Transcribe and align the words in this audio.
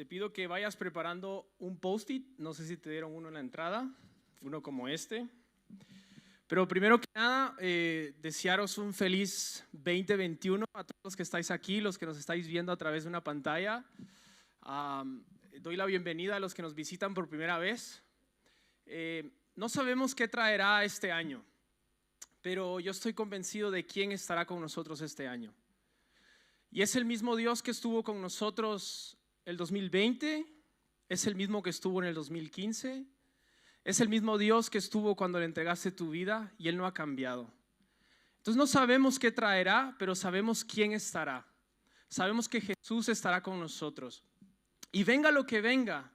te 0.00 0.06
pido 0.06 0.32
que 0.32 0.46
vayas 0.46 0.76
preparando 0.76 1.52
un 1.58 1.78
post-it. 1.78 2.26
No 2.38 2.54
sé 2.54 2.66
si 2.66 2.78
te 2.78 2.88
dieron 2.88 3.12
uno 3.12 3.28
en 3.28 3.34
la 3.34 3.40
entrada, 3.40 3.86
uno 4.40 4.62
como 4.62 4.88
este. 4.88 5.28
Pero 6.46 6.66
primero 6.66 6.98
que 6.98 7.06
nada, 7.14 7.54
eh, 7.58 8.14
desearos 8.22 8.78
un 8.78 8.94
feliz 8.94 9.62
2021 9.72 10.64
a 10.72 10.84
todos 10.84 11.00
los 11.04 11.14
que 11.14 11.22
estáis 11.22 11.50
aquí, 11.50 11.82
los 11.82 11.98
que 11.98 12.06
nos 12.06 12.16
estáis 12.16 12.46
viendo 12.46 12.72
a 12.72 12.78
través 12.78 13.02
de 13.04 13.10
una 13.10 13.22
pantalla. 13.22 13.84
doy 15.60 15.76
la 15.76 15.84
bienvenida 15.84 16.36
a 16.36 16.40
los 16.40 16.54
que 16.54 16.62
nos 16.62 16.74
visitan 16.74 17.12
por 17.12 17.28
primera 17.28 17.58
vez. 17.58 18.02
Eh, 18.86 19.30
no 19.54 19.68
sabemos 19.68 20.14
qué 20.14 20.28
traerá 20.28 20.82
este 20.82 21.12
año, 21.12 21.44
pero 22.40 22.80
yo 22.80 22.92
estoy 22.92 23.12
convencido 23.12 23.70
de 23.70 23.84
quién 23.84 24.12
estará 24.12 24.46
con 24.46 24.62
nosotros 24.62 25.02
este 25.02 25.28
año. 25.28 25.52
Y 26.70 26.80
es 26.80 26.96
el 26.96 27.04
mismo 27.04 27.36
Dios 27.36 27.62
que 27.62 27.72
estuvo 27.72 28.02
con 28.02 28.22
nosotros 28.22 29.19
el 29.50 29.56
2020, 29.56 30.46
es 31.08 31.26
el 31.26 31.34
mismo 31.34 31.62
que 31.62 31.70
estuvo 31.70 32.00
en 32.00 32.08
el 32.08 32.14
2015, 32.14 33.04
es 33.84 34.00
el 34.00 34.08
mismo 34.08 34.38
Dios 34.38 34.70
que 34.70 34.78
estuvo 34.78 35.16
cuando 35.16 35.38
le 35.40 35.44
entregaste 35.44 35.90
tu 35.90 36.10
vida 36.10 36.54
y 36.56 36.68
Él 36.68 36.76
no 36.76 36.86
ha 36.86 36.94
cambiado. 36.94 37.52
Entonces 38.36 38.56
no 38.56 38.66
sabemos 38.66 39.18
qué 39.18 39.32
traerá, 39.32 39.96
pero 39.98 40.14
sabemos 40.14 40.64
quién 40.64 40.92
estará. 40.92 41.46
Sabemos 42.08 42.48
que 42.48 42.60
Jesús 42.60 43.08
estará 43.08 43.42
con 43.42 43.58
nosotros. 43.58 44.24
Y 44.92 45.04
venga 45.04 45.30
lo 45.30 45.44
que 45.46 45.60
venga, 45.60 46.12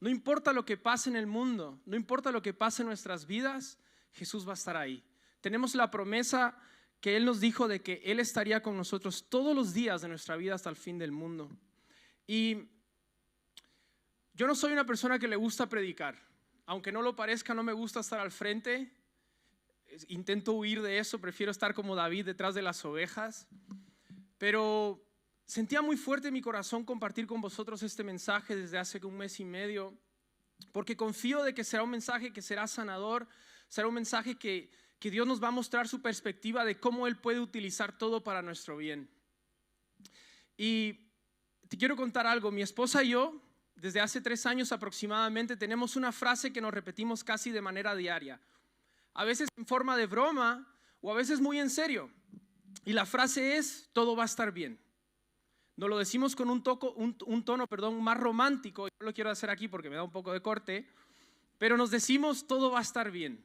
no 0.00 0.08
importa 0.08 0.52
lo 0.52 0.64
que 0.64 0.76
pase 0.76 1.10
en 1.10 1.16
el 1.16 1.26
mundo, 1.26 1.80
no 1.84 1.94
importa 1.94 2.32
lo 2.32 2.40
que 2.40 2.54
pase 2.54 2.82
en 2.82 2.88
nuestras 2.88 3.26
vidas, 3.26 3.78
Jesús 4.12 4.46
va 4.46 4.52
a 4.52 4.54
estar 4.54 4.76
ahí. 4.76 5.04
Tenemos 5.40 5.74
la 5.74 5.90
promesa 5.90 6.58
que 7.00 7.16
Él 7.16 7.24
nos 7.26 7.40
dijo 7.40 7.68
de 7.68 7.82
que 7.82 8.00
Él 8.04 8.18
estaría 8.18 8.62
con 8.62 8.76
nosotros 8.76 9.28
todos 9.28 9.54
los 9.54 9.74
días 9.74 10.00
de 10.00 10.08
nuestra 10.08 10.36
vida 10.36 10.54
hasta 10.54 10.70
el 10.70 10.76
fin 10.76 10.98
del 10.98 11.12
mundo. 11.12 11.50
Y 12.26 12.68
yo 14.38 14.46
no 14.46 14.54
soy 14.54 14.72
una 14.72 14.86
persona 14.86 15.18
que 15.18 15.28
le 15.28 15.36
gusta 15.36 15.68
predicar. 15.68 16.16
Aunque 16.64 16.92
no 16.92 17.02
lo 17.02 17.14
parezca, 17.14 17.52
no 17.52 17.62
me 17.62 17.74
gusta 17.74 18.00
estar 18.00 18.20
al 18.20 18.30
frente. 18.30 18.90
Intento 20.08 20.52
huir 20.52 20.80
de 20.80 20.98
eso, 20.98 21.20
prefiero 21.20 21.52
estar 21.52 21.74
como 21.74 21.94
David 21.94 22.24
detrás 22.24 22.54
de 22.54 22.62
las 22.62 22.82
ovejas. 22.86 23.46
Pero 24.38 25.04
sentía 25.44 25.82
muy 25.82 25.98
fuerte 25.98 26.28
en 26.28 26.34
mi 26.34 26.40
corazón 26.40 26.84
compartir 26.84 27.26
con 27.26 27.42
vosotros 27.42 27.82
este 27.82 28.02
mensaje 28.02 28.56
desde 28.56 28.78
hace 28.78 29.04
un 29.04 29.18
mes 29.18 29.40
y 29.40 29.44
medio, 29.44 29.92
porque 30.72 30.96
confío 30.96 31.42
de 31.42 31.52
que 31.52 31.64
será 31.64 31.82
un 31.82 31.90
mensaje 31.90 32.32
que 32.32 32.40
será 32.40 32.66
sanador, 32.66 33.26
será 33.68 33.88
un 33.88 33.94
mensaje 33.94 34.38
que 34.38 34.70
que 34.98 35.10
Dios 35.10 35.26
nos 35.26 35.42
va 35.42 35.48
a 35.48 35.52
mostrar 35.52 35.86
su 35.86 36.02
perspectiva 36.02 36.64
de 36.64 36.80
cómo 36.80 37.06
Él 37.06 37.16
puede 37.16 37.40
utilizar 37.40 37.96
todo 37.96 38.24
para 38.24 38.42
nuestro 38.42 38.76
bien. 38.76 39.08
Y 40.56 40.94
te 41.68 41.76
quiero 41.78 41.96
contar 41.96 42.26
algo, 42.26 42.50
mi 42.50 42.62
esposa 42.62 43.04
y 43.04 43.10
yo, 43.10 43.40
desde 43.80 44.00
hace 44.00 44.20
tres 44.20 44.46
años 44.46 44.72
aproximadamente, 44.72 45.56
tenemos 45.56 45.96
una 45.96 46.12
frase 46.12 46.52
que 46.52 46.60
nos 46.60 46.74
repetimos 46.74 47.24
casi 47.24 47.50
de 47.50 47.60
manera 47.60 47.94
diaria, 47.94 48.40
a 49.14 49.24
veces 49.24 49.48
en 49.56 49.66
forma 49.66 49.96
de 49.96 50.06
broma 50.06 50.66
o 51.00 51.12
a 51.12 51.14
veces 51.14 51.40
muy 51.40 51.58
en 51.58 51.70
serio. 51.70 52.10
Y 52.84 52.92
la 52.92 53.06
frase 53.06 53.56
es, 53.56 53.88
todo 53.92 54.16
va 54.16 54.22
a 54.22 54.26
estar 54.26 54.52
bien. 54.52 54.80
Nos 55.76 55.88
lo 55.88 55.98
decimos 55.98 56.34
con 56.34 56.50
un, 56.50 56.62
toco, 56.62 56.92
un, 56.92 57.16
un 57.26 57.44
tono 57.44 57.66
perdón, 57.66 58.02
más 58.02 58.18
romántico, 58.18 58.88
yo 58.88 59.06
lo 59.06 59.14
quiero 59.14 59.30
hacer 59.30 59.50
aquí 59.50 59.68
porque 59.68 59.90
me 59.90 59.96
da 59.96 60.02
un 60.02 60.10
poco 60.10 60.32
de 60.32 60.42
corte, 60.42 60.88
pero 61.58 61.76
nos 61.76 61.90
decimos, 61.90 62.46
todo 62.46 62.70
va 62.70 62.78
a 62.78 62.82
estar 62.82 63.10
bien. 63.10 63.44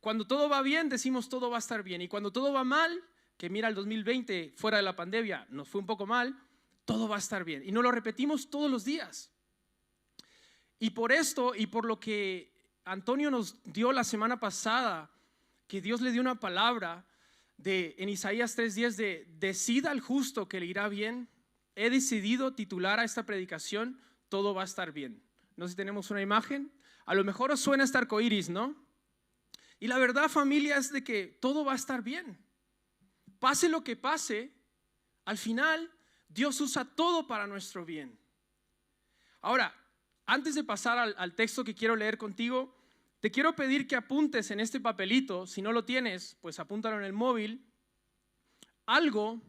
Cuando 0.00 0.26
todo 0.26 0.48
va 0.48 0.62
bien, 0.62 0.88
decimos 0.88 1.28
todo 1.28 1.50
va 1.50 1.56
a 1.56 1.60
estar 1.60 1.82
bien. 1.82 2.02
Y 2.02 2.08
cuando 2.08 2.32
todo 2.32 2.52
va 2.52 2.64
mal, 2.64 3.02
que 3.36 3.50
mira 3.50 3.68
el 3.68 3.74
2020 3.74 4.54
fuera 4.56 4.76
de 4.76 4.82
la 4.82 4.96
pandemia, 4.96 5.46
nos 5.50 5.68
fue 5.68 5.80
un 5.80 5.86
poco 5.86 6.06
mal, 6.06 6.36
todo 6.84 7.08
va 7.08 7.16
a 7.16 7.18
estar 7.18 7.44
bien. 7.44 7.62
Y 7.64 7.72
nos 7.72 7.82
lo 7.82 7.90
repetimos 7.90 8.50
todos 8.50 8.70
los 8.70 8.84
días. 8.84 9.30
Y 10.78 10.90
por 10.90 11.12
esto 11.12 11.54
y 11.54 11.66
por 11.66 11.84
lo 11.84 11.98
que 11.98 12.52
Antonio 12.84 13.30
nos 13.30 13.62
dio 13.64 13.92
la 13.92 14.04
semana 14.04 14.40
pasada, 14.40 15.10
que 15.66 15.80
Dios 15.80 16.00
le 16.00 16.12
dio 16.12 16.20
una 16.20 16.40
palabra 16.40 17.04
de, 17.56 17.94
en 17.98 18.08
Isaías 18.08 18.56
3:10 18.56 18.96
de 18.96 19.26
decida 19.38 19.90
al 19.90 20.00
justo 20.00 20.48
que 20.48 20.60
le 20.60 20.66
irá 20.66 20.88
bien, 20.88 21.28
he 21.74 21.90
decidido 21.90 22.54
titular 22.54 22.98
a 22.98 23.04
esta 23.04 23.24
predicación 23.24 24.00
Todo 24.28 24.52
va 24.52 24.62
a 24.62 24.66
estar 24.66 24.92
bien. 24.92 25.22
No 25.56 25.66
sé 25.66 25.70
si 25.70 25.76
tenemos 25.76 26.10
una 26.10 26.20
imagen. 26.20 26.70
A 27.06 27.14
lo 27.14 27.24
mejor 27.24 27.50
os 27.50 27.60
suena 27.60 27.84
estar 27.84 28.06
coiris, 28.06 28.50
¿no? 28.50 28.76
Y 29.80 29.86
la 29.86 29.96
verdad 29.98 30.28
familia 30.28 30.76
es 30.76 30.92
de 30.92 31.02
que 31.02 31.38
todo 31.40 31.64
va 31.64 31.72
a 31.72 31.76
estar 31.76 32.02
bien. 32.02 32.38
Pase 33.38 33.68
lo 33.68 33.82
que 33.82 33.96
pase, 33.96 34.52
al 35.24 35.38
final 35.38 35.90
Dios 36.28 36.60
usa 36.60 36.84
todo 36.84 37.26
para 37.26 37.46
nuestro 37.46 37.84
bien. 37.84 38.18
Ahora, 39.40 39.74
antes 40.28 40.54
de 40.54 40.62
pasar 40.62 40.98
al, 41.16 41.34
texto 41.34 41.64
que 41.64 41.74
quiero 41.74 41.96
leer 41.96 42.18
contigo, 42.18 42.76
te 43.18 43.30
quiero 43.30 43.56
pedir 43.56 43.88
que 43.88 43.96
apuntes 43.96 44.50
en 44.50 44.60
este 44.60 44.78
papelito, 44.78 45.46
si 45.46 45.62
no 45.62 45.72
lo 45.72 45.86
tienes, 45.86 46.36
pues 46.42 46.60
apúntalo 46.60 46.98
en 46.98 47.04
el 47.04 47.14
móvil, 47.14 47.66
algo, 48.84 49.40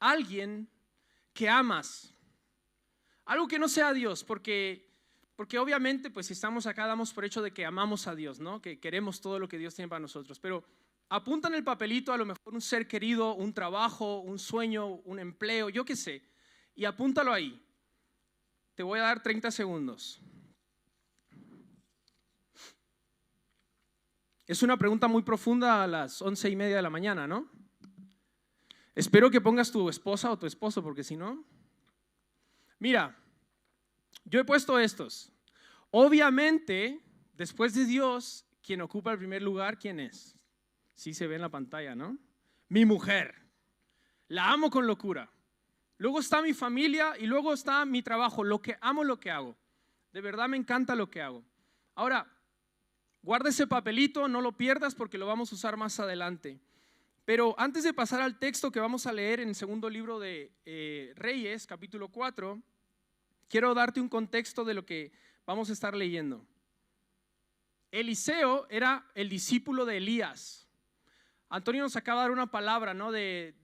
alguien 0.00 0.68
que 1.32 1.48
amas. 1.48 2.12
Algo 3.24 3.46
que 3.46 3.60
no 3.60 3.68
sea 3.68 3.92
Dios, 3.92 4.24
porque 4.24 4.90
porque 5.36 5.58
obviamente, 5.58 6.10
pues 6.10 6.26
si 6.26 6.34
estamos 6.34 6.66
acá, 6.66 6.86
damos 6.86 7.14
por 7.14 7.24
hecho 7.24 7.40
de 7.40 7.52
que 7.52 7.64
amamos 7.64 8.06
a 8.08 8.14
Dios, 8.14 8.40
¿no? 8.40 8.60
Que 8.60 8.78
queremos 8.78 9.22
todo 9.22 9.38
lo 9.38 9.48
que 9.48 9.56
Dios 9.56 9.74
tiene 9.74 9.88
para 9.88 10.00
nosotros. 10.00 10.38
Pero 10.40 10.64
apunta 11.08 11.48
en 11.48 11.54
el 11.54 11.64
papelito 11.64 12.12
a 12.12 12.18
lo 12.18 12.26
mejor 12.26 12.52
un 12.52 12.60
ser 12.60 12.86
querido, 12.86 13.34
un 13.34 13.54
trabajo, 13.54 14.18
un 14.18 14.38
sueño, 14.38 14.86
un 14.86 15.18
empleo, 15.18 15.70
yo 15.70 15.84
qué 15.84 15.96
sé. 15.96 16.22
Y 16.74 16.84
apúntalo 16.84 17.32
ahí. 17.32 17.58
Te 18.80 18.84
voy 18.84 18.98
a 18.98 19.02
dar 19.02 19.22
30 19.22 19.50
segundos. 19.50 20.22
Es 24.46 24.62
una 24.62 24.78
pregunta 24.78 25.06
muy 25.06 25.22
profunda 25.22 25.84
a 25.84 25.86
las 25.86 26.22
once 26.22 26.48
y 26.48 26.56
media 26.56 26.76
de 26.76 26.80
la 26.80 26.88
mañana, 26.88 27.26
¿no? 27.26 27.50
Espero 28.94 29.30
que 29.30 29.42
pongas 29.42 29.70
tu 29.70 29.90
esposa 29.90 30.30
o 30.30 30.38
tu 30.38 30.46
esposo, 30.46 30.82
porque 30.82 31.04
si 31.04 31.14
no... 31.14 31.44
Mira, 32.78 33.22
yo 34.24 34.40
he 34.40 34.44
puesto 34.46 34.78
estos. 34.78 35.30
Obviamente, 35.90 37.04
después 37.34 37.74
de 37.74 37.84
Dios, 37.84 38.46
quien 38.62 38.80
ocupa 38.80 39.12
el 39.12 39.18
primer 39.18 39.42
lugar, 39.42 39.78
¿quién 39.78 40.00
es? 40.00 40.38
Sí 40.94 41.12
se 41.12 41.26
ve 41.26 41.34
en 41.34 41.42
la 41.42 41.50
pantalla, 41.50 41.94
¿no? 41.94 42.16
Mi 42.70 42.86
mujer. 42.86 43.46
La 44.28 44.50
amo 44.50 44.70
con 44.70 44.86
locura. 44.86 45.30
Luego 46.00 46.18
está 46.18 46.40
mi 46.40 46.54
familia 46.54 47.12
y 47.18 47.26
luego 47.26 47.52
está 47.52 47.84
mi 47.84 48.00
trabajo. 48.00 48.42
Lo 48.42 48.62
que 48.62 48.78
amo, 48.80 49.04
lo 49.04 49.20
que 49.20 49.30
hago. 49.30 49.54
De 50.14 50.22
verdad 50.22 50.48
me 50.48 50.56
encanta 50.56 50.94
lo 50.94 51.10
que 51.10 51.20
hago. 51.20 51.44
Ahora, 51.94 52.26
guarda 53.22 53.50
ese 53.50 53.66
papelito, 53.66 54.26
no 54.26 54.40
lo 54.40 54.56
pierdas 54.56 54.94
porque 54.94 55.18
lo 55.18 55.26
vamos 55.26 55.52
a 55.52 55.56
usar 55.56 55.76
más 55.76 56.00
adelante. 56.00 56.58
Pero 57.26 57.54
antes 57.58 57.84
de 57.84 57.92
pasar 57.92 58.22
al 58.22 58.38
texto 58.38 58.72
que 58.72 58.80
vamos 58.80 59.06
a 59.06 59.12
leer 59.12 59.40
en 59.40 59.50
el 59.50 59.54
segundo 59.54 59.90
libro 59.90 60.18
de 60.18 60.50
eh, 60.64 61.12
Reyes, 61.16 61.66
capítulo 61.66 62.08
4, 62.08 62.58
quiero 63.46 63.74
darte 63.74 64.00
un 64.00 64.08
contexto 64.08 64.64
de 64.64 64.72
lo 64.72 64.86
que 64.86 65.12
vamos 65.44 65.68
a 65.68 65.74
estar 65.74 65.94
leyendo. 65.94 66.46
Eliseo 67.90 68.66
era 68.70 69.06
el 69.14 69.28
discípulo 69.28 69.84
de 69.84 69.98
Elías. 69.98 70.66
Antonio 71.52 71.82
nos 71.82 71.96
acaba 71.96 72.20
de 72.20 72.24
dar 72.28 72.30
una 72.30 72.50
palabra, 72.50 72.94
¿no? 72.94 73.10
De, 73.10 73.56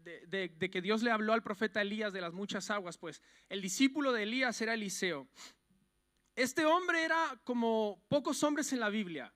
que 0.59 0.83
Dios 0.83 1.05
le 1.05 1.13
habló 1.13 1.33
al 1.33 1.45
profeta 1.45 1.81
Elías 1.81 2.13
de 2.13 2.21
las 2.21 2.33
muchas 2.33 2.69
aguas. 2.69 2.99
Pues 2.99 3.23
el 3.49 3.63
discípulo 3.63 4.13
de 4.13 4.25
Elías 4.25 4.61
era 4.61 4.75
Eliseo. 4.75 5.29
Este 6.35 6.65
hombre 6.65 7.05
era 7.05 7.41
como 7.45 8.03
pocos 8.09 8.43
hombres 8.43 8.73
en 8.73 8.81
la 8.81 8.91
Biblia. 8.91 9.33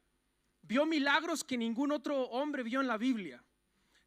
Vio 0.63 0.85
milagros 0.85 1.45
que 1.45 1.57
ningún 1.57 1.93
otro 1.93 2.25
hombre 2.25 2.65
vio 2.65 2.81
en 2.81 2.89
la 2.89 2.99
Biblia. 2.99 3.43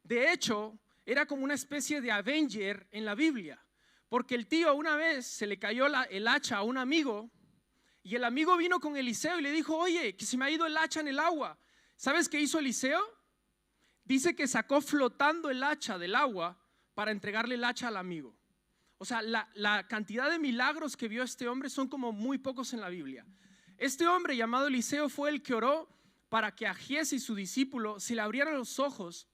De 0.02 0.30
hecho, 0.30 0.78
era 1.06 1.24
como 1.24 1.42
una 1.42 1.54
especie 1.54 2.02
de 2.02 2.12
Avenger 2.12 2.86
en 2.90 3.06
la 3.06 3.14
Biblia. 3.14 3.64
Porque 4.10 4.34
el 4.34 4.46
tío 4.46 4.74
una 4.74 4.94
vez 4.94 5.26
se 5.26 5.46
le 5.46 5.58
cayó 5.58 5.86
el 5.86 6.28
hacha 6.28 6.58
a 6.58 6.62
un 6.62 6.76
amigo 6.76 7.30
y 8.02 8.14
el 8.14 8.24
amigo 8.24 8.58
vino 8.58 8.78
con 8.78 8.94
Eliseo 8.94 9.38
y 9.38 9.42
le 9.42 9.52
dijo, 9.52 9.74
oye, 9.74 10.14
que 10.14 10.26
se 10.26 10.36
me 10.36 10.44
ha 10.44 10.50
ido 10.50 10.66
el 10.66 10.76
hacha 10.76 11.00
en 11.00 11.08
el 11.08 11.18
agua. 11.18 11.58
¿Sabes 11.96 12.28
qué 12.28 12.38
hizo 12.38 12.58
Eliseo? 12.58 13.02
Dice 14.04 14.36
que 14.36 14.46
sacó 14.46 14.80
flotando 14.80 15.50
el 15.50 15.62
hacha 15.62 15.98
del 15.98 16.14
agua 16.14 16.58
para 16.94 17.10
entregarle 17.10 17.54
el 17.54 17.64
hacha 17.64 17.88
al 17.88 17.96
amigo. 17.96 18.36
O 18.98 19.04
sea, 19.04 19.22
la, 19.22 19.86
cantidad 19.88 20.30
de 20.30 20.38
milagros 20.38 20.96
que 20.96 21.08
vio 21.08 21.22
este 21.22 21.48
hombre 21.48 21.70
son 21.70 21.88
como 21.88 22.12
muy 22.12 22.38
pocos 22.38 22.72
en 22.72 22.80
la 22.80 22.88
Biblia. 22.88 23.26
Este 23.76 24.06
hombre 24.06 24.36
llamado 24.36 24.68
Eliseo 24.68 25.08
fue 25.08 25.30
el 25.30 25.42
que 25.42 25.54
oró 25.54 25.88
para 26.28 26.54
que 26.54 26.66
a 26.66 26.74
Giesi, 26.74 27.18
su 27.18 27.34
discípulo, 27.34 27.98
se 27.98 28.14
le 28.14 28.20
abrieran 28.20 28.56
los 28.56 28.78
ojos 28.78 29.28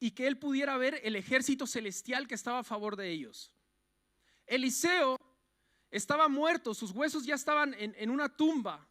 y 0.00 0.12
que 0.12 0.26
él 0.26 0.38
pudiera 0.38 0.76
ver 0.76 1.00
el 1.04 1.16
ejército 1.16 1.66
celestial 1.66 2.26
que 2.26 2.34
estaba 2.34 2.60
a 2.60 2.64
favor 2.64 2.96
de 2.96 3.10
ellos. 3.10 3.52
Eliseo 4.46 5.16
estaba 5.90 6.28
muerto, 6.28 6.74
sus 6.74 6.90
huesos 6.90 7.24
ya 7.24 7.34
estaban 7.34 7.74
en, 7.78 8.10
una 8.10 8.28
tumba. 8.28 8.87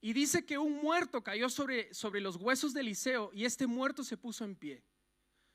Y 0.00 0.12
dice 0.12 0.46
que 0.46 0.56
un 0.56 0.80
muerto 0.80 1.22
cayó 1.22 1.48
sobre, 1.48 1.92
sobre 1.92 2.20
los 2.20 2.36
huesos 2.36 2.72
de 2.72 2.80
Eliseo 2.80 3.30
y 3.34 3.44
este 3.44 3.66
muerto 3.66 4.02
se 4.02 4.16
puso 4.16 4.44
en 4.44 4.56
pie. 4.56 4.82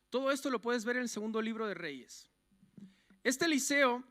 Todo 0.10 0.32
esto 0.32 0.50
lo 0.50 0.62
puedes 0.62 0.86
ver 0.86 0.98
en 0.98 1.04
el 1.04 1.10
segundo 1.10 1.42
libro 1.42 1.68
de 1.68 1.74
Reyes. 1.74 2.30
Este 3.24 3.46
Eliseo 3.46 4.04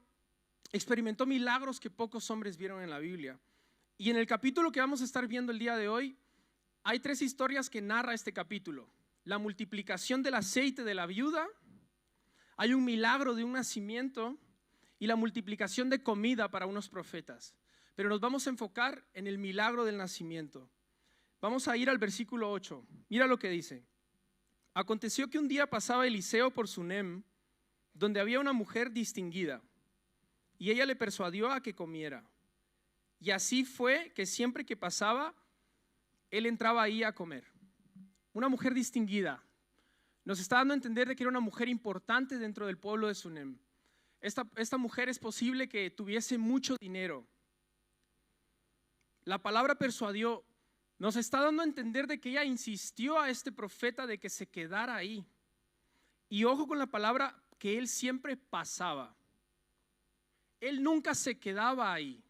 experimentó 0.72 1.24
milagros 1.24 1.78
que 1.78 1.88
pocos 1.88 2.28
hombres 2.30 2.56
vieron 2.56 2.82
en 2.82 2.90
la 2.90 2.98
Biblia. 2.98 3.38
Y 3.96 4.10
en 4.10 4.16
el 4.16 4.26
capítulo 4.26 4.72
que 4.72 4.80
vamos 4.80 5.00
a 5.02 5.04
estar 5.04 5.28
viendo 5.28 5.52
el 5.52 5.58
día 5.60 5.76
de 5.76 5.88
hoy, 5.88 6.18
hay 6.82 6.98
tres 6.98 7.22
historias 7.22 7.70
que 7.70 7.80
narra 7.80 8.12
este 8.12 8.32
capítulo. 8.32 8.90
La 9.22 9.38
multiplicación 9.38 10.22
del 10.22 10.34
aceite 10.34 10.82
de 10.82 10.94
la 10.94 11.06
viuda, 11.06 11.46
hay 12.56 12.74
un 12.74 12.84
milagro 12.84 13.34
de 13.34 13.44
un 13.44 13.52
nacimiento 13.52 14.36
y 14.98 15.06
la 15.06 15.16
multiplicación 15.16 15.90
de 15.90 16.02
comida 16.02 16.50
para 16.50 16.66
unos 16.66 16.88
profetas. 16.88 17.54
Pero 17.94 18.08
nos 18.08 18.20
vamos 18.20 18.46
a 18.46 18.50
enfocar 18.50 19.04
en 19.14 19.26
el 19.26 19.38
milagro 19.38 19.84
del 19.84 19.96
nacimiento. 19.96 20.68
Vamos 21.40 21.68
a 21.68 21.76
ir 21.76 21.90
al 21.90 21.98
versículo 21.98 22.50
8. 22.50 22.86
Mira 23.08 23.26
lo 23.26 23.38
que 23.38 23.48
dice. 23.48 23.84
Aconteció 24.72 25.30
que 25.30 25.38
un 25.38 25.46
día 25.46 25.68
pasaba 25.68 26.06
Eliseo 26.06 26.50
por 26.50 26.66
Sunem, 26.66 27.22
donde 27.92 28.18
había 28.18 28.40
una 28.40 28.52
mujer 28.52 28.90
distinguida, 28.90 29.62
y 30.58 30.70
ella 30.70 30.84
le 30.84 30.96
persuadió 30.96 31.50
a 31.52 31.62
que 31.62 31.74
comiera. 31.74 32.28
Y 33.20 33.30
así 33.30 33.64
fue 33.64 34.12
que 34.14 34.26
siempre 34.26 34.66
que 34.66 34.76
pasaba, 34.76 35.34
él 36.30 36.46
entraba 36.46 36.82
ahí 36.82 37.04
a 37.04 37.14
comer. 37.14 37.44
Una 38.32 38.48
mujer 38.48 38.74
distinguida. 38.74 39.44
Nos 40.24 40.40
está 40.40 40.56
dando 40.56 40.74
a 40.74 40.76
entender 40.76 41.06
de 41.06 41.14
que 41.14 41.22
era 41.22 41.30
una 41.30 41.40
mujer 41.40 41.68
importante 41.68 42.38
dentro 42.38 42.66
del 42.66 42.78
pueblo 42.78 43.06
de 43.06 43.14
Sunem. 43.14 43.58
Esta, 44.20 44.48
esta 44.56 44.78
mujer 44.78 45.08
es 45.08 45.18
posible 45.18 45.68
que 45.68 45.90
tuviese 45.90 46.36
mucho 46.36 46.76
dinero. 46.78 47.28
La 49.24 49.42
palabra 49.42 49.74
persuadió 49.74 50.44
nos 50.98 51.16
está 51.16 51.40
dando 51.40 51.62
a 51.62 51.66
entender 51.66 52.06
de 52.06 52.20
que 52.20 52.30
ella 52.30 52.44
insistió 52.44 53.18
a 53.18 53.28
este 53.28 53.50
profeta 53.50 54.06
de 54.06 54.18
que 54.18 54.30
se 54.30 54.46
quedara 54.46 54.94
ahí. 54.94 55.26
Y 56.28 56.44
ojo 56.44 56.66
con 56.66 56.78
la 56.78 56.86
palabra 56.86 57.42
que 57.58 57.78
él 57.78 57.88
siempre 57.88 58.36
pasaba. 58.36 59.14
Él 60.60 60.82
nunca 60.82 61.14
se 61.14 61.38
quedaba 61.38 61.92
ahí. 61.92 62.22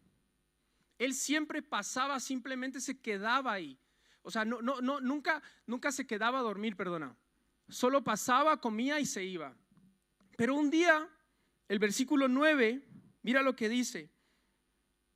Él 0.97 1.13
siempre 1.13 1.61
pasaba, 1.61 2.19
simplemente 2.19 2.81
se 2.81 2.99
quedaba 2.99 3.53
ahí. 3.53 3.79
O 4.23 4.31
sea, 4.31 4.43
no, 4.43 4.61
no, 4.61 4.81
no, 4.81 4.99
nunca, 4.99 5.41
nunca 5.67 5.91
se 5.91 6.07
quedaba 6.07 6.39
a 6.39 6.43
dormir, 6.43 6.75
perdona. 6.75 7.15
Solo 7.69 8.03
pasaba, 8.03 8.59
comía 8.59 8.99
y 8.99 9.05
se 9.05 9.23
iba. 9.23 9.55
Pero 10.35 10.55
un 10.55 10.69
día, 10.69 11.07
el 11.67 11.79
versículo 11.79 12.27
9, 12.27 12.83
mira 13.21 13.41
lo 13.41 13.55
que 13.55 13.69
dice. 13.69 14.09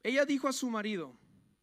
Ella 0.04 0.26
dijo 0.26 0.48
a 0.48 0.54
su 0.54 0.70
marido, 0.70 1.18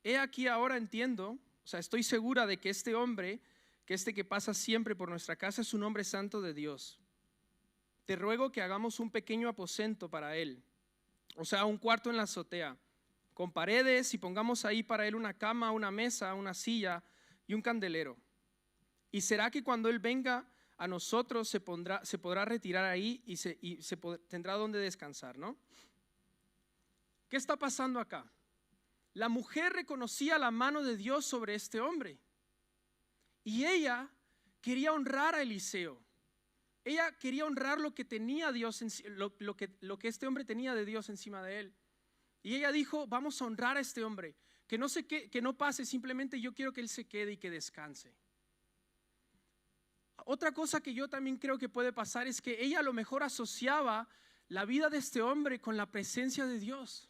he 0.07 0.19
aquí 0.19 0.47
ahora 0.47 0.77
entiendo, 0.77 1.31
o 1.31 1.67
sea, 1.67 1.81
estoy 1.81 2.05
segura 2.05 2.47
de 2.47 2.59
que 2.59 2.71
este 2.71 2.95
hombre, 2.95 3.41
que 3.85 3.95
este 3.95 4.15
que 4.15 4.25
pasa 4.25 4.55
siempre 4.55 4.95
por 4.95 5.09
nuestra 5.09 5.35
casa, 5.35 5.63
es 5.63 5.75
un 5.75 5.83
hombre 5.83 6.05
santo 6.05 6.41
de 6.41 6.55
Dios. 6.55 7.01
Te 8.05 8.15
ruego 8.15 8.53
que 8.53 8.63
hagamos 8.63 9.01
un 9.01 9.11
pequeño 9.11 9.49
aposento 9.49 10.09
para 10.09 10.37
él, 10.37 10.63
o 11.35 11.45
sea, 11.45 11.65
un 11.65 11.77
cuarto 11.77 12.09
en 12.09 12.17
la 12.17 12.23
azotea 12.23 12.77
con 13.35 13.53
paredes 13.53 14.15
y 14.15 14.19
pongamos 14.19 14.65
ahí 14.65 14.83
para 14.83 15.07
él 15.07 15.15
una 15.15 15.35
cama, 15.35 15.73
una 15.73 15.91
mesa, 15.91 16.33
una 16.35 16.55
silla 16.55 17.03
y 17.47 17.55
un 17.55 17.61
candelero. 17.61 18.17
Y 19.11 19.21
será 19.21 19.51
que 19.51 19.63
cuando 19.63 19.89
él 19.89 19.99
venga 19.99 20.49
a 20.79 20.87
nosotros 20.87 21.49
se, 21.49 21.61
podrá 21.61 22.45
retirar 22.45 22.85
ahí 22.85 23.23
y, 23.27 23.37
se, 23.37 23.57
tendrá 24.29 24.55
donde 24.55 24.79
descansar, 24.79 25.37
¿no? 25.37 25.57
¿Qué 27.29 27.37
está 27.37 27.57
pasando 27.57 27.99
acá? 27.99 28.25
La 29.17 29.31
mujer 29.31 29.73
reconocía 29.73 30.37
la 30.37 30.51
mano 30.51 30.83
de 30.83 30.95
Dios 30.95 31.25
sobre 31.25 31.55
este 31.55 31.81
hombre. 31.81 32.19
Y 33.45 33.65
ella 33.65 34.11
quería 34.61 34.93
honrar 34.93 35.35
a 35.35 35.41
Eliseo. 35.41 35.99
Ella 36.85 37.17
quería 37.17 37.47
honrar 37.47 37.81
lo 37.81 37.95
que 37.95 38.05
tenía 38.05 38.53
Dios, 38.53 38.85
lo, 39.07 39.57
que, 39.57 39.71
este 40.03 40.27
hombre 40.27 40.45
tenía 40.45 40.75
de 40.75 40.85
Dios 40.85 41.09
encima 41.09 41.43
de 41.43 41.61
él. 41.61 41.75
Y 42.43 42.57
ella 42.57 42.71
dijo, 42.71 43.07
vamos 43.07 43.41
a 43.41 43.47
honrar 43.47 43.79
a 43.79 43.81
este 43.81 44.05
hombre, 44.05 44.37
que 44.67 44.77
no, 44.77 44.87
se 44.87 45.07
que, 45.07 45.31
que 45.31 45.41
no 45.41 45.57
pase, 45.57 45.87
simplemente 45.87 46.39
yo 46.39 46.53
quiero 46.53 46.75
que 46.75 46.83
él 46.83 46.91
se 46.91 47.09
quede 47.09 47.33
y 47.33 47.37
que 47.39 47.49
descanse. 47.49 48.15
Otra 50.27 50.53
cosa 50.53 50.83
que 50.83 50.93
yo 50.93 51.09
también 51.09 51.39
creo 51.39 51.57
que 51.57 51.71
puede 51.71 51.91
pasar 51.91 52.27
es 52.27 52.43
que 52.43 52.63
ella 52.63 52.81
a 52.81 52.83
lo 52.83 52.93
mejor 52.93 53.23
asociaba 53.23 54.11
la 54.49 54.67
vida 54.67 54.91
de 54.91 54.99
este 54.99 55.23
hombre 55.23 55.59
con 55.59 55.79
la 55.79 55.91
presencia 55.91 56.45
de 56.45 56.59
Dios. 56.59 57.09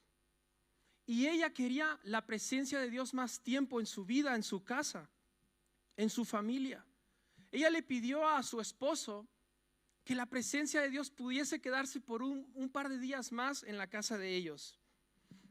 Y 1.07 1.29
ella 1.29 1.51
quería 1.51 1.99
la 2.03 2.27
presencia 2.27 2.81
de 2.81 2.91
Dios 2.91 3.15
más 3.15 3.41
tiempo 3.41 3.79
en 3.79 3.87
su 3.87 4.05
vida, 4.05 4.35
en 4.35 4.43
su 4.43 4.65
casa, 4.65 5.09
en 5.97 6.11
su 6.11 6.25
familia. 6.25 6.85
Ella 7.53 7.71
le 7.71 7.83
pidió 7.83 8.29
a 8.29 8.43
su 8.43 8.61
esposo 8.61 9.29
que 10.05 10.15
la 10.15 10.27
presencia 10.27 10.81
de 10.83 10.91
Dios 10.91 11.11
pudiese 11.11 11.61
quedarse 11.61 12.01
por 12.01 12.23
un, 12.23 12.71
par 12.71 12.89
de 12.89 12.99
días 12.99 13.33
más 13.33 13.63
en 13.65 13.77
la 13.77 13.89
casa 13.89 14.17
de 14.17 14.37
ellos. 14.37 14.79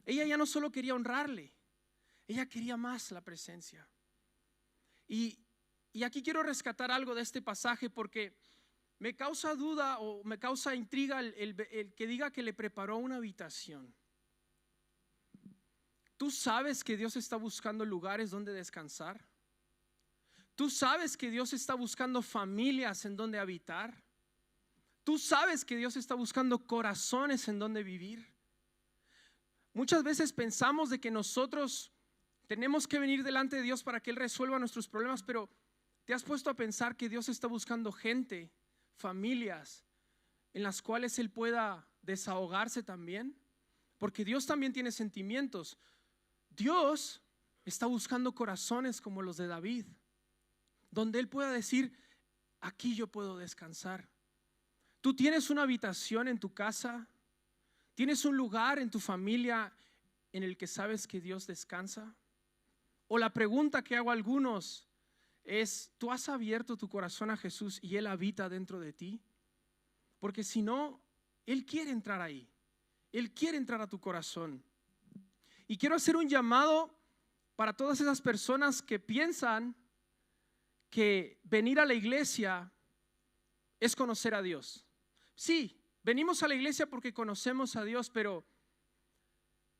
Ella 0.05 0.25
ya 0.25 0.37
no 0.37 0.45
solo 0.45 0.71
quería 0.71 0.95
honrarle, 0.95 1.53
ella 2.27 2.45
quería 2.45 2.77
más 2.77 3.11
la 3.11 3.21
presencia. 3.21 3.85
Y, 5.07 5.37
aquí 6.03 6.23
quiero 6.23 6.41
rescatar 6.43 6.91
algo 6.91 7.15
de 7.15 7.21
este 7.21 7.41
pasaje 7.41 7.89
porque 7.89 8.37
me 8.99 9.15
causa 9.15 9.55
duda 9.55 9.99
o 9.99 10.23
me 10.23 10.39
causa 10.39 10.73
intriga 10.73 11.19
el, 11.19 11.93
que 11.95 12.07
diga 12.07 12.31
que 12.31 12.43
le 12.43 12.53
preparó 12.53 12.97
una 12.97 13.17
habitación. 13.17 13.93
¿Tú 16.17 16.31
sabes 16.31 16.83
que 16.83 16.95
Dios 16.95 17.15
está 17.15 17.35
buscando 17.35 17.85
lugares 17.85 18.31
donde 18.31 18.53
descansar? 18.53 19.25
¿Tú 20.55 20.69
sabes 20.69 21.17
que 21.17 21.29
Dios 21.29 21.51
está 21.51 21.75
buscando 21.75 22.21
familias 22.21 23.03
en 23.05 23.17
donde 23.17 23.39
habitar? 23.39 24.03
¿Tú 25.03 25.19
sabes 25.19 25.65
que 25.65 25.75
Dios 25.75 25.97
está 25.97 26.15
buscando 26.15 26.65
corazones 26.65 27.47
en 27.47 27.59
donde 27.59 27.83
vivir? 27.83 28.33
Muchas 29.73 30.03
veces 30.03 30.31
pensamos 30.31 30.89
de 30.89 30.99
que 31.01 31.11
nosotros 31.11 31.91
tenemos 32.47 32.87
que 32.87 32.99
venir 32.99 33.23
delante 33.23 33.57
de 33.57 33.61
Dios 33.61 33.83
para 33.83 33.99
que 33.99 34.11
Él 34.11 34.15
resuelva 34.15 34.57
nuestros 34.57 34.87
problemas, 34.87 35.21
pero 35.21 35.49
¿te 36.05 36.13
has 36.13 36.23
puesto 36.23 36.49
a 36.49 36.55
pensar 36.55 36.95
que 36.95 37.09
Dios 37.09 37.27
está 37.27 37.47
buscando 37.47 37.91
gente, 37.91 38.51
familias, 38.95 39.85
en 40.53 40.63
las 40.63 40.81
cuales 40.81 41.19
Él 41.19 41.29
pueda 41.29 41.87
desahogarse 42.01 42.83
también? 42.83 43.37
Porque 43.97 44.23
Dios 44.23 44.45
también 44.45 44.71
tiene 44.71 44.91
sentimientos. 44.91 45.77
Dios 46.55 47.21
está 47.63 47.85
buscando 47.85 48.33
corazones 48.33 49.01
como 49.01 49.21
los 49.21 49.37
de 49.37 49.47
David, 49.47 49.85
donde 50.91 51.19
Él 51.19 51.27
pueda 51.27 51.51
decir, 51.51 51.97
aquí 52.59 52.95
yo 52.95 53.07
puedo 53.07 53.37
descansar. 53.37 54.09
Tú 55.01 55.15
tienes 55.15 55.49
una 55.49 55.63
habitación 55.63 56.27
en 56.27 56.39
tu 56.39 56.53
casa 56.53 57.07
¿Tienes 57.95 58.25
un 58.25 58.35
lugar 58.35 58.77
en 58.77 58.91
tu 58.91 58.99
familia 58.99 59.73
en 60.33 60.43
el 60.43 60.57
que 60.57 60.67
sabes 60.67 61.07
que 61.07 61.21
Dios 61.21 61.47
descansa? 61.47 62.13
O 63.07 63.17
la 63.17 63.31
pregunta 63.31 63.83
que 63.83 63.95
hago 63.95 64.09
a 64.09 64.13
algunos 64.13 64.85
es, 65.45 65.93
¿tú 65.97 66.11
has 66.11 66.27
abierto 66.27 66.75
tu 66.75 66.89
corazón 66.89 67.31
a 67.31 67.37
Jesús 67.37 67.79
y 67.81 67.95
Él 67.95 68.07
habita 68.07 68.49
dentro 68.49 68.81
de 68.81 68.91
ti? 68.91 69.21
Porque 70.19 70.43
si 70.43 70.61
no, 70.61 71.01
Él 71.45 71.65
quiere 71.65 71.91
entrar 71.91 72.21
ahí. 72.21 72.49
Él 73.13 73.31
quiere 73.31 73.57
entrar 73.57 73.81
a 73.81 73.87
tu 73.87 73.97
corazón. 74.01 74.61
Y 75.67 75.77
quiero 75.77 75.95
hacer 75.95 76.15
un 76.15 76.27
llamado 76.27 76.97
para 77.55 77.73
todas 77.73 77.99
esas 78.01 78.21
personas 78.21 78.81
que 78.81 78.99
piensan 78.99 79.75
que 80.89 81.39
venir 81.43 81.79
a 81.79 81.85
la 81.85 81.93
iglesia 81.93 82.71
es 83.79 83.95
conocer 83.95 84.35
a 84.35 84.41
Dios. 84.41 84.85
Sí, 85.35 85.81
Venimos 86.05 86.43
a 86.43 86.47
la 86.47 86.53
iglesia 86.53 86.85
porque 86.85 87.11
conocemos 87.11 87.75
a 87.75 87.83
Dios, 87.83 88.11
pero 88.11 88.45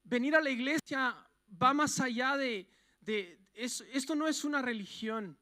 venir 0.03 0.35
a 0.35 0.41
la 0.41 0.49
iglesia 0.49 1.15
va 1.61 1.71
más 1.71 1.99
allá 1.99 2.35
de, 2.35 2.67
esto 3.53 4.15
no 4.15 4.27
es 4.27 4.43
una 4.43 4.59
religión. 4.63 5.37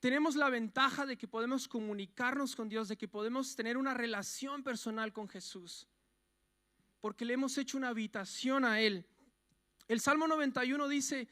Tenemos 0.00 0.34
la 0.34 0.50
ventaja 0.50 1.06
de 1.06 1.16
que 1.16 1.28
podemos 1.28 1.68
comunicarnos 1.68 2.56
con 2.56 2.68
Dios, 2.68 2.88
de 2.88 2.96
que 2.96 3.06
podemos 3.06 3.54
tener 3.54 3.76
una 3.76 3.94
relación 3.94 4.64
personal 4.64 5.12
con 5.12 5.28
Jesús, 5.28 5.86
porque 7.00 7.24
le 7.24 7.34
hemos 7.34 7.56
hecho 7.56 7.78
una 7.78 7.90
habitación 7.90 8.64
a 8.64 8.80
Él. 8.80 9.06
El 9.88 10.00
Salmo 10.00 10.26
91 10.26 10.88
dice, 10.88 11.28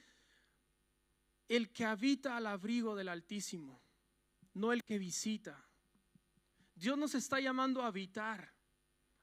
el 1.49 1.73
que 1.73 1.85
habita 1.85 2.37
al 2.37 2.47
abrigo 2.47 2.95
del 2.95 3.09
Altísimo, 3.09 3.83
no 4.55 4.73
el 4.73 4.85
que 4.85 4.99
visita. 4.99 5.67
Dios 6.75 6.99
nos 6.99 7.15
está 7.15 7.41
llamando 7.41 7.83
a 7.83 7.87
habitar 7.87 8.53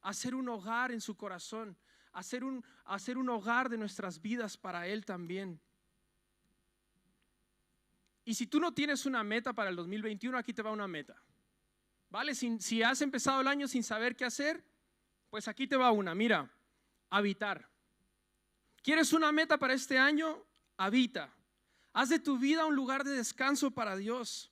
hacer 0.02 0.36
un 0.36 0.48
hogar 0.50 0.92
en 0.92 1.02
su 1.02 1.16
corazón, 1.16 1.78
hacer 2.14 2.44
un, 2.44 2.64
hacer 2.86 3.18
un 3.18 3.30
hogar 3.30 3.70
de 3.70 3.78
nuestras 3.78 4.22
vidas 4.22 4.58
para 4.58 4.88
Él 4.88 5.06
también. 5.06 5.62
Y 8.26 8.36
si 8.36 8.48
tú 8.48 8.60
no 8.60 8.74
tienes 8.74 9.06
una 9.06 9.24
meta 9.24 9.54
para 9.54 9.70
el 9.70 9.76
2021, 9.76 10.38
aquí 10.38 10.54
te 10.54 10.62
va 10.62 10.72
una 10.72 10.88
meta. 10.88 11.22
¿Vale? 12.10 12.34
Si, 12.34 12.60
si 12.60 12.82
has 12.82 13.02
empezado 13.02 13.42
el 13.42 13.48
año 13.48 13.68
sin 13.68 13.84
saber 13.84 14.16
qué 14.16 14.26
hacer, 14.26 14.64
pues 15.30 15.48
aquí 15.48 15.68
te 15.68 15.78
va 15.78 15.92
una. 15.92 16.16
Mira, 16.16 16.52
habitar. 17.10 17.70
¿Quieres 18.90 19.14
una 19.14 19.32
meta 19.32 19.60
para 19.60 19.76
este 19.76 20.00
año? 20.00 20.44
Habita. 20.76 21.32
Haz 21.94 22.10
de 22.10 22.18
tu 22.18 22.40
vida 22.40 22.66
un 22.66 22.76
lugar 22.76 23.04
de 23.04 23.12
descanso 23.12 23.70
para 23.70 23.96
Dios. 23.96 24.52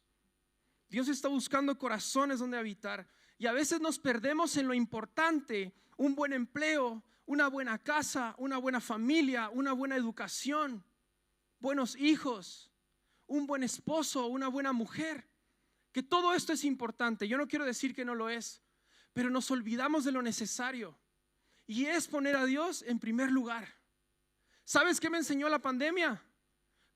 Dios 0.89 1.07
está 1.07 1.27
buscando 1.27 1.75
corazones 1.79 2.37
donde 2.37 2.55
habitar. 2.55 3.09
Y 3.39 3.47
a 3.47 3.51
veces 3.51 3.81
nos 3.81 3.97
perdemos 3.97 4.55
en 4.57 4.67
lo 4.67 4.75
importante, 4.75 5.73
un 5.97 6.13
buen 6.13 6.33
empleo, 6.33 7.03
una 7.25 7.47
buena 7.47 7.79
casa, 7.79 8.35
una 8.37 8.59
buena 8.59 8.79
familia, 8.79 9.49
una 9.49 9.73
buena 9.73 9.95
educación, 9.95 10.85
buenos 11.57 11.95
hijos, 11.95 12.71
un 13.25 13.47
buen 13.47 13.63
esposo, 13.63 14.27
una 14.27 14.49
buena 14.49 14.71
mujer. 14.71 15.27
Que 15.91 16.03
todo 16.03 16.35
esto 16.35 16.53
es 16.53 16.63
importante. 16.63 17.27
Yo 17.27 17.39
no 17.39 17.47
quiero 17.47 17.65
decir 17.65 17.95
que 17.95 18.05
no 18.05 18.13
lo 18.13 18.29
es, 18.29 18.61
pero 19.13 19.31
nos 19.31 19.49
olvidamos 19.49 20.05
de 20.05 20.11
lo 20.11 20.21
necesario. 20.21 20.95
Y 21.65 21.85
es 21.85 22.07
poner 22.07 22.35
a 22.35 22.45
Dios 22.45 22.83
en 22.83 22.99
primer 22.99 23.31
lugar. 23.31 23.76
¿Sabes 24.67 24.99
qué 24.99 25.09
me 25.09 25.17
enseñó 25.17 25.47
la 25.47 25.59
pandemia? 25.59 26.21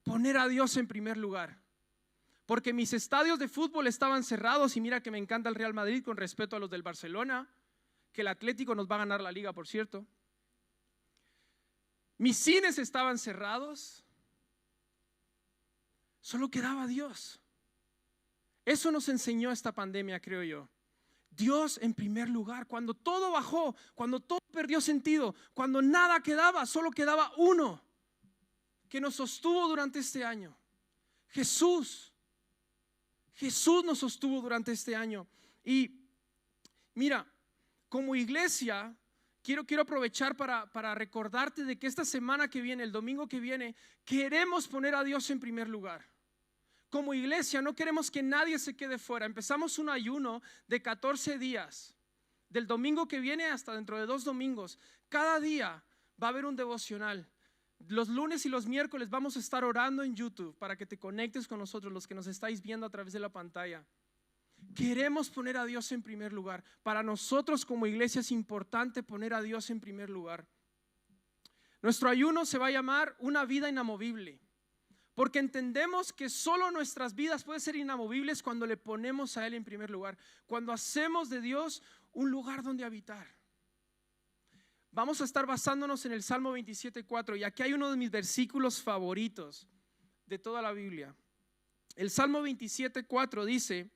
Poner 0.03 0.35
a 0.35 0.49
Dios 0.49 0.75
en 0.75 0.89
primer 0.89 1.15
lugar. 1.15 1.57
Porque 2.45 2.73
mis 2.73 2.91
estadios 2.91 3.39
de 3.39 3.47
fútbol 3.47 3.87
estaban 3.87 4.25
cerrados 4.25 4.75
y 4.75 4.81
mira 4.81 5.01
que 5.01 5.09
me 5.09 5.17
encanta 5.17 5.47
el 5.47 5.55
Real 5.55 5.73
Madrid 5.73 6.03
con 6.03 6.17
respeto 6.17 6.57
a 6.57 6.59
los 6.59 6.69
del 6.69 6.83
Barcelona, 6.83 7.49
que 8.11 8.21
el 8.21 8.27
Atlético 8.27 8.75
nos 8.75 8.91
va 8.91 8.95
a 8.95 8.99
ganar 8.99 9.21
la 9.21 9.31
liga, 9.31 9.53
por 9.53 9.69
cierto. 9.69 10.05
Mis 12.17 12.35
cines 12.35 12.77
estaban 12.77 13.17
cerrados. 13.17 14.03
Solo 16.19 16.49
quedaba 16.51 16.87
Dios. 16.87 17.39
Eso 18.65 18.91
nos 18.91 19.07
enseñó 19.07 19.49
esta 19.49 19.71
pandemia, 19.71 20.19
creo 20.19 20.43
yo. 20.43 20.67
Dios 21.31 21.79
en 21.81 21.93
primer 21.93 22.29
lugar, 22.29 22.67
cuando 22.67 22.93
todo 22.93 23.31
bajó, 23.31 23.75
cuando 23.95 24.19
todo 24.19 24.39
perdió 24.51 24.81
sentido, 24.81 25.33
cuando 25.53 25.81
nada 25.81 26.21
quedaba, 26.21 26.65
solo 26.65 26.91
quedaba 26.91 27.31
uno 27.37 27.81
que 28.89 28.99
nos 28.99 29.15
sostuvo 29.15 29.67
durante 29.67 29.99
este 29.99 30.25
año. 30.25 30.55
Jesús. 31.29 32.13
Jesús 33.33 33.83
nos 33.85 33.99
sostuvo 33.99 34.41
durante 34.41 34.73
este 34.73 34.95
año. 34.95 35.25
Y 35.63 36.05
mira, 36.93 37.25
como 37.87 38.15
iglesia, 38.15 38.93
quiero, 39.41 39.65
quiero 39.65 39.83
aprovechar 39.83 40.35
para, 40.35 40.69
para 40.71 40.93
recordarte 40.93 41.63
de 41.63 41.79
que 41.79 41.87
esta 41.87 42.03
semana 42.03 42.49
que 42.49 42.61
viene, 42.61 42.83
el 42.83 42.91
domingo 42.91 43.27
que 43.27 43.39
viene, 43.39 43.75
queremos 44.03 44.67
poner 44.67 44.93
a 44.93 45.03
Dios 45.05 45.29
en 45.29 45.39
primer 45.39 45.69
lugar 45.69 46.10
como 46.91 47.13
iglesia 47.13 47.61
no 47.61 47.73
queremos 47.73 48.11
que 48.11 48.21
nadie 48.21 48.59
se 48.59 48.75
quede 48.75 48.99
fuera. 48.99 49.25
Empezamos 49.25 49.79
un 49.79 49.89
ayuno 49.89 50.43
de 50.67 50.81
14 50.81 51.39
días, 51.39 51.95
del 52.49 52.67
domingo 52.67 53.07
que 53.07 53.21
viene 53.21 53.45
hasta 53.45 53.73
dentro 53.73 53.97
de 53.97 54.05
dos 54.05 54.25
domingos. 54.25 54.77
Cada 55.07 55.39
día 55.39 55.83
va 56.21 56.27
a 56.27 56.29
haber 56.29 56.45
un 56.45 56.57
devocional. 56.57 57.31
Los 57.87 58.09
lunes 58.09 58.45
y 58.45 58.49
los 58.49 58.67
miércoles 58.67 59.09
vamos 59.09 59.37
a 59.37 59.39
estar 59.39 59.63
orando 59.63 60.03
en 60.03 60.15
YouTube 60.15 60.55
para 60.59 60.75
que 60.75 60.85
te 60.85 60.99
conectes 60.99 61.47
con 61.47 61.59
nosotros, 61.59 61.91
los 61.93 62.05
que 62.07 62.13
nos 62.13 62.27
estáis 62.27 62.61
viendo 62.61 62.85
a 62.85 62.89
través 62.89 63.13
de 63.13 63.19
la 63.19 63.29
pantalla. 63.29 63.85
Queremos 64.75 65.31
poner 65.31 65.55
a 65.57 65.65
Dios 65.65 65.91
en 65.93 66.03
primer 66.03 66.33
lugar. 66.33 66.61
Para 66.83 67.01
nosotros 67.01 67.65
como 67.65 67.87
iglesia 67.87 68.19
es 68.19 68.31
importante 68.31 69.01
poner 69.01 69.33
a 69.33 69.41
Dios 69.41 69.69
en 69.69 69.79
primer 69.79 70.09
lugar. 70.09 70.45
Nuestro 71.81 72.09
ayuno 72.09 72.45
se 72.45 72.57
va 72.57 72.67
a 72.67 72.71
llamar 72.71 73.15
una 73.19 73.45
vida 73.45 73.69
inamovible. 73.69 74.41
Porque 75.13 75.39
entendemos 75.39 76.13
que 76.13 76.29
solo 76.29 76.71
nuestras 76.71 77.13
vidas 77.13 77.43
pueden 77.43 77.61
ser 77.61 77.75
inamovibles 77.75 78.41
cuando 78.41 78.65
le 78.65 78.77
ponemos 78.77 79.37
a 79.37 79.45
Él 79.45 79.53
en 79.53 79.63
primer 79.63 79.89
lugar, 79.89 80.17
cuando 80.45 80.71
hacemos 80.71 81.29
de 81.29 81.41
Dios 81.41 81.83
un 82.13 82.31
lugar 82.31 82.63
donde 82.63 82.85
habitar. 82.85 83.27
Vamos 84.91 85.21
a 85.21 85.23
estar 85.23 85.45
basándonos 85.45 86.05
en 86.05 86.11
el 86.11 86.23
Salmo 86.23 86.57
27.4 86.57 87.39
y 87.39 87.43
aquí 87.43 87.63
hay 87.63 87.73
uno 87.73 87.89
de 87.89 87.97
mis 87.97 88.11
versículos 88.11 88.81
favoritos 88.81 89.67
de 90.25 90.37
toda 90.37 90.61
la 90.61 90.73
Biblia. 90.73 91.15
El 91.95 92.09
Salmo 92.09 92.45
27.4 92.45 93.45
dice, 93.45 93.89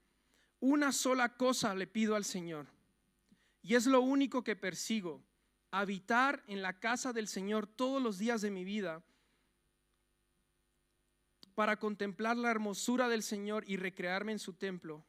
una 0.60 0.92
sola 0.92 1.36
cosa 1.36 1.76
le 1.76 1.88
pido 1.88 2.16
al 2.16 2.24
Señor 2.24 2.68
y 3.62 3.76
es 3.76 3.88
lo 3.88 4.02
único 4.02 4.44
que 4.44 4.56
persigo, 4.56 5.24
habitar 5.72 6.44
en 6.48 6.62
la 6.62 6.80
casa 6.80 7.14
del 7.14 7.28
Señor 7.28 7.68
todos 7.68 8.02
los 8.02 8.18
días 8.18 8.42
de 8.42 8.52
mi 8.52 8.64
vida 8.64 9.04
para 11.56 11.80
contemplar 11.80 12.36
la 12.38 12.52
hermosura 12.52 13.08
del 13.08 13.24
Señor 13.24 13.64
y 13.68 13.78
recrearme 13.78 14.34
en 14.34 14.40
su 14.40 14.54
templo. 14.54 15.06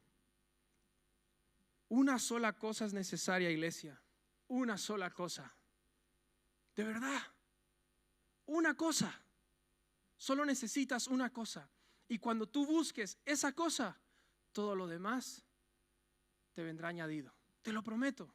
Una 1.89 2.17
sola 2.19 2.53
cosa 2.53 2.85
es 2.85 2.93
necesaria, 2.93 3.51
iglesia. 3.51 4.01
Una 4.47 4.77
sola 4.77 5.11
cosa. 5.11 5.53
De 6.75 6.85
verdad. 6.85 7.21
Una 8.45 8.75
cosa. 8.75 9.21
Solo 10.15 10.45
necesitas 10.45 11.07
una 11.07 11.31
cosa. 11.31 11.69
Y 12.07 12.17
cuando 12.17 12.47
tú 12.47 12.65
busques 12.65 13.19
esa 13.25 13.51
cosa, 13.51 13.99
todo 14.53 14.73
lo 14.73 14.87
demás 14.87 15.45
te 16.53 16.63
vendrá 16.63 16.87
añadido. 16.87 17.33
Te 17.61 17.73
lo 17.73 17.83
prometo. 17.83 18.33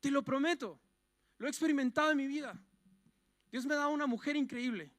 Te 0.00 0.10
lo 0.10 0.22
prometo. 0.22 0.80
Lo 1.38 1.46
he 1.46 1.50
experimentado 1.50 2.12
en 2.12 2.16
mi 2.16 2.28
vida. 2.28 2.56
Dios 3.50 3.66
me 3.66 3.74
da 3.74 3.88
una 3.88 4.06
mujer 4.06 4.36
increíble. 4.36 4.93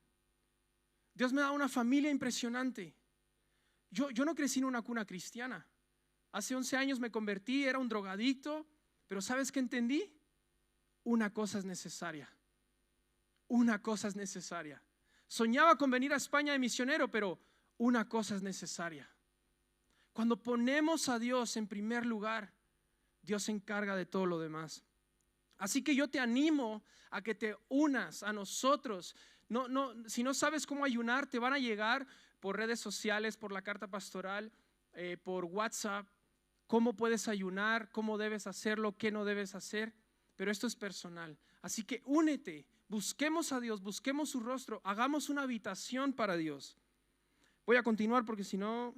Dios 1.16 1.32
me 1.32 1.42
da 1.42 1.52
una 1.52 1.70
familia 1.70 2.12
impresionante. 2.12 2.94
Yo, 3.90 4.12
no 4.26 4.36
crecí 4.36 4.60
en 4.60 4.66
una 4.66 4.82
cuna 4.82 5.06
cristiana. 5.06 5.66
Hace 6.34 6.54
11 6.54 6.76
años 6.76 7.00
me 7.00 7.10
convertí, 7.10 7.64
era 7.64 7.80
un 7.80 7.88
drogadicto, 7.88 8.68
pero 9.08 9.22
¿sabes 9.22 9.54
qué 9.54 9.60
entendí? 9.60 10.14
Una 11.06 11.34
cosa 11.34 11.60
es 11.60 11.66
necesaria. 11.66 12.30
Una 13.48 13.82
cosa 13.82 14.10
es 14.10 14.18
necesaria. 14.18 14.84
Soñaba 15.28 15.78
con 15.78 15.90
venir 15.90 16.12
a 16.14 16.18
España 16.18 16.52
de 16.52 16.60
misionero, 16.60 17.10
pero 17.10 17.40
una 17.78 18.10
cosa 18.10 18.36
es 18.36 18.42
necesaria. 18.42 19.10
Cuando 20.12 20.42
ponemos 20.44 21.08
a 21.08 21.18
Dios 21.18 21.56
en 21.56 21.68
primer 21.68 22.06
lugar, 22.06 22.54
Dios 23.22 23.44
se 23.44 23.54
encarga 23.54 23.96
de 23.96 24.06
todo 24.06 24.26
lo 24.26 24.40
demás. 24.40 24.84
Así 25.58 25.82
que 25.82 25.96
yo 25.96 26.10
te 26.10 26.20
animo 26.20 26.84
a 27.12 27.22
que 27.22 27.36
te 27.36 27.56
unas 27.70 28.24
a 28.24 28.34
nosotros 28.34 29.16
no, 29.50 29.68
no, 29.68 29.94
si 30.10 30.24
no 30.24 30.34
sabes 30.34 30.66
cómo 30.66 30.86
ayunar, 30.86 31.28
te 31.28 31.40
van 31.40 31.54
a 31.54 31.60
llegar 31.60 32.08
por 32.40 32.58
redes 32.58 32.80
sociales, 32.80 33.38
por 33.38 33.52
la 33.52 33.62
carta 33.62 33.88
pastoral, 33.88 34.52
eh, 34.94 35.18
por 35.22 35.46
WhatsApp, 35.46 36.08
cómo 36.68 36.96
puedes 36.96 37.28
ayunar, 37.28 37.90
cómo 37.92 38.18
debes 38.18 38.48
hacerlo, 38.48 38.98
qué 38.98 39.12
no 39.12 39.26
debes 39.26 39.56
hacer. 39.56 39.94
Pero 40.36 40.52
esto 40.52 40.68
es 40.68 40.76
personal. 40.76 41.38
Así 41.62 41.84
que 41.84 42.02
únete, 42.06 42.66
busquemos 42.88 43.52
a 43.52 43.60
Dios, 43.60 43.82
busquemos 43.82 44.30
su 44.30 44.40
rostro, 44.40 44.82
hagamos 44.84 45.30
una 45.30 45.44
habitación 45.44 46.14
para 46.14 46.36
Dios. 46.36 46.78
Voy 47.66 47.78
a 47.78 47.84
continuar 47.84 48.26
porque 48.26 48.44
si 48.44 48.58
no, 48.58 48.94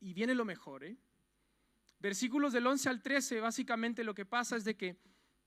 y 0.00 0.12
viene 0.12 0.34
lo 0.34 0.44
mejor. 0.44 0.84
¿eh? 0.84 0.96
Versículos 1.98 2.52
del 2.52 2.66
11 2.66 2.88
al 2.88 3.02
13, 3.02 3.40
básicamente 3.40 4.04
lo 4.04 4.14
que 4.14 4.26
pasa 4.26 4.56
es 4.56 4.64
de 4.64 4.76
que 4.76 4.96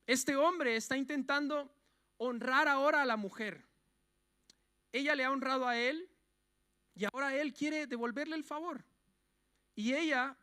este 0.08 0.36
hombre 0.36 0.76
está 0.76 0.98
intentando 0.98 1.75
honrar 2.18 2.68
ahora 2.68 3.02
a 3.02 3.06
la 3.06 3.18
mujer. 3.18 3.66
Ella 4.92 5.16
le 5.16 5.26
ha 5.26 5.32
honrado 5.32 5.68
a 5.68 5.78
él 5.78 6.10
y 6.94 7.06
ahora 7.06 7.36
él 7.36 7.54
quiere 7.54 7.88
devolverle 7.88 8.36
el 8.36 8.44
favor. 8.44 8.86
Y 9.76 9.94
ella, 9.94 10.38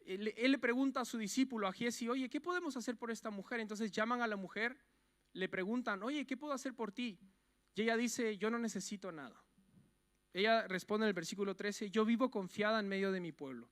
él, 0.00 0.32
le 0.36 0.58
pregunta 0.58 1.00
a 1.00 1.04
su 1.04 1.16
discípulo, 1.16 1.68
a 1.68 1.72
Giesi, 1.72 2.08
oye, 2.08 2.28
¿qué 2.28 2.40
podemos 2.40 2.76
hacer 2.76 2.96
por 2.96 3.10
esta 3.10 3.30
mujer? 3.30 3.60
Entonces 3.60 3.92
llaman 3.92 4.20
a 4.20 4.26
la 4.26 4.36
mujer, 4.36 4.76
le 5.32 5.48
preguntan, 5.48 6.02
oye, 6.02 6.26
¿qué 6.26 6.36
puedo 6.36 6.52
hacer 6.52 6.74
por 6.74 6.90
ti? 6.90 7.18
Y 7.74 7.82
ella 7.82 7.96
dice, 7.96 8.36
yo 8.36 8.50
no 8.50 8.58
necesito 8.58 9.12
nada. 9.12 9.40
Ella 10.32 10.66
responde 10.66 11.06
en 11.06 11.08
el 11.08 11.14
versículo 11.14 11.54
13, 11.54 11.90
yo 11.90 12.04
vivo 12.04 12.30
confiada 12.30 12.80
en 12.80 12.88
medio 12.88 13.12
de 13.12 13.20
mi 13.20 13.30
pueblo. 13.30 13.70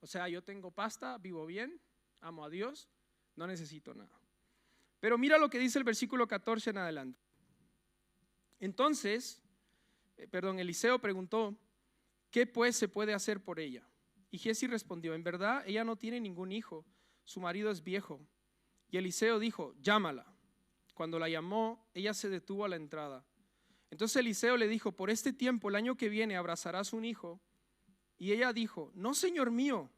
O 0.00 0.06
sea, 0.06 0.28
yo 0.28 0.42
tengo 0.44 0.70
pasta, 0.70 1.16
vivo 1.16 1.46
bien, 1.46 1.80
amo 2.20 2.44
a 2.44 2.50
Dios, 2.50 2.90
no 3.34 3.46
necesito 3.46 3.94
nada. 3.94 4.20
Pero 5.00 5.18
mira 5.18 5.38
lo 5.38 5.48
que 5.48 5.58
dice 5.58 5.78
el 5.78 5.84
versículo 5.84 6.26
14 6.26 6.70
en 6.70 6.78
adelante. 6.78 7.20
Entonces, 8.60 9.40
eh, 10.16 10.26
perdón, 10.26 10.58
Eliseo 10.58 10.98
preguntó, 10.98 11.56
¿qué 12.30 12.46
pues 12.46 12.76
se 12.76 12.88
puede 12.88 13.14
hacer 13.14 13.42
por 13.42 13.60
ella? 13.60 13.88
Y 14.30 14.38
Giesi 14.38 14.66
respondió, 14.66 15.14
en 15.14 15.22
verdad, 15.22 15.62
ella 15.66 15.84
no 15.84 15.96
tiene 15.96 16.20
ningún 16.20 16.52
hijo, 16.52 16.84
su 17.24 17.40
marido 17.40 17.70
es 17.70 17.82
viejo. 17.82 18.20
Y 18.90 18.96
Eliseo 18.96 19.38
dijo, 19.38 19.74
llámala. 19.80 20.26
Cuando 20.94 21.18
la 21.18 21.28
llamó, 21.28 21.88
ella 21.94 22.12
se 22.12 22.28
detuvo 22.28 22.64
a 22.64 22.68
la 22.68 22.76
entrada. 22.76 23.24
Entonces 23.90 24.16
Eliseo 24.16 24.56
le 24.56 24.66
dijo, 24.66 24.92
por 24.92 25.10
este 25.10 25.32
tiempo, 25.32 25.68
el 25.68 25.76
año 25.76 25.96
que 25.96 26.08
viene, 26.08 26.36
abrazarás 26.36 26.92
un 26.92 27.04
hijo. 27.04 27.40
Y 28.18 28.32
ella 28.32 28.52
dijo, 28.52 28.90
no, 28.94 29.14
señor 29.14 29.50
mío, 29.52 29.90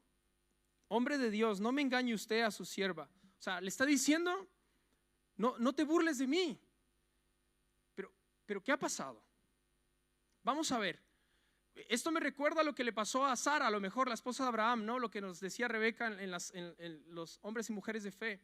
hombre 0.89 1.17
de 1.17 1.31
Dios, 1.31 1.61
no 1.61 1.73
me 1.73 1.81
engañe 1.83 2.13
usted 2.13 2.43
a 2.43 2.51
su 2.51 2.67
sierva. 2.67 3.09
O 3.39 3.43
sea, 3.43 3.61
le 3.61 3.69
está 3.69 3.87
diciendo, 3.87 4.47
no, 5.41 5.73
te 5.73 5.85
burles 5.85 6.19
de 6.19 6.27
mí. 6.27 6.61
Pero, 7.95 8.13
pero, 8.45 8.63
¿qué 8.63 8.73
ha 8.73 8.79
pasado? 8.79 9.23
Vamos 10.43 10.71
a 10.73 10.79
ver. 10.79 11.01
Esto 11.89 12.11
me 12.11 12.21
recuerda 12.21 12.61
a 12.61 12.65
lo 12.65 12.75
que 12.75 12.85
le 12.85 12.93
pasó 12.93 13.25
a 13.25 13.37
Sara, 13.37 13.69
a 13.69 13.71
lo 13.71 13.81
mejor 13.81 14.09
la 14.09 14.15
esposa 14.15 14.43
de 14.43 14.49
Abraham, 14.49 14.85
¿no? 14.85 14.99
Lo 14.99 15.11
que 15.11 15.21
nos 15.21 15.41
decía 15.41 15.69
Rebeca 15.69 16.09
en, 16.09 16.35
en 16.55 17.15
los 17.15 17.39
hombres 17.43 17.71
y 17.71 17.73
mujeres 17.73 18.03
de 18.03 18.11
fe. 18.11 18.41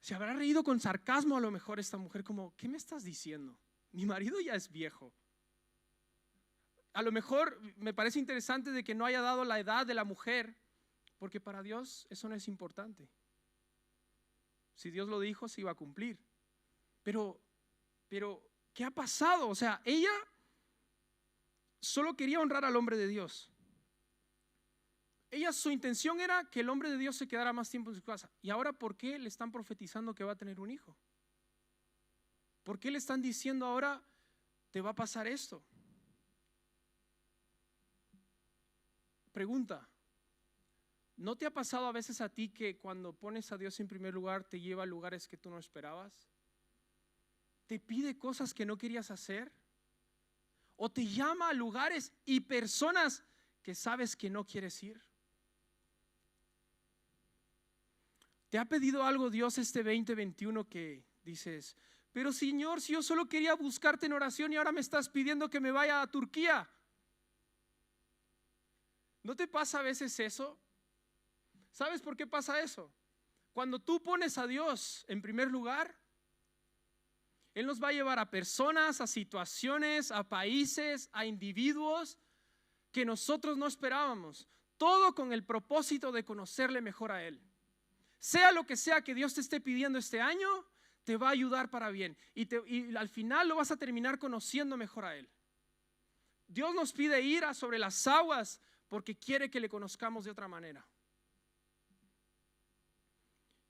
Se 0.00 0.14
habrá 0.14 0.32
reído 0.32 0.62
con 0.62 0.80
sarcasmo 0.80 1.36
a 1.36 1.40
lo 1.40 1.50
mejor 1.50 1.80
esta 1.80 1.98
mujer, 1.98 2.24
como, 2.24 2.54
¿qué 2.56 2.68
me 2.68 2.78
estás 2.78 3.04
diciendo? 3.04 3.58
Mi 3.92 4.06
marido 4.06 4.40
ya 4.40 4.54
es 4.54 4.70
viejo. 4.70 5.12
A 6.94 7.02
lo 7.02 7.12
mejor 7.12 7.60
me 7.76 7.92
parece 7.92 8.18
interesante 8.18 8.70
de 8.70 8.82
que 8.82 8.94
no 8.94 9.04
haya 9.04 9.20
dado 9.20 9.44
la 9.44 9.58
edad 9.58 9.86
de 9.86 9.94
la 9.94 10.04
mujer, 10.04 10.56
porque 11.18 11.40
para 11.40 11.62
Dios 11.62 12.06
eso 12.10 12.28
no 12.28 12.34
es 12.34 12.48
importante. 12.48 13.08
Si 14.78 14.92
Dios 14.92 15.08
lo 15.08 15.18
dijo, 15.18 15.48
se 15.48 15.60
iba 15.60 15.72
a 15.72 15.74
cumplir. 15.74 16.16
Pero, 17.02 17.42
pero, 18.06 18.48
¿qué 18.72 18.84
ha 18.84 18.92
pasado? 18.92 19.48
O 19.48 19.54
sea, 19.56 19.82
ella 19.84 20.12
solo 21.80 22.14
quería 22.14 22.38
honrar 22.38 22.64
al 22.64 22.76
hombre 22.76 22.96
de 22.96 23.08
Dios. 23.08 23.50
Ella, 25.32 25.52
su 25.52 25.72
intención 25.72 26.20
era 26.20 26.48
que 26.48 26.60
el 26.60 26.68
hombre 26.68 26.92
de 26.92 26.96
Dios 26.96 27.16
se 27.16 27.26
quedara 27.26 27.52
más 27.52 27.68
tiempo 27.68 27.90
en 27.90 27.96
su 27.96 28.04
casa. 28.04 28.30
¿Y 28.40 28.50
ahora 28.50 28.72
por 28.72 28.96
qué 28.96 29.18
le 29.18 29.28
están 29.28 29.50
profetizando 29.50 30.14
que 30.14 30.22
va 30.22 30.34
a 30.34 30.38
tener 30.38 30.60
un 30.60 30.70
hijo? 30.70 30.96
¿Por 32.62 32.78
qué 32.78 32.92
le 32.92 32.98
están 32.98 33.20
diciendo 33.20 33.66
ahora 33.66 34.00
te 34.70 34.80
va 34.80 34.90
a 34.90 34.94
pasar 34.94 35.26
esto? 35.26 35.60
Pregunta, 39.32 39.88
¿no 41.18 41.36
te 41.36 41.46
ha 41.46 41.50
pasado 41.50 41.86
a 41.86 41.92
veces 41.92 42.20
a 42.20 42.28
ti 42.28 42.48
que 42.48 42.78
cuando 42.78 43.12
pones 43.12 43.50
a 43.50 43.58
Dios 43.58 43.78
en 43.80 43.88
primer 43.88 44.14
lugar 44.14 44.44
te 44.44 44.60
lleva 44.60 44.84
a 44.84 44.86
lugares 44.86 45.26
que 45.26 45.36
tú 45.36 45.50
no 45.50 45.58
esperabas? 45.58 46.30
¿Te 47.66 47.80
pide 47.80 48.16
cosas 48.16 48.54
que 48.54 48.64
no 48.64 48.78
querías 48.78 49.10
hacer? 49.10 49.52
¿O 50.76 50.88
te 50.88 51.04
llama 51.04 51.48
a 51.48 51.52
lugares 51.52 52.12
y 52.24 52.40
personas 52.40 53.24
que 53.62 53.74
sabes 53.74 54.14
que 54.14 54.30
no 54.30 54.46
quieres 54.46 54.80
ir? 54.82 55.02
¿Te 58.48 58.58
ha 58.58 58.64
pedido 58.64 59.02
algo 59.02 59.28
Dios 59.28 59.58
este 59.58 59.82
2021 59.82 60.68
que 60.68 61.04
dices, 61.22 61.76
pero 62.12 62.32
Señor, 62.32 62.80
si 62.80 62.92
yo 62.92 63.02
solo 63.02 63.28
quería 63.28 63.54
buscarte 63.54 64.06
en 64.06 64.12
oración 64.12 64.52
y 64.52 64.56
ahora 64.56 64.72
me 64.72 64.80
estás 64.80 65.08
pidiendo 65.08 65.50
que 65.50 65.60
me 65.60 65.72
vaya 65.72 66.00
a 66.00 66.06
Turquía? 66.06 66.70
¿No 69.24 69.34
te 69.34 69.48
pasa 69.48 69.80
a 69.80 69.82
veces 69.82 70.18
eso? 70.20 70.58
¿Sabes 71.70 72.00
por 72.00 72.16
qué 72.16 72.26
pasa 72.26 72.60
eso? 72.60 72.92
Cuando 73.52 73.78
tú 73.78 74.02
pones 74.02 74.38
a 74.38 74.46
Dios 74.46 75.04
en 75.08 75.22
primer 75.22 75.48
lugar, 75.48 75.98
Él 77.54 77.66
nos 77.66 77.82
va 77.82 77.88
a 77.88 77.92
llevar 77.92 78.18
a 78.18 78.30
personas, 78.30 79.00
a 79.00 79.06
situaciones, 79.06 80.10
a 80.10 80.28
países, 80.28 81.08
a 81.12 81.26
individuos 81.26 82.18
que 82.92 83.04
nosotros 83.04 83.56
no 83.56 83.66
esperábamos. 83.66 84.48
Todo 84.76 85.14
con 85.14 85.32
el 85.32 85.44
propósito 85.44 86.12
de 86.12 86.24
conocerle 86.24 86.80
mejor 86.80 87.10
a 87.10 87.24
Él. 87.24 87.42
Sea 88.18 88.52
lo 88.52 88.64
que 88.64 88.76
sea 88.76 89.02
que 89.02 89.14
Dios 89.14 89.34
te 89.34 89.40
esté 89.40 89.60
pidiendo 89.60 89.98
este 89.98 90.20
año, 90.20 90.66
te 91.04 91.16
va 91.16 91.28
a 91.28 91.32
ayudar 91.32 91.70
para 91.70 91.90
bien. 91.90 92.16
Y, 92.34 92.94
al 92.96 93.08
final 93.08 93.48
lo 93.48 93.56
vas 93.56 93.70
a 93.70 93.76
terminar 93.76 94.18
conociendo 94.18 94.76
mejor 94.76 95.04
a 95.04 95.16
Él. 95.16 95.28
Dios 96.46 96.74
nos 96.74 96.92
pide 96.92 97.20
ir 97.22 97.44
a 97.44 97.54
sobre 97.54 97.78
las 97.78 98.06
aguas 98.06 98.60
porque 98.88 99.16
quiere 99.16 99.50
que 99.50 99.60
le 99.60 99.68
conozcamos 99.68 100.24
de 100.24 100.30
otra 100.30 100.48
manera. 100.48 100.86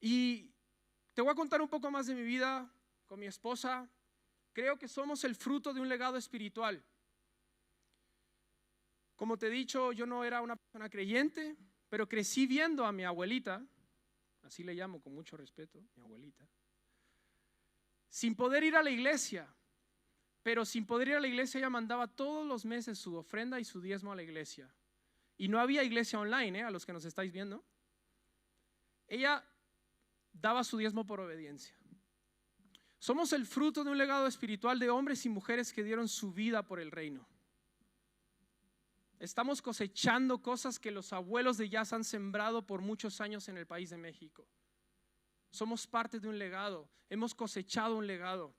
Y 0.01 0.51
te 1.15 1.23
voy 1.23 1.33
a 1.33 1.35
contar 1.35 1.61
un 1.61 1.69
poco 1.69 1.91
más 1.91 2.07
de 2.07 2.15
mi 2.15 2.23
vida 2.23 2.71
con 3.07 3.19
mi 3.19 3.27
esposa. 3.27 3.89
Creo 4.53 4.79
que 4.79 4.89
somos 4.89 5.25
el 5.25 5.35
fruto 5.35 5.73
de 5.73 5.81
un 5.81 5.89
legado 5.89 6.17
espiritual. 6.17 6.85
Como 9.17 9.37
te 9.37 9.49
he 9.49 9.51
dicho, 9.51 9.93
yo 9.93 10.07
no 10.07 10.25
era 10.25 10.41
una 10.41 10.57
persona 10.57 10.89
creyente, 10.89 11.57
pero 11.89 12.09
crecí 12.09 12.47
viendo 12.47 12.85
a 12.85 12.93
mi 12.93 13.05
abuelita 13.05 13.67
así 14.49 14.65
le 14.65 14.75
llamo 14.75 15.01
con 15.01 15.15
mucho 15.15 15.37
respeto, 15.37 15.81
mi 15.95 16.03
abuelita, 16.03 16.49
sin 18.09 18.35
poder 18.35 18.65
ir 18.65 18.77
a 18.77 18.83
la 18.83 18.91
iglesia, 18.91 19.47
pero 20.43 20.65
sin 20.65 20.87
poder 20.87 21.09
ir 21.09 21.15
a 21.17 21.21
la 21.21 21.29
iglesia 21.29 21.59
ella 21.59 21.71
mandaba 21.71 22.09
todos 22.09 22.47
los 22.47 22.65
meses 22.65 22.99
su 22.99 23.15
ofrenda 23.15 23.61
y 23.61 23.65
su 23.65 23.81
diezmo 23.81 24.13
a 24.13 24.17
la 24.17 24.23
iglesia. 24.23 24.75
Y 25.37 25.49
no 25.49 25.61
había 25.61 25.85
iglesia 25.85 26.19
online, 26.19 26.59
¿eh? 26.59 26.63
a 26.63 26.71
los 26.71 26.85
que 26.85 26.93
nos 26.93 27.05
estáis 27.05 27.31
viendo. 27.31 27.65
Ella 29.07 29.45
daba 30.41 30.65
su 30.65 30.77
diezmo 30.77 31.05
por 31.05 31.21
obediencia. 31.21 31.75
Somos 32.99 33.33
el 33.33 33.47
fruto 33.47 33.85
de 33.85 33.91
un 33.91 33.99
legado 33.99 34.27
espiritual 34.27 34.79
de 34.79 34.91
hombres 34.91 35.25
y 35.25 35.29
mujeres 35.29 35.73
que 35.73 35.85
dieron 35.85 36.09
su 36.09 36.33
vida 36.33 36.63
por 36.65 36.81
el 36.81 36.91
reino. 36.91 37.29
Estamos 39.21 39.63
cosechando 39.63 40.43
cosas 40.43 40.79
que 40.79 40.91
los 40.91 41.13
abuelos 41.13 41.59
de 41.59 41.69
Jazz 41.69 41.93
han 41.93 42.05
sembrado 42.05 42.67
por 42.67 42.81
muchos 42.81 43.21
años 43.21 43.49
en 43.49 43.57
el 43.57 43.67
país 43.67 43.91
de 43.91 43.99
México. 43.99 44.47
Somos 45.51 45.87
parte 45.87 46.21
de 46.21 46.29
un 46.29 46.39
legado, 46.39 46.89
hemos 47.09 47.35
cosechado 47.35 47.97
un 47.97 48.07
legado. 48.07 48.55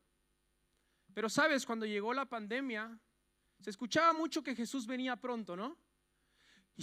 Pero 1.14 1.30
sabes, 1.30 1.66
cuando 1.66 1.86
llegó 1.86 2.14
la 2.14 2.26
pandemia, 2.26 2.98
se 3.60 3.70
escuchaba 3.70 4.14
mucho 4.14 4.44
que 4.44 4.56
Jesús 4.56 4.86
venía 4.86 5.16
pronto, 5.16 5.56
¿no? 5.56 5.78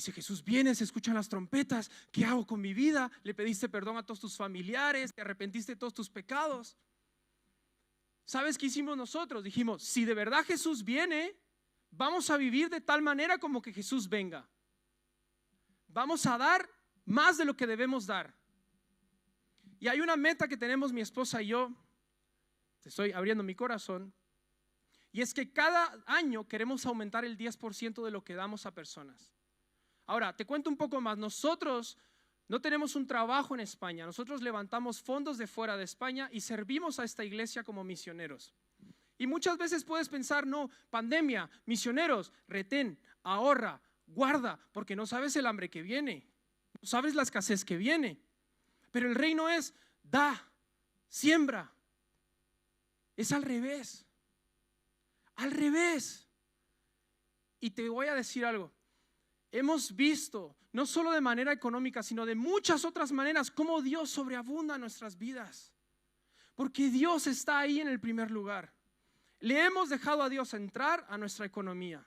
Si 0.01 0.13
Jesús 0.13 0.45
viene, 0.45 0.75
se 0.75 0.85
escuchan 0.85 1.15
las 1.15 1.29
trompetas, 1.29 1.91
¿qué 2.13 2.25
hago 2.25 2.47
con 2.47 2.61
mi 2.61 2.75
vida? 2.75 3.11
Le 3.23 3.35
pediste 3.35 3.69
perdón 3.69 3.97
a 3.97 4.03
todos 4.03 4.21
tus 4.21 4.37
familiares, 4.37 5.15
te 5.15 5.23
arrepentiste 5.23 5.73
de 5.73 5.77
todos 5.77 5.95
tus 5.95 6.11
pecados. 6.11 6.77
¿Sabes 8.25 8.59
qué 8.59 8.67
hicimos 8.67 8.97
nosotros? 8.97 9.43
Dijimos, 9.43 9.83
si 9.83 10.05
de 10.05 10.15
verdad 10.15 10.45
Jesús 10.45 10.85
viene, 10.85 11.37
Vamos 11.97 12.29
a 12.29 12.37
vivir 12.37 12.69
de 12.69 12.81
tal 12.81 13.01
manera 13.01 13.39
como 13.39 13.63
que 13.63 13.73
Jesús 13.73 14.09
venga. 14.09 14.47
Vamos 15.89 16.27
a 16.27 16.37
dar 16.37 16.69
más 17.07 17.39
de 17.39 17.45
lo 17.47 17.57
que 17.57 17.67
debemos 17.67 18.07
dar. 18.07 18.35
Y 19.79 19.89
hay 19.89 20.01
una 20.01 20.17
meta 20.17 20.47
que 20.47 20.59
tenemos 20.59 20.93
mi 20.93 21.01
esposa 21.01 21.41
y 21.41 21.49
yo. 21.49 21.73
Te 22.83 22.91
estoy 22.91 23.13
abriendo 23.13 23.43
mi 23.43 23.55
corazón. 23.55 24.13
Y 25.11 25.23
es 25.23 25.33
que 25.33 25.51
cada 25.53 26.03
año 26.07 26.47
queremos 26.47 26.85
aumentar 26.85 27.25
el 27.25 27.39
10% 27.39 28.05
de 28.05 28.11
lo 28.11 28.23
que 28.23 28.35
damos 28.35 28.67
a 28.67 28.75
personas. 28.75 29.35
Ahora, 30.07 30.35
te 30.35 30.47
cuento 30.47 30.71
un 30.71 30.77
poco 30.77 31.01
más. 31.01 31.19
Nosotros 31.19 31.97
no 32.49 32.61
tenemos 32.61 32.95
un 32.95 33.07
trabajo 33.07 33.55
en 33.55 33.61
España. 33.61 34.07
Nosotros 34.07 34.41
levantamos 34.41 35.01
fondos 35.01 35.37
de 35.39 35.47
fuera 35.47 35.77
de 35.77 35.85
España 35.85 36.29
y 36.33 36.41
servimos 36.41 36.99
a 36.99 37.05
esta 37.05 37.25
iglesia 37.25 37.65
como 37.65 37.83
misioneros. 37.83 38.55
Y 39.19 39.27
muchas 39.27 39.57
veces 39.59 39.85
puedes 39.85 40.09
pensar, 40.09 40.47
no, 40.47 40.71
pandemia, 40.91 41.51
misioneros, 41.65 42.33
retén, 42.47 42.99
ahorra, 43.23 43.81
guarda, 44.07 44.59
porque 44.73 44.95
no 44.95 45.07
sabes 45.07 45.35
el 45.37 45.47
hambre 45.47 45.71
que 45.71 45.83
viene, 45.83 46.29
no 46.81 46.87
sabes 46.87 47.15
la 47.15 47.23
escasez 47.23 47.65
que 47.65 47.77
viene. 47.77 48.21
Pero 48.93 49.09
el 49.09 49.15
reino 49.15 49.49
es, 49.49 49.75
da, 50.03 50.49
siembra. 51.09 51.73
Es 53.17 53.33
al 53.33 53.43
revés. 53.43 54.05
Al 55.37 55.51
revés. 55.51 56.29
Y 57.61 57.71
te 57.71 57.89
voy 57.89 58.07
a 58.07 58.15
decir 58.15 58.45
algo. 58.45 58.76
Hemos 59.57 59.97
visto, 59.97 60.55
no 60.73 60.85
solo 60.85 61.11
de 61.13 61.23
manera 61.23 61.51
económica, 61.51 62.03
sino 62.03 62.27
de 62.27 62.35
muchas 62.35 62.85
otras 62.85 63.11
maneras, 63.11 63.51
cómo 63.51 63.81
Dios 63.81 64.11
sobreabunda 64.11 64.77
nuestras 64.77 65.17
vidas. 65.17 65.73
Porque 66.55 66.91
Dios 66.91 67.27
está 67.27 67.61
ahí 67.61 67.81
en 67.81 67.89
el 67.89 67.99
primer 67.99 68.31
lugar. 68.31 68.71
Le 69.41 69.65
hemos 69.65 69.89
dejado 69.89 70.23
a 70.23 70.29
Dios 70.29 70.53
entrar 70.53 71.07
a 71.09 71.17
nuestra 71.17 71.47
economía. 71.47 72.07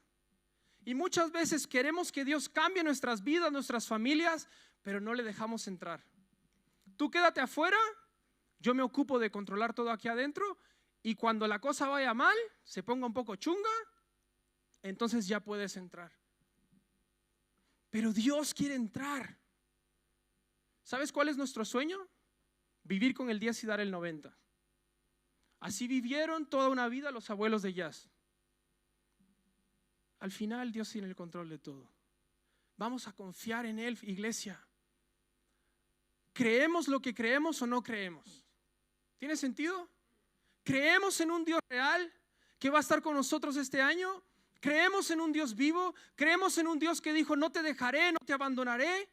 Y 0.86 0.94
muchas 0.94 1.32
veces 1.32 1.66
queremos 1.66 2.12
que 2.12 2.24
Dios 2.24 2.50
cambie 2.50 2.84
nuestras 2.84 3.24
vidas, 3.24 3.52
nuestras 3.52 3.88
familias, 3.88 4.48
pero 4.84 5.02
no 5.02 5.16
le 5.16 5.24
dejamos 5.24 5.68
entrar. 5.68 6.06
Tú 6.98 7.10
quédate 7.10 7.42
afuera, 7.42 7.80
yo 8.60 8.76
me 8.76 8.84
ocupo 8.84 9.18
de 9.18 9.32
controlar 9.32 9.74
todo 9.74 9.90
aquí 9.90 10.08
adentro 10.08 10.60
y 11.02 11.16
cuando 11.16 11.48
la 11.48 11.58
cosa 11.58 11.88
vaya 11.88 12.14
mal, 12.14 12.38
se 12.64 12.84
ponga 12.84 13.08
un 13.08 13.14
poco 13.14 13.36
chunga, 13.38 13.74
entonces 14.84 15.28
ya 15.28 15.40
puedes 15.40 15.76
entrar. 15.78 16.19
Pero 17.90 18.14
Dios 18.14 18.54
quiere 18.54 18.76
entrar. 18.76 19.38
¿Sabes 20.84 21.12
cuál 21.12 21.30
es 21.30 21.38
nuestro 21.38 21.66
sueño? 21.66 22.08
Vivir 22.84 23.14
con 23.14 23.30
el 23.30 23.40
10 23.40 23.64
y 23.64 23.68
dar 23.68 23.80
el 23.80 23.92
90. 23.92 24.36
Así 25.60 25.88
vivieron 25.88 26.48
toda 26.48 26.70
una 26.70 26.88
vida 26.88 27.12
los 27.12 27.30
abuelos 27.30 27.62
de 27.62 27.74
Jazz. 27.74 28.10
Al 30.20 30.32
final 30.32 30.72
Dios 30.72 30.90
tiene 30.92 31.08
el 31.08 31.16
control 31.16 31.50
de 31.50 31.60
todo. 31.60 31.92
Vamos 32.78 33.08
a 33.08 33.14
confiar 33.14 33.66
en 33.66 33.80
Él, 33.80 33.98
iglesia. 34.04 34.66
¿Creemos 36.34 36.88
lo 36.88 37.02
que 37.02 37.14
creemos 37.14 37.62
o 37.62 37.68
no 37.68 37.84
creemos? 37.84 38.46
¿Tiene 39.18 39.36
sentido? 39.36 39.90
¿Creemos 40.64 41.20
en 41.20 41.32
un 41.32 41.44
Dios 41.44 41.60
real 41.70 42.14
que 42.58 42.70
va 42.70 42.78
a 42.78 42.82
estar 42.82 43.02
con 43.02 43.16
nosotros 43.16 43.58
este 43.58 43.82
año? 43.82 44.24
¿Creemos 44.60 45.10
en 45.10 45.22
un 45.22 45.32
Dios 45.32 45.56
vivo? 45.56 45.96
¿Creemos 46.16 46.58
en 46.58 46.68
un 46.68 46.80
Dios 46.80 47.00
que 47.00 47.14
dijo, 47.14 47.36
no 47.36 47.52
te 47.52 47.62
dejaré, 47.62 48.12
no 48.12 48.20
te 48.20 48.34
abandonaré? 48.34 49.10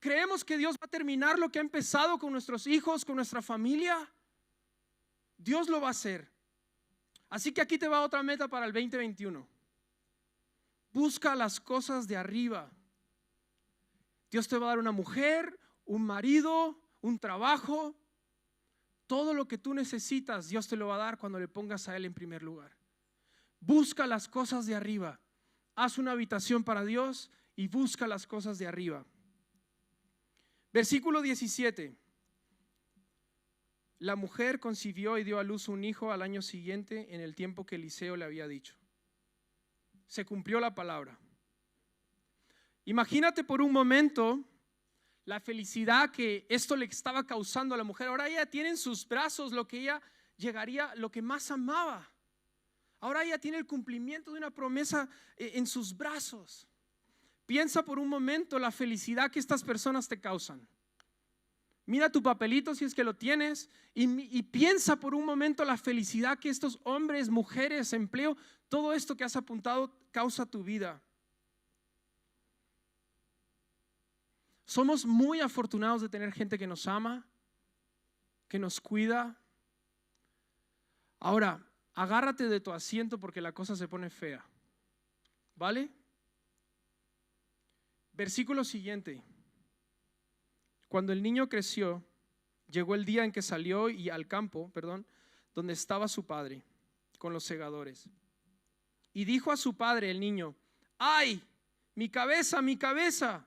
¿Creemos 0.00 0.44
que 0.44 0.56
Dios 0.56 0.74
va 0.74 0.86
a 0.86 0.88
terminar 0.88 1.38
lo 1.38 1.48
que 1.48 1.60
ha 1.60 1.62
empezado 1.62 2.18
con 2.18 2.32
nuestros 2.32 2.66
hijos, 2.66 3.04
con 3.04 3.16
nuestra 3.16 3.40
familia? 3.40 4.12
Dios 5.38 5.68
lo 5.68 5.80
va 5.80 5.88
a 5.88 5.92
hacer. 5.92 6.28
Así 7.28 7.52
que 7.52 7.60
aquí 7.60 7.78
te 7.78 7.86
va 7.86 8.02
otra 8.02 8.22
meta 8.22 8.48
para 8.48 8.66
el 8.66 8.72
2021. 8.72 9.46
Busca 10.92 11.34
las 11.36 11.60
cosas 11.60 12.08
de 12.08 12.16
arriba. 12.16 12.70
Dios 14.30 14.48
te 14.48 14.58
va 14.58 14.66
a 14.66 14.68
dar 14.70 14.78
una 14.78 14.92
mujer, 14.92 15.58
un 15.84 16.02
marido, 16.02 16.80
un 17.00 17.18
trabajo. 17.18 17.94
Todo 19.06 19.34
lo 19.34 19.46
que 19.46 19.56
tú 19.56 19.72
necesitas, 19.72 20.48
Dios 20.48 20.66
te 20.66 20.76
lo 20.76 20.88
va 20.88 20.96
a 20.96 20.98
dar 20.98 21.18
cuando 21.18 21.38
le 21.38 21.48
pongas 21.48 21.88
a 21.88 21.96
Él 21.96 22.06
en 22.06 22.14
primer 22.14 22.42
lugar. 22.42 22.81
Busca 23.64 24.08
las 24.08 24.28
cosas 24.28 24.66
de 24.66 24.74
arriba. 24.74 25.20
Haz 25.76 25.96
una 25.96 26.10
habitación 26.10 26.64
para 26.64 26.84
Dios 26.84 27.30
y 27.54 27.68
busca 27.68 28.08
las 28.08 28.26
cosas 28.26 28.58
de 28.58 28.66
arriba. 28.66 29.06
Versículo 30.72 31.22
17. 31.22 31.96
la 34.00 34.16
mujer 34.16 34.58
concibió 34.58 35.16
y 35.16 35.22
dio 35.22 35.38
a 35.38 35.44
luz 35.44 35.68
un 35.68 35.84
hijo 35.84 36.10
al 36.10 36.22
año 36.22 36.42
siguiente 36.42 37.14
en 37.14 37.20
el 37.20 37.36
tiempo 37.36 37.64
que 37.64 37.76
Eliseo 37.76 38.16
le 38.16 38.24
había 38.24 38.48
dicho. 38.48 38.74
Se 40.08 40.24
cumplió 40.24 40.58
la 40.58 40.74
palabra. 40.74 41.16
Imagínate 42.84 43.44
por 43.44 43.62
un 43.62 43.70
momento 43.70 44.42
la 45.24 45.38
felicidad 45.38 46.10
que 46.10 46.46
esto 46.48 46.74
le 46.74 46.86
estaba 46.86 47.24
causando 47.24 47.76
a 47.76 47.78
la 47.78 47.84
mujer. 47.84 48.08
Ahora 48.08 48.28
ella 48.28 48.44
tiene 48.46 48.70
en 48.70 48.76
sus 48.76 49.06
brazos 49.06 49.52
lo 49.52 49.68
que 49.68 49.78
ella 49.78 50.02
llegaría, 50.36 50.92
lo 50.96 51.12
que 51.12 51.22
más 51.22 51.52
amaba. 51.52 52.11
Ahora 53.02 53.24
ella 53.24 53.36
tiene 53.36 53.58
el 53.58 53.66
cumplimiento 53.66 54.30
de 54.30 54.38
una 54.38 54.52
promesa 54.52 55.08
eh, 55.36 55.50
en 55.54 55.66
sus 55.66 55.94
brazos. 55.96 56.68
Piensa 57.46 57.84
por 57.84 57.98
un 57.98 58.08
momento 58.08 58.60
la 58.60 58.70
felicidad 58.70 59.28
que 59.28 59.40
estas 59.40 59.64
personas 59.64 60.06
te 60.06 60.20
causan. 60.20 60.64
Mira 61.84 62.12
tu 62.12 62.22
papelito 62.22 62.76
si 62.76 62.84
es 62.84 62.94
que 62.94 63.02
lo 63.02 63.16
tienes 63.16 63.68
y, 63.92 64.42
piensa 64.44 64.94
por 64.94 65.16
un 65.16 65.26
momento 65.26 65.64
la 65.64 65.76
felicidad 65.76 66.38
que 66.38 66.48
estos 66.48 66.78
hombres, 66.84 67.28
mujeres, 67.28 67.92
empleo, 67.92 68.36
todo 68.68 68.92
esto 68.92 69.16
que 69.16 69.24
has 69.24 69.34
apuntado 69.34 69.92
causa 70.12 70.46
tu 70.46 70.62
vida. 70.62 71.02
Somos 74.64 75.04
muy 75.04 75.40
afortunados 75.40 76.02
de 76.02 76.08
tener 76.08 76.32
gente 76.32 76.56
que 76.56 76.68
nos 76.68 76.86
ama, 76.86 77.26
que 78.46 78.60
nos 78.60 78.80
cuida. 78.80 79.36
Ahora, 81.18 81.66
agárrate 81.94 82.48
de 82.48 82.60
tu 82.60 82.72
asiento 82.72 83.18
porque 83.18 83.40
la 83.40 83.52
cosa 83.52 83.76
se 83.76 83.88
pone 83.88 84.10
fea. 84.10 84.44
¿Vale? 85.54 85.90
Versículo 88.12 88.64
siguiente. 88.64 89.22
Cuando 90.88 91.12
el 91.12 91.22
niño 91.22 91.48
creció, 91.48 92.04
llegó 92.68 92.94
el 92.94 93.04
día 93.04 93.24
en 93.24 93.32
que 93.32 93.42
salió 93.42 93.88
y 93.88 94.10
al 94.10 94.28
campo, 94.28 94.70
perdón, 94.72 95.06
donde 95.54 95.72
estaba 95.72 96.08
su 96.08 96.26
padre 96.26 96.62
con 97.18 97.32
los 97.32 97.44
segadores. 97.44 98.08
Y 99.12 99.24
dijo 99.24 99.52
a 99.52 99.56
su 99.56 99.76
padre 99.76 100.10
el 100.10 100.20
niño, 100.20 100.54
"Ay, 100.98 101.42
mi 101.94 102.08
cabeza, 102.08 102.62
mi 102.62 102.76
cabeza." 102.76 103.46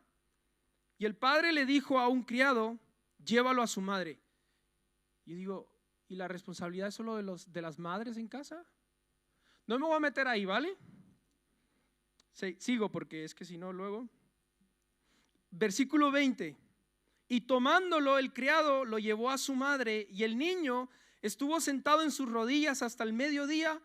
Y 0.98 1.06
el 1.06 1.16
padre 1.16 1.52
le 1.52 1.66
dijo 1.66 2.00
a 2.00 2.08
un 2.08 2.24
criado, 2.24 2.80
llévalo 3.24 3.62
a 3.62 3.68
su 3.68 3.82
madre. 3.82 4.20
Y 5.26 5.34
digo, 5.34 5.68
¿y 6.08 6.16
la 6.16 6.28
responsabilidad 6.28 6.90
es 6.90 6.96
solo 6.96 7.16
de, 7.16 7.24
los, 7.24 7.52
de 7.52 7.62
las 7.62 7.80
madres 7.80 8.18
en 8.18 8.28
casa? 8.28 8.66
No 9.68 9.80
me 9.80 9.86
voy 9.86 9.96
a 9.96 10.00
meter 10.00 10.28
ahí, 10.28 10.46
¿vale? 10.46 10.76
sigo 12.60 12.92
porque 12.92 13.24
es 13.24 13.34
que 13.34 13.46
si 13.46 13.58
no, 13.58 13.72
luego. 13.72 14.10
Versículo 15.52 16.12
20. 16.12 16.58
Y 17.28 17.42
tomándolo 17.42 18.18
el 18.18 18.34
criado 18.34 18.86
lo 18.86 19.00
llevó 19.00 19.32
a 19.32 19.38
su 19.38 19.56
madre 19.56 20.08
y 20.12 20.24
el 20.24 20.38
niño 20.38 20.90
estuvo 21.22 21.60
sentado 21.60 22.04
en 22.04 22.12
sus 22.12 22.30
rodillas 22.30 22.82
hasta 22.82 23.04
el 23.04 23.14
mediodía 23.14 23.82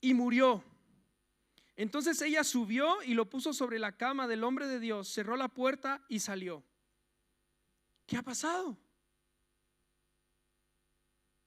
y 0.00 0.14
murió. 0.14 0.64
Entonces 1.76 2.20
ella 2.22 2.44
subió 2.44 3.02
y 3.02 3.14
lo 3.14 3.28
puso 3.28 3.52
sobre 3.52 3.78
la 3.78 3.96
cama 3.96 4.28
del 4.28 4.44
hombre 4.44 4.66
de 4.66 4.80
Dios, 4.80 5.12
cerró 5.12 5.36
la 5.36 5.48
puerta 5.48 6.04
y 6.08 6.20
salió. 6.20 6.62
¿Qué 8.06 8.16
ha 8.16 8.22
pasado? 8.22 8.78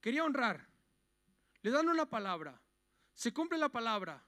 Quería 0.04 0.22
honrar. 0.22 0.62
Le 1.62 1.70
dan 1.70 1.88
una 1.88 2.04
palabra. 2.04 2.60
Se 3.14 3.32
cumple 3.32 3.56
la 3.56 3.70
palabra. 3.70 4.22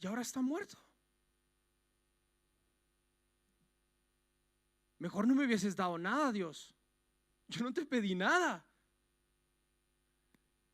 Y 0.00 0.08
ahora 0.08 0.22
está 0.22 0.42
muerto. 0.42 0.76
Mejor 4.98 5.28
no 5.28 5.36
me 5.36 5.46
hubieses 5.46 5.76
dado 5.76 5.98
nada, 5.98 6.32
Dios. 6.32 6.74
Yo 7.46 7.62
no 7.62 7.72
te 7.72 7.86
pedí 7.86 8.16
nada. 8.16 8.66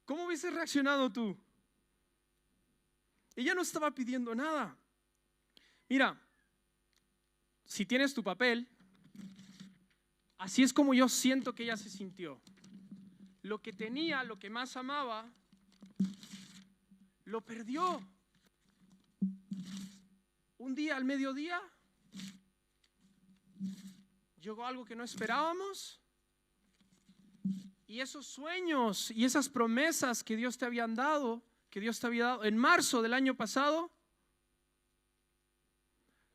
¿Cómo 0.06 0.24
hubieses 0.24 0.54
reaccionado 0.54 1.12
tú? 1.12 1.38
Ella 3.36 3.54
no 3.54 3.60
estaba 3.60 3.90
pidiendo 3.90 4.34
nada. 4.34 4.74
Mira, 5.86 6.18
si 7.66 7.84
tienes 7.84 8.14
tu 8.14 8.24
papel, 8.24 8.66
así 10.38 10.62
es 10.62 10.72
como 10.72 10.94
yo 10.94 11.10
siento 11.10 11.54
que 11.54 11.64
ella 11.64 11.76
se 11.76 11.90
sintió. 11.90 12.41
Lo 13.42 13.60
que 13.60 13.72
tenía, 13.72 14.24
lo 14.24 14.38
que 14.38 14.50
más 14.50 14.76
amaba, 14.76 15.30
lo 17.24 17.40
perdió. 17.40 18.00
Un 20.58 20.74
día 20.74 20.96
al 20.96 21.04
mediodía 21.04 21.60
llegó 24.40 24.66
algo 24.66 24.84
que 24.84 24.96
no 24.96 25.04
esperábamos. 25.04 26.00
Y 27.86 28.00
esos 28.00 28.26
sueños 28.26 29.10
y 29.10 29.24
esas 29.24 29.48
promesas 29.48 30.24
que 30.24 30.36
Dios 30.36 30.56
te 30.56 30.64
habían 30.64 30.94
dado 30.94 31.42
que 31.72 31.80
Dios 31.80 31.98
te 31.98 32.06
había 32.06 32.24
dado 32.24 32.44
en 32.44 32.58
marzo 32.58 33.00
del 33.00 33.14
año 33.14 33.34
pasado. 33.34 33.90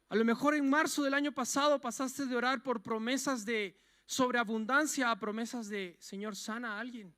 A 0.09 0.15
lo 0.15 0.25
mejor 0.25 0.55
en 0.55 0.67
marzo 0.67 1.03
del 1.03 1.13
año 1.13 1.31
pasado 1.31 1.79
pasaste 1.79 2.25
de 2.25 2.35
orar 2.35 2.63
por 2.63 2.81
promesas 2.81 3.45
de 3.45 3.79
sobreabundancia 4.07 5.11
a 5.11 5.19
promesas 5.19 5.67
de 5.67 5.95
Señor 5.99 6.35
sana 6.35 6.77
a 6.77 6.79
alguien. 6.79 7.13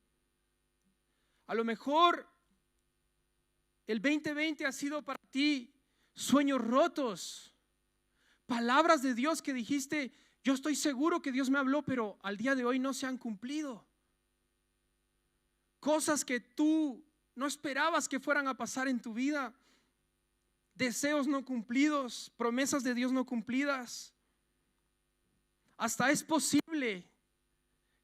A 1.48 1.56
lo 1.56 1.64
mejor 1.64 2.28
el 3.88 4.02
2020 4.02 4.66
ha 4.66 4.72
sido 4.72 5.02
para 5.04 5.20
ti 5.32 5.74
sueños 6.14 6.60
rotos, 6.60 7.56
palabras 8.46 9.02
de 9.02 9.14
Dios 9.14 9.42
que 9.42 9.54
dijiste, 9.54 10.12
yo 10.44 10.54
estoy 10.54 10.76
seguro 10.76 11.22
que 11.22 11.32
Dios 11.32 11.50
me 11.50 11.60
habló, 11.60 11.84
pero 11.84 12.18
al 12.24 12.38
día 12.38 12.56
de 12.56 12.66
hoy 12.66 12.80
no 12.80 12.94
se 12.94 13.06
han 13.06 13.18
cumplido. 13.18 13.88
Cosas 15.80 16.26
que 16.26 16.40
tú 16.40 17.06
no 17.36 17.46
esperabas 17.46 18.10
que 18.10 18.20
fueran 18.20 18.48
a 18.48 18.58
pasar 18.58 18.88
en 18.88 19.00
tu 19.00 19.14
vida. 19.14 19.54
Deseos 20.74 21.28
no 21.28 21.46
cumplidos, 21.46 22.32
promesas 22.36 22.84
de 22.84 22.96
Dios 22.96 23.12
no 23.12 23.26
cumplidas. 23.26 24.14
Hasta 25.80 26.12
es 26.12 26.24
posible 26.24 27.10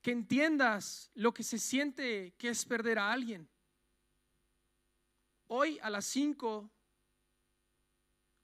que 0.02 0.12
entiendas 0.12 1.12
lo 1.14 1.34
que 1.34 1.44
se 1.44 1.60
siente 1.60 2.34
que 2.38 2.50
es 2.50 2.64
perder 2.64 2.98
a 2.98 3.12
alguien. 3.12 3.48
Hoy 5.48 5.78
a 5.82 5.90
las 5.90 6.06
5, 6.06 6.72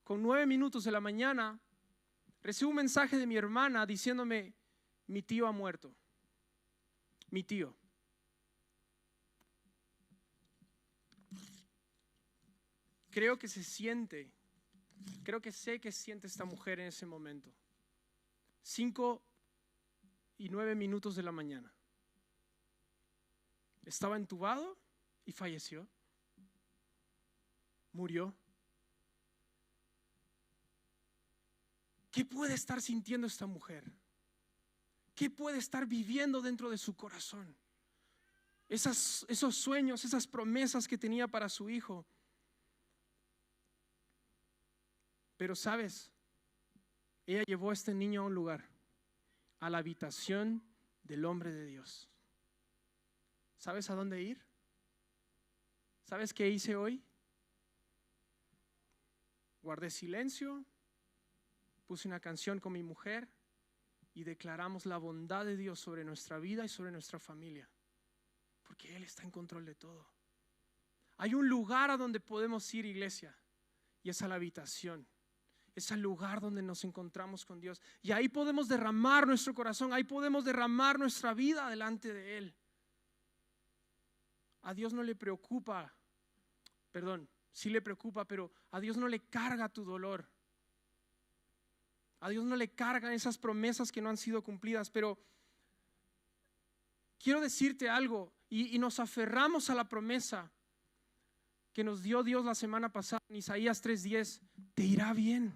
con 0.04 0.22
nueve 0.22 0.46
minutos 0.46 0.84
de 0.84 0.92
la 0.92 1.00
mañana, 1.00 1.60
recibo 2.44 2.72
un 2.72 2.76
mensaje 2.76 3.18
de 3.18 3.26
mi 3.26 3.38
hermana 3.38 3.86
diciéndome, 3.86 4.54
mi 5.08 5.22
tío 5.22 5.48
ha 5.48 5.52
muerto. 5.52 5.96
Mi 7.30 7.44
tío. 7.44 7.74
creo 13.12 13.38
que 13.38 13.48
se 13.48 13.64
siente, 13.64 14.32
creo 15.24 15.42
que 15.42 15.52
sé 15.52 15.80
que 15.80 15.92
siente 15.92 16.28
esta 16.28 16.46
mujer 16.46 16.80
en 16.80 16.88
ese 16.88 17.06
momento. 17.06 17.54
Cinco 18.62 19.24
y 20.38 20.50
nueve 20.50 20.76
minutos 20.76 21.16
de 21.16 21.24
la 21.24 21.32
mañana. 21.32 21.74
Estaba 23.84 24.16
entubado 24.16 24.78
y 25.26 25.32
falleció. 25.32 25.88
Murió. 27.92 28.34
¿Qué 32.12 32.26
puede 32.26 32.54
estar 32.54 32.82
sintiendo 32.82 33.28
esta 33.28 33.48
mujer? 33.48 33.84
¿Qué 35.16 35.30
puede 35.30 35.58
estar 35.58 35.86
viviendo 35.86 36.42
dentro 36.42 36.70
de 36.70 36.78
su 36.78 36.96
corazón? 36.96 37.56
Esos 38.70 39.56
sueños, 39.56 40.06
esas 40.06 40.28
promesas 40.28 40.88
que 40.88 40.98
tenía 40.98 41.28
para 41.28 41.50
su 41.50 41.70
hijo 41.70 42.06
Pero 45.42 45.56
sabes, 45.56 46.11
ella 47.26 47.44
llevó 47.46 47.70
a 47.70 47.74
este 47.74 47.94
niño 47.94 48.22
a 48.22 48.26
un 48.26 48.36
lugar, 48.36 48.64
a 49.60 49.70
la 49.70 49.78
habitación 49.78 50.64
del 51.04 51.26
hombre 51.26 51.52
de 51.52 51.66
Dios. 51.66 52.10
¿Sabes 53.58 53.90
a 53.90 53.96
dónde 53.96 54.22
ir? 54.22 54.44
¿Sabes 56.04 56.34
qué 56.34 56.50
hice 56.50 56.76
hoy? 56.76 57.04
Guardé 59.62 59.92
silencio, 59.92 60.66
puse 61.86 62.08
una 62.08 62.20
canción 62.20 62.60
con 62.60 62.74
mi 62.74 62.82
mujer 62.82 63.30
y 64.14 64.24
declaramos 64.24 64.86
la 64.86 64.98
bondad 64.98 65.46
de 65.46 65.56
Dios 65.56 65.80
sobre 65.80 66.04
nuestra 66.04 66.40
vida 66.40 66.66
y 66.66 66.70
sobre 66.70 66.92
nuestra 66.92 67.20
familia, 67.20 67.70
porque 68.64 68.96
Él 68.96 69.04
está 69.04 69.24
en 69.24 69.32
control 69.32 69.66
de 69.66 69.76
todo. 69.76 70.08
Hay 71.18 71.36
un 71.36 71.48
lugar 71.48 71.92
a 71.92 71.98
donde 71.98 72.20
podemos 72.20 72.74
ir, 72.74 72.86
iglesia, 72.86 73.38
y 74.02 74.10
es 74.10 74.22
a 74.24 74.28
la 74.28 74.36
habitación 74.36 75.08
es 75.76 75.92
el 75.92 76.02
lugar 76.02 76.42
donde 76.42 76.62
nos 76.62 76.84
encontramos 76.84 77.46
con 77.46 77.60
Dios. 77.60 77.82
Y 78.02 78.12
ahí 78.12 78.30
podemos 78.30 78.68
derramar 78.68 79.28
nuestro 79.28 79.54
corazón, 79.54 79.94
ahí 79.94 80.04
podemos 80.04 80.44
derramar 80.44 81.00
nuestra 81.00 81.34
vida 81.34 81.70
delante 81.70 82.14
de 82.14 82.38
Él. 82.38 82.56
A 84.64 84.74
Dios 84.74 84.94
no 84.94 85.02
le 85.02 85.16
preocupa, 85.16 85.94
perdón, 86.92 87.28
sí 87.52 87.70
le 87.70 87.82
preocupa, 87.82 88.26
pero 88.26 88.52
a 88.72 88.80
Dios 88.80 88.98
no 88.98 89.08
le 89.08 89.20
carga 89.28 89.70
tu 89.70 89.84
dolor. 89.84 90.30
A 92.20 92.30
Dios 92.30 92.46
no 92.46 92.56
le 92.56 92.70
cargan 92.76 93.14
esas 93.14 93.38
promesas 93.38 93.92
que 93.92 94.02
no 94.02 94.10
han 94.10 94.18
sido 94.18 94.44
cumplidas, 94.44 94.92
pero 94.92 95.18
quiero 97.18 97.42
decirte 97.42 97.90
algo 97.90 98.32
y, 98.48 98.76
y 98.76 98.78
nos 98.78 99.00
aferramos 99.00 99.72
a 99.72 99.76
la 99.76 99.90
promesa 99.90 100.52
que 101.74 101.84
nos 101.84 102.04
dio 102.04 102.24
Dios 102.24 102.46
la 102.46 102.56
semana 102.56 102.90
pasada 102.90 103.22
en 103.30 103.38
Isaías 103.38 103.82
3:10, 103.82 104.42
te 104.74 104.84
irá 104.84 105.14
bien. 105.14 105.54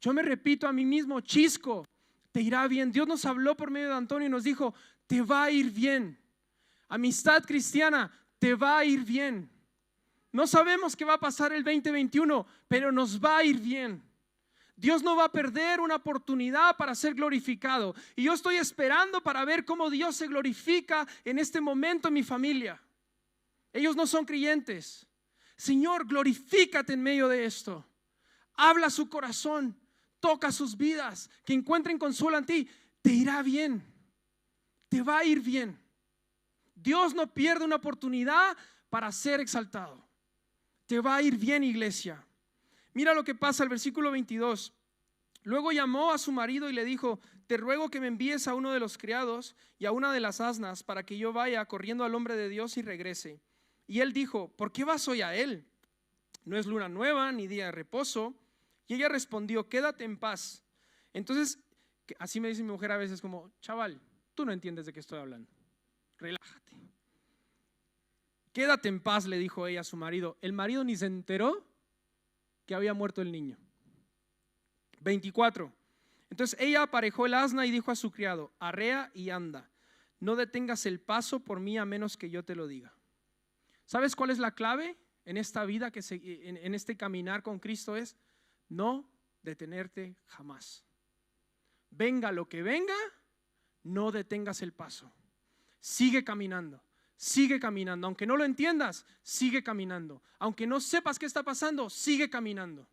Yo 0.00 0.12
me 0.12 0.22
repito 0.22 0.68
a 0.68 0.72
mí 0.72 0.84
mismo, 0.84 1.20
chisco, 1.20 1.86
te 2.32 2.42
irá 2.42 2.68
bien. 2.68 2.92
Dios 2.92 3.08
nos 3.08 3.24
habló 3.24 3.56
por 3.56 3.70
medio 3.70 3.88
de 3.88 3.94
Antonio 3.94 4.28
y 4.28 4.30
nos 4.30 4.44
dijo, 4.44 4.74
te 5.06 5.22
va 5.22 5.44
a 5.44 5.50
ir 5.50 5.70
bien. 5.70 6.18
Amistad 6.88 7.42
cristiana, 7.44 8.12
te 8.38 8.54
va 8.54 8.78
a 8.78 8.84
ir 8.84 9.04
bien. 9.04 9.50
No 10.32 10.46
sabemos 10.46 10.94
qué 10.94 11.04
va 11.04 11.14
a 11.14 11.20
pasar 11.20 11.52
el 11.52 11.64
2021, 11.64 12.46
pero 12.68 12.92
nos 12.92 13.18
va 13.18 13.38
a 13.38 13.44
ir 13.44 13.58
bien. 13.58 14.02
Dios 14.76 15.02
no 15.02 15.16
va 15.16 15.24
a 15.24 15.32
perder 15.32 15.80
una 15.80 15.96
oportunidad 15.96 16.76
para 16.76 16.94
ser 16.94 17.14
glorificado. 17.14 17.94
Y 18.14 18.24
yo 18.24 18.34
estoy 18.34 18.56
esperando 18.56 19.22
para 19.22 19.44
ver 19.46 19.64
cómo 19.64 19.88
Dios 19.88 20.14
se 20.16 20.26
glorifica 20.26 21.08
en 21.24 21.38
este 21.38 21.62
momento 21.62 22.08
en 22.08 22.14
mi 22.14 22.22
familia. 22.22 22.78
Ellos 23.76 23.94
no 23.94 24.06
son 24.06 24.24
creyentes. 24.24 25.06
Señor, 25.56 26.06
glorifícate 26.06 26.94
en 26.94 27.02
medio 27.02 27.28
de 27.28 27.44
esto. 27.44 27.86
Habla 28.54 28.88
su 28.88 29.08
corazón, 29.08 29.78
toca 30.18 30.50
sus 30.50 30.76
vidas, 30.76 31.30
que 31.44 31.52
encuentren 31.52 31.98
consuelo 31.98 32.38
en 32.38 32.46
ti. 32.46 32.70
Te 33.02 33.12
irá 33.12 33.42
bien. 33.42 33.84
Te 34.88 35.02
va 35.02 35.18
a 35.18 35.24
ir 35.24 35.40
bien. 35.40 35.78
Dios 36.74 37.14
no 37.14 37.32
pierde 37.32 37.66
una 37.66 37.76
oportunidad 37.76 38.56
para 38.88 39.12
ser 39.12 39.40
exaltado. 39.40 40.02
Te 40.86 41.00
va 41.00 41.16
a 41.16 41.22
ir 41.22 41.36
bien, 41.36 41.62
iglesia. 41.62 42.24
Mira 42.94 43.12
lo 43.12 43.24
que 43.24 43.34
pasa 43.34 43.62
el 43.62 43.68
versículo 43.68 44.10
22. 44.10 44.72
Luego 45.42 45.70
llamó 45.70 46.12
a 46.12 46.18
su 46.18 46.32
marido 46.32 46.70
y 46.70 46.72
le 46.72 46.84
dijo, 46.84 47.20
te 47.46 47.56
ruego 47.56 47.90
que 47.90 48.00
me 48.00 48.06
envíes 48.06 48.48
a 48.48 48.54
uno 48.54 48.72
de 48.72 48.80
los 48.80 48.96
criados 48.96 49.54
y 49.78 49.84
a 49.84 49.92
una 49.92 50.12
de 50.12 50.20
las 50.20 50.40
asnas 50.40 50.82
para 50.82 51.04
que 51.04 51.18
yo 51.18 51.32
vaya 51.32 51.64
corriendo 51.66 52.04
al 52.04 52.14
hombre 52.14 52.36
de 52.36 52.48
Dios 52.48 52.76
y 52.78 52.82
regrese. 52.82 53.42
Y 53.86 54.00
él 54.00 54.12
dijo, 54.12 54.48
¿por 54.56 54.72
qué 54.72 54.84
vas 54.84 55.06
hoy 55.08 55.22
a 55.22 55.34
él? 55.34 55.64
No 56.44 56.56
es 56.56 56.66
luna 56.66 56.88
nueva 56.88 57.30
ni 57.32 57.46
día 57.46 57.66
de 57.66 57.72
reposo. 57.72 58.34
Y 58.86 58.94
ella 58.94 59.08
respondió, 59.08 59.68
quédate 59.68 60.04
en 60.04 60.16
paz. 60.18 60.64
Entonces, 61.12 61.58
así 62.18 62.40
me 62.40 62.48
dice 62.48 62.62
mi 62.62 62.70
mujer 62.70 62.92
a 62.92 62.96
veces 62.96 63.20
como, 63.20 63.50
chaval, 63.60 64.00
tú 64.34 64.44
no 64.44 64.52
entiendes 64.52 64.86
de 64.86 64.92
qué 64.92 65.00
estoy 65.00 65.18
hablando. 65.18 65.50
Relájate. 66.18 66.72
Quédate 68.52 68.88
en 68.88 69.00
paz, 69.00 69.26
le 69.26 69.38
dijo 69.38 69.66
ella 69.66 69.80
a 69.80 69.84
su 69.84 69.96
marido. 69.96 70.38
El 70.40 70.52
marido 70.52 70.82
ni 70.82 70.96
se 70.96 71.06
enteró 71.06 71.66
que 72.64 72.74
había 72.74 72.94
muerto 72.94 73.22
el 73.22 73.30
niño. 73.30 73.58
24. 75.00 75.72
Entonces 76.30 76.58
ella 76.58 76.82
aparejó 76.82 77.26
el 77.26 77.34
asna 77.34 77.66
y 77.66 77.70
dijo 77.70 77.90
a 77.90 77.96
su 77.96 78.10
criado, 78.10 78.52
arrea 78.58 79.10
y 79.14 79.30
anda, 79.30 79.70
no 80.18 80.36
detengas 80.36 80.86
el 80.86 81.00
paso 81.00 81.40
por 81.40 81.60
mí 81.60 81.78
a 81.78 81.84
menos 81.84 82.16
que 82.16 82.30
yo 82.30 82.44
te 82.44 82.56
lo 82.56 82.66
diga. 82.66 82.95
¿Sabes 83.86 84.14
cuál 84.14 84.30
es 84.30 84.38
la 84.38 84.54
clave 84.54 84.98
en 85.24 85.36
esta 85.36 85.64
vida, 85.64 85.90
que 85.90 86.00
en, 86.10 86.56
en 86.56 86.74
este 86.74 86.96
caminar 86.96 87.42
con 87.42 87.58
Cristo? 87.58 87.96
Es 87.96 88.16
no 88.68 89.08
detenerte 89.42 90.16
jamás. 90.26 90.84
Venga 91.90 92.32
lo 92.32 92.48
que 92.48 92.62
venga, 92.62 92.96
no 93.84 94.12
detengas 94.12 94.60
el 94.60 94.72
paso. 94.72 95.12
Sigue 95.80 96.24
caminando. 96.24 96.82
Sigue 97.16 97.58
caminando. 97.58 98.08
Aunque 98.08 98.26
no 98.26 98.36
lo 98.36 98.44
entiendas, 98.44 99.06
sigue 99.22 99.62
caminando. 99.62 100.22
Aunque 100.38 100.66
no 100.66 100.80
sepas 100.80 101.18
qué 101.18 101.26
está 101.26 101.42
pasando, 101.42 101.88
sigue 101.88 102.28
caminando. 102.28 102.86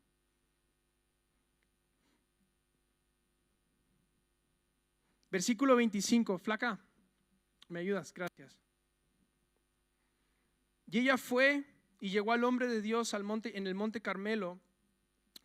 Versículo 5.30 5.76
25, 5.76 6.38
flaca, 6.38 6.80
me 7.68 7.80
ayudas, 7.80 8.14
gracias. 8.14 8.63
Y 10.94 11.00
ella 11.00 11.18
fue 11.18 11.66
y 12.00 12.12
llegó 12.12 12.34
al 12.34 12.44
hombre 12.44 12.68
de 12.68 12.80
Dios 12.80 13.16
al 13.16 13.24
monte, 13.24 13.58
en 13.58 13.66
el 13.66 13.74
monte 13.74 14.00
Carmelo. 14.00 14.60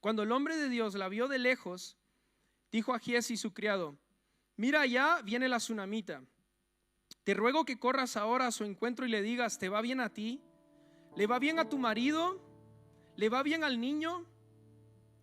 Cuando 0.00 0.22
el 0.22 0.32
hombre 0.32 0.58
de 0.58 0.68
Dios 0.68 0.94
la 0.94 1.08
vio 1.08 1.26
de 1.26 1.38
lejos, 1.38 1.96
dijo 2.70 2.92
a 2.92 2.98
Giesi 2.98 3.38
su 3.38 3.54
criado, 3.54 3.96
mira 4.56 4.82
allá 4.82 5.22
viene 5.22 5.48
la 5.48 5.56
tsunamita 5.56 6.22
te 7.24 7.34
ruego 7.34 7.64
que 7.64 7.78
corras 7.78 8.16
ahora 8.16 8.46
a 8.46 8.52
su 8.52 8.64
encuentro 8.64 9.06
y 9.06 9.10
le 9.10 9.22
digas, 9.22 9.58
¿te 9.58 9.68
va 9.68 9.80
bien 9.80 10.00
a 10.00 10.10
ti? 10.10 10.42
¿Le 11.16 11.26
va 11.26 11.38
bien 11.38 11.58
a 11.58 11.68
tu 11.68 11.78
marido? 11.78 12.40
¿Le 13.16 13.28
va 13.28 13.42
bien 13.42 13.64
al 13.64 13.80
niño? 13.80 14.24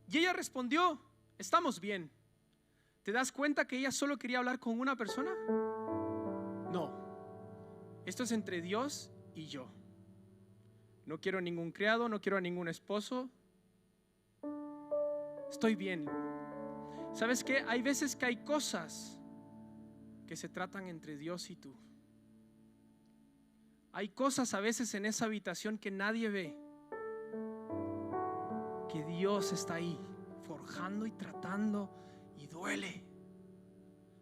Y 0.08 0.20
ella 0.20 0.34
respondió, 0.34 1.02
estamos 1.38 1.80
bien. 1.80 2.12
¿Te 3.04 3.12
das 3.12 3.32
cuenta 3.32 3.68
que 3.68 3.78
ella 3.78 3.92
solo 3.92 4.18
quería 4.18 4.40
hablar 4.40 4.60
con 4.60 4.80
una 4.80 4.96
persona? 4.96 5.32
No. 6.72 8.04
Esto 8.06 8.24
es 8.24 8.32
entre 8.32 8.62
Dios 8.62 9.12
y 9.34 9.48
yo. 9.48 9.68
No 11.06 11.20
quiero 11.20 11.40
ningún 11.40 11.72
criado, 11.72 12.10
no 12.10 12.20
quiero 12.20 12.38
a 12.38 12.42
ningún 12.42 12.68
esposo. 12.68 13.30
Estoy 15.50 15.76
bien. 15.76 16.10
¿Sabes 17.14 17.44
qué? 17.44 17.64
Hay 17.68 17.82
veces 17.82 18.16
que 18.16 18.26
hay 18.26 18.38
cosas 18.38 19.20
que 20.28 20.36
se 20.36 20.50
tratan 20.50 20.90
entre 20.90 21.16
Dios 21.18 21.50
y 21.50 21.56
tú. 21.56 21.76
Hay 23.94 24.10
cosas 24.10 24.54
a 24.54 24.60
veces 24.60 24.94
en 24.96 25.06
esa 25.06 25.26
habitación 25.26 25.78
que 25.78 25.92
nadie 25.92 26.30
ve. 26.30 26.58
Que 28.92 29.06
Dios 29.06 29.54
está 29.54 29.76
ahí 29.76 29.98
forjando 30.44 31.06
y 31.06 31.12
tratando 31.12 31.90
y 32.38 32.48
duele. 32.48 33.06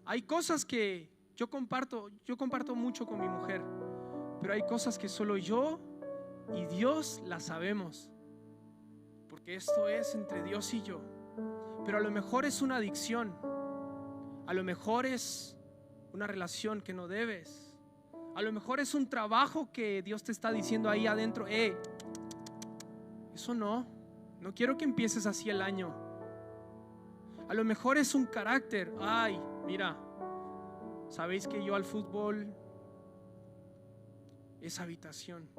Hay 0.06 0.24
cosas 0.24 0.66
que 0.66 1.10
yo 1.36 1.50
comparto, 1.50 2.12
yo 2.26 2.38
comparto 2.38 2.76
mucho 2.76 3.06
con 3.06 3.20
mi 3.20 3.28
mujer, 3.28 3.64
pero 4.42 4.54
hay 4.54 4.62
cosas 4.68 5.00
que 5.00 5.10
solo 5.10 5.38
yo 5.38 5.80
y 6.56 6.66
Dios 6.66 7.22
las 7.26 7.44
sabemos. 7.44 8.10
Porque 9.30 9.56
esto 9.56 9.88
es 9.88 10.16
entre 10.16 10.44
Dios 10.44 10.74
y 10.74 10.82
yo. 10.82 11.02
Pero 11.86 11.98
a 11.98 12.02
lo 12.02 12.12
mejor 12.12 12.46
es 12.46 12.62
una 12.62 12.78
adicción. 12.78 13.36
A 14.46 14.54
lo 14.54 14.64
mejor 14.64 15.06
es 15.06 15.56
una 16.14 16.28
relación 16.28 16.82
que 16.82 16.94
no 16.94 17.08
debes. 17.08 17.74
A 18.36 18.42
lo 18.42 18.52
mejor 18.52 18.80
es 18.80 18.94
un 18.94 19.10
trabajo 19.10 19.72
que 19.72 20.02
Dios 20.02 20.24
te 20.24 20.32
está 20.32 20.52
diciendo 20.52 20.90
ahí 20.90 21.06
adentro, 21.06 21.46
eh, 21.48 21.78
eso 23.34 23.54
no, 23.54 23.86
no 24.42 24.54
quiero 24.56 24.76
que 24.76 24.86
empieces 24.86 25.26
así 25.26 25.50
el 25.50 25.62
año. 25.62 25.94
A 27.48 27.54
lo 27.54 27.64
mejor 27.64 27.98
es 27.98 28.16
un 28.16 28.26
carácter, 28.26 28.92
ay, 29.00 29.40
mira, 29.66 29.98
sabéis 31.10 31.48
que 31.48 31.64
yo 31.64 31.76
al 31.76 31.84
fútbol 31.84 32.48
es 34.62 34.80
habitación. 34.80 35.50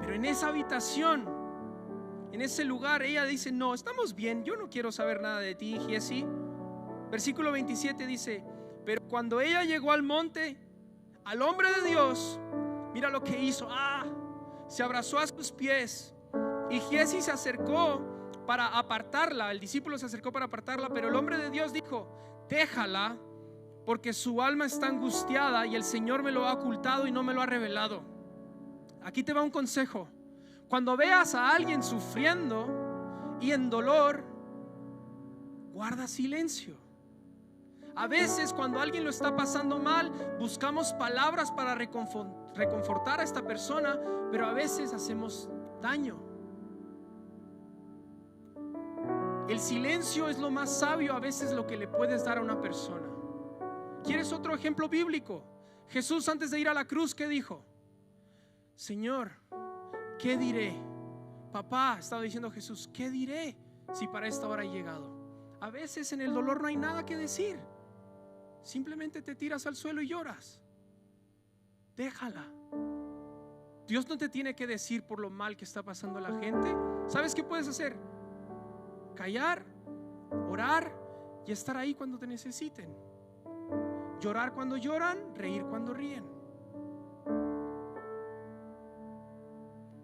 Pero 0.00 0.14
en 0.14 0.24
esa 0.24 0.48
habitación, 0.48 1.28
en 2.32 2.40
ese 2.40 2.64
lugar, 2.64 3.02
ella 3.02 3.24
dice, 3.24 3.52
no, 3.52 3.74
estamos 3.74 4.14
bien, 4.14 4.44
yo 4.44 4.56
no 4.56 4.68
quiero 4.68 4.90
saber 4.90 5.20
nada 5.20 5.40
de 5.40 5.54
ti, 5.54 5.78
Jesse. 5.86 6.24
Versículo 7.10 7.52
27 7.52 8.06
dice, 8.06 8.44
pero 8.84 9.02
cuando 9.08 9.40
ella 9.40 9.64
llegó 9.64 9.92
al 9.92 10.02
monte, 10.02 10.56
al 11.24 11.42
hombre 11.42 11.68
de 11.72 11.88
Dios, 11.88 12.40
mira 12.94 13.10
lo 13.10 13.22
que 13.22 13.38
hizo. 13.38 13.68
Ah, 13.70 14.04
se 14.66 14.82
abrazó 14.82 15.18
a 15.18 15.26
sus 15.26 15.52
pies. 15.52 16.14
Y 16.70 16.80
Giesi 16.80 17.20
se 17.20 17.30
acercó 17.30 18.00
para 18.46 18.66
apartarla. 18.66 19.50
El 19.52 19.60
discípulo 19.60 19.98
se 19.98 20.06
acercó 20.06 20.32
para 20.32 20.46
apartarla, 20.46 20.88
pero 20.88 21.08
el 21.08 21.16
hombre 21.16 21.36
de 21.36 21.50
Dios 21.50 21.72
dijo, 21.72 22.08
déjala, 22.48 23.16
porque 23.84 24.12
su 24.12 24.40
alma 24.40 24.66
está 24.66 24.86
angustiada 24.86 25.66
y 25.66 25.76
el 25.76 25.84
Señor 25.84 26.22
me 26.22 26.32
lo 26.32 26.46
ha 26.46 26.54
ocultado 26.54 27.06
y 27.06 27.12
no 27.12 27.22
me 27.22 27.34
lo 27.34 27.42
ha 27.42 27.46
revelado. 27.46 28.11
Aquí 29.04 29.22
te 29.22 29.32
va 29.32 29.42
un 29.42 29.50
consejo. 29.50 30.08
Cuando 30.68 30.96
veas 30.96 31.34
a 31.34 31.50
alguien 31.50 31.82
sufriendo 31.82 33.36
y 33.40 33.52
en 33.52 33.68
dolor, 33.68 34.24
guarda 35.72 36.06
silencio. 36.06 36.76
A 37.94 38.06
veces 38.06 38.54
cuando 38.54 38.80
alguien 38.80 39.04
lo 39.04 39.10
está 39.10 39.36
pasando 39.36 39.78
mal, 39.78 40.10
buscamos 40.38 40.94
palabras 40.94 41.50
para 41.52 41.74
reconfortar 41.74 43.20
a 43.20 43.22
esta 43.22 43.46
persona, 43.46 44.00
pero 44.30 44.46
a 44.46 44.52
veces 44.52 44.94
hacemos 44.94 45.48
daño. 45.82 46.16
El 49.48 49.58
silencio 49.58 50.28
es 50.30 50.38
lo 50.38 50.50
más 50.50 50.78
sabio 50.78 51.14
a 51.14 51.20
veces 51.20 51.52
lo 51.52 51.66
que 51.66 51.76
le 51.76 51.86
puedes 51.86 52.24
dar 52.24 52.38
a 52.38 52.40
una 52.40 52.60
persona. 52.60 53.08
¿Quieres 54.04 54.32
otro 54.32 54.54
ejemplo 54.54 54.88
bíblico? 54.88 55.44
Jesús 55.88 56.28
antes 56.28 56.50
de 56.50 56.60
ir 56.60 56.68
a 56.68 56.74
la 56.74 56.86
cruz, 56.86 57.14
¿qué 57.14 57.28
dijo? 57.28 57.62
Señor, 58.74 59.32
¿qué 60.18 60.36
diré? 60.36 60.74
Papá, 61.52 61.96
estaba 61.98 62.22
diciendo 62.22 62.50
Jesús, 62.50 62.88
¿qué 62.92 63.10
diré 63.10 63.56
si 63.92 64.08
para 64.08 64.26
esta 64.26 64.48
hora 64.48 64.64
he 64.64 64.70
llegado? 64.70 65.22
A 65.60 65.70
veces 65.70 66.12
en 66.12 66.20
el 66.20 66.32
dolor 66.32 66.60
no 66.60 66.68
hay 66.68 66.76
nada 66.76 67.04
que 67.04 67.16
decir. 67.16 67.60
Simplemente 68.62 69.22
te 69.22 69.34
tiras 69.34 69.66
al 69.66 69.76
suelo 69.76 70.00
y 70.02 70.08
lloras. 70.08 70.60
Déjala. 71.96 72.46
Dios 73.86 74.08
no 74.08 74.16
te 74.16 74.28
tiene 74.28 74.54
que 74.54 74.66
decir 74.66 75.02
por 75.04 75.20
lo 75.20 75.28
mal 75.28 75.56
que 75.56 75.64
está 75.64 75.82
pasando 75.82 76.20
la 76.20 76.38
gente. 76.40 76.74
¿Sabes 77.08 77.34
qué 77.34 77.44
puedes 77.44 77.68
hacer? 77.68 77.96
Callar, 79.14 79.64
orar 80.48 80.92
y 81.46 81.52
estar 81.52 81.76
ahí 81.76 81.94
cuando 81.94 82.18
te 82.18 82.26
necesiten. 82.26 82.96
llorar 84.20 84.54
cuando 84.54 84.76
lloran, 84.76 85.34
reír 85.34 85.64
cuando 85.64 85.92
ríen. 85.92 86.24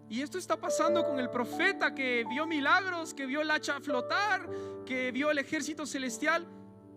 Y 0.09 0.23
esto 0.23 0.39
está 0.39 0.57
pasando 0.57 1.05
con 1.05 1.19
el 1.19 1.29
profeta 1.29 1.93
que 1.93 2.25
vio 2.27 2.47
milagros, 2.47 3.13
que 3.13 3.27
vio 3.27 3.41
el 3.41 3.51
hacha 3.51 3.79
flotar, 3.79 4.49
que 4.83 5.11
vio 5.11 5.29
el 5.29 5.37
ejército 5.37 5.85
celestial. 5.85 6.47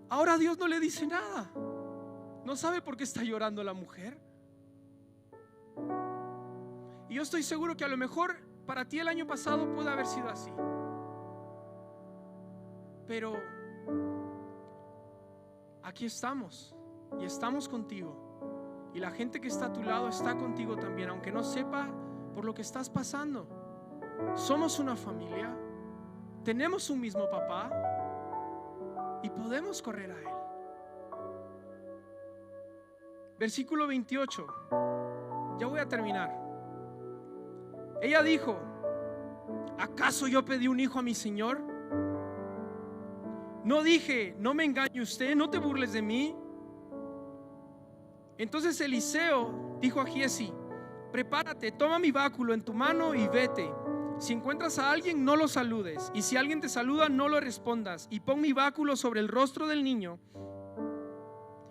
Ahora 0.09 0.39
Dios 0.39 0.59
no 0.59 0.67
le 0.67 0.81
dice 0.81 1.07
nada. 1.07 1.51
No 2.45 2.57
sabe 2.57 2.81
por 2.81 2.97
qué 2.97 3.05
está 3.05 3.23
llorando 3.23 3.63
la 3.63 3.75
mujer. 3.75 4.19
Y 7.11 7.15
yo 7.15 7.23
estoy 7.23 7.43
seguro 7.43 7.77
que 7.77 7.85
a 7.85 7.89
lo 7.89 7.99
mejor 7.99 8.35
para 8.65 8.87
ti 8.87 8.99
el 8.99 9.09
año 9.09 9.27
pasado 9.27 9.71
puede 9.75 9.91
haber 9.91 10.07
sido 10.07 10.31
así. 10.31 10.51
Pero 13.07 13.35
aquí 15.83 16.07
estamos 16.07 16.75
y 17.21 17.27
estamos 17.27 17.69
contigo. 17.69 18.91
Y 18.95 19.01
la 19.01 19.11
gente 19.11 19.39
que 19.39 19.49
está 19.49 19.67
a 19.67 19.73
tu 19.73 19.83
lado 19.83 20.09
está 20.09 20.35
contigo 20.35 20.77
también, 20.77 21.11
aunque 21.11 21.31
no 21.31 21.43
sepa 21.43 21.91
por 22.35 22.45
lo 22.45 22.55
que 22.55 22.63
estás 22.63 22.89
pasando. 22.89 23.47
Somos 24.35 24.79
una 24.79 24.97
familia, 24.97 25.55
tenemos 26.45 26.91
un 26.91 27.01
mismo 27.01 27.29
papá 27.31 27.71
y 29.23 29.31
podemos 29.31 29.81
correr 29.83 30.11
a 30.11 30.19
Él. 30.19 30.29
Versículo 33.39 33.87
28. 33.87 34.47
Ya 35.59 35.67
voy 35.67 35.81
a 35.81 35.89
terminar. 35.89 36.33
Ella 38.01 38.23
dijo, 38.23 38.57
¿acaso 39.79 40.27
yo 40.27 40.45
pedí 40.45 40.69
un 40.69 40.81
hijo 40.81 40.99
a 40.99 41.03
mi 41.03 41.15
Señor? 41.15 41.61
No 43.65 43.83
dije, 43.83 44.35
no 44.39 44.55
me 44.55 44.65
engañe 44.65 45.01
usted, 45.01 45.37
no 45.37 45.49
te 45.49 45.59
burles 45.59 45.93
de 45.93 46.03
mí. 46.03 46.35
Entonces 48.39 48.81
Eliseo 48.81 49.79
dijo 49.81 50.01
a 50.01 50.07
Giesi, 50.07 50.53
prepárate, 51.13 51.71
toma 51.71 51.99
mi 51.99 52.11
báculo 52.11 52.55
en 52.55 52.63
tu 52.63 52.73
mano 52.73 53.15
y 53.15 53.29
vete. 53.29 53.71
Si 54.19 54.33
encuentras 54.33 54.79
a 54.79 54.91
alguien, 54.91 55.25
no 55.25 55.37
lo 55.37 55.47
saludes. 55.47 56.11
Y 56.15 56.23
si 56.23 56.37
alguien 56.37 56.61
te 56.61 56.69
saluda, 56.69 57.09
no 57.09 57.29
lo 57.29 57.39
respondas. 57.39 58.09
Y 58.11 58.21
pon 58.21 58.41
mi 58.41 58.53
báculo 58.53 58.97
sobre 58.97 59.21
el 59.21 59.29
rostro 59.29 59.67
del 59.67 59.85
niño. 59.85 60.19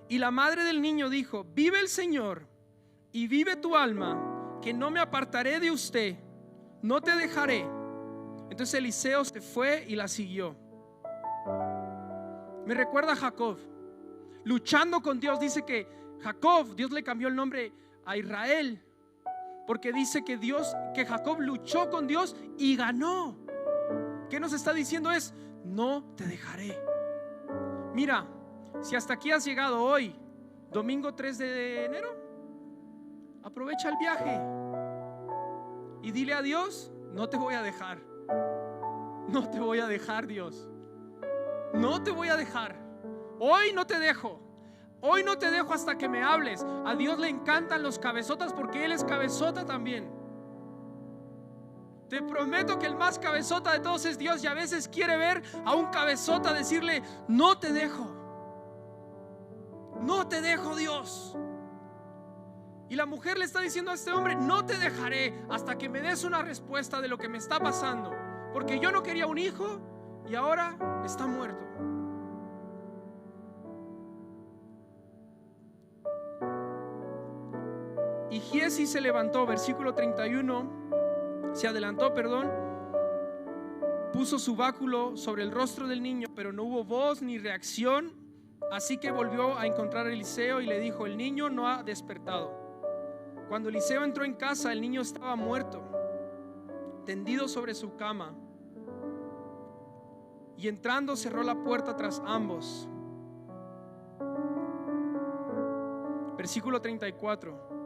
Y 0.08 0.18
la 0.20 0.32
madre 0.32 0.64
del 0.64 0.82
niño 0.82 1.10
dijo, 1.10 1.46
vive 1.46 1.80
el 1.80 1.88
Señor 1.88 2.48
y 3.12 3.28
vive 3.28 3.56
tu 3.56 3.76
alma, 3.76 4.60
que 4.62 4.74
no 4.74 4.92
me 4.92 5.00
apartaré 5.00 5.60
de 5.60 5.72
usted, 5.72 6.18
no 6.82 7.02
te 7.02 7.16
dejaré. 7.16 7.66
Entonces 8.50 8.74
Eliseo 8.76 9.24
se 9.24 9.40
fue 9.40 9.86
y 9.88 9.96
la 9.96 10.08
siguió. 10.08 10.56
Me 12.66 12.74
recuerda 12.74 13.14
a 13.14 13.16
Jacob, 13.16 13.58
luchando 14.44 15.02
con 15.02 15.20
Dios. 15.20 15.40
Dice 15.40 15.64
que 15.64 15.88
Jacob, 16.20 16.76
Dios 16.76 16.92
le 16.92 17.04
cambió 17.04 17.30
el 17.30 17.36
nombre 17.36 17.72
a 18.06 18.18
Israel 18.18 18.84
porque 19.66 19.92
dice 19.92 20.24
que 20.24 20.38
Dios, 20.38 20.76
que 20.94 21.06
Jacob 21.06 21.40
luchó 21.40 21.90
con 21.90 22.08
Dios 22.08 22.36
y 22.58 22.76
ganó. 22.76 23.38
¿Qué 24.30 24.40
nos 24.40 24.54
está 24.54 24.74
diciendo 24.74 25.12
es, 25.12 25.34
no 25.64 26.04
te 26.16 26.26
dejaré. 26.26 26.78
Mira, 27.94 28.26
si 28.82 28.96
hasta 28.96 29.14
aquí 29.14 29.32
has 29.32 29.46
llegado 29.46 29.84
hoy, 29.84 30.16
domingo 30.72 31.14
3 31.14 31.38
de 31.38 31.86
enero, 31.86 32.16
aprovecha 33.44 33.90
el 33.90 33.98
viaje 33.98 34.40
y 36.02 36.12
dile 36.12 36.34
a 36.34 36.42
Dios, 36.42 36.92
no 37.14 37.30
te 37.30 37.38
voy 37.38 37.54
a 37.54 37.62
dejar. 37.62 38.00
No 39.28 39.50
te 39.50 39.60
voy 39.60 39.80
a 39.80 39.88
dejar, 39.88 40.28
Dios. 40.28 40.68
No 41.74 42.04
te 42.04 42.12
voy 42.12 42.30
a 42.30 42.36
dejar. 42.36 42.76
Hoy 43.40 43.72
no 43.74 43.86
te 43.86 44.00
dejo. 44.00 44.40
Hoy 45.02 45.24
no 45.24 45.38
te 45.38 45.50
dejo 45.50 45.74
hasta 45.74 45.98
que 45.98 46.08
me 46.08 46.24
hables. 46.24 46.64
A 46.86 46.96
Dios 46.96 47.18
le 47.20 47.28
encantan 47.28 47.82
los 47.82 47.98
cabezotas 47.98 48.54
porque 48.54 48.86
Él 48.86 48.92
es 48.92 49.04
cabezota 49.04 49.66
también. 49.66 50.10
Te 52.08 52.22
prometo 52.22 52.78
que 52.78 52.86
el 52.86 52.96
más 52.96 53.18
cabezota 53.18 53.72
de 53.72 53.80
todos 53.80 54.06
es 54.06 54.18
Dios 54.18 54.44
y 54.44 54.48
a 54.48 54.54
veces 54.54 54.88
quiere 54.88 55.18
ver 55.18 55.42
a 55.66 55.74
un 55.76 55.88
cabezota 55.88 56.54
decirle, 56.54 57.02
no 57.28 57.58
te 57.58 57.72
dejo. 57.72 58.06
No 60.02 60.28
te 60.28 60.42
dejo 60.42 60.76
Dios. 60.76 61.36
Y 62.90 62.96
la 62.96 63.06
mujer 63.06 63.38
le 63.38 63.46
está 63.46 63.62
diciendo 63.62 63.92
a 63.92 63.94
este 63.94 64.12
hombre, 64.12 64.36
no 64.36 64.66
te 64.66 64.78
dejaré 64.78 65.42
hasta 65.50 65.78
que 65.78 65.88
me 65.88 66.02
des 66.02 66.26
una 66.26 66.42
respuesta 66.42 67.00
de 67.00 67.08
lo 67.08 67.18
que 67.18 67.30
me 67.30 67.38
está 67.38 67.60
pasando. 67.60 68.12
Porque 68.52 68.80
yo 68.80 68.92
no 68.92 69.02
quería 69.02 69.26
un 69.26 69.38
hijo 69.38 69.80
y 70.28 70.36
ahora 70.36 70.76
está 71.06 71.26
muerto. 71.26 71.66
Giesi 78.52 78.86
se 78.86 79.00
levantó, 79.00 79.46
versículo 79.46 79.94
31, 79.94 81.54
se 81.54 81.70
adelantó, 81.70 82.14
perdón, 82.14 82.52
puso 84.12 84.38
su 84.40 84.58
báculo 84.58 85.16
sobre 85.16 85.44
el 85.44 85.52
rostro 85.52 85.88
del 85.88 86.04
niño, 86.04 86.28
pero 86.36 86.52
no 86.52 86.64
hubo 86.64 86.84
voz 86.84 87.22
ni 87.22 87.38
reacción. 87.38 88.12
Así 88.70 88.98
que 88.98 89.10
volvió 89.10 89.58
a 89.58 89.66
encontrar 89.66 90.06
a 90.06 90.12
Eliseo 90.12 90.60
y 90.60 90.66
le 90.66 90.82
dijo, 90.82 91.06
el 91.06 91.16
niño 91.16 91.50
no 91.50 91.70
ha 91.70 91.82
despertado. 91.84 92.52
Cuando 93.48 93.70
Eliseo 93.70 94.04
entró 94.04 94.26
en 94.26 94.34
casa, 94.34 94.74
el 94.74 94.82
niño 94.82 95.00
estaba 95.00 95.38
muerto, 95.38 95.82
tendido 97.06 97.48
sobre 97.48 97.74
su 97.74 97.96
cama. 97.96 98.36
Y 100.58 100.68
entrando 100.68 101.16
cerró 101.16 101.42
la 101.42 101.56
puerta 101.64 101.96
tras 101.96 102.22
ambos. 102.26 102.90
Versículo 106.38 106.82
34. 106.82 107.81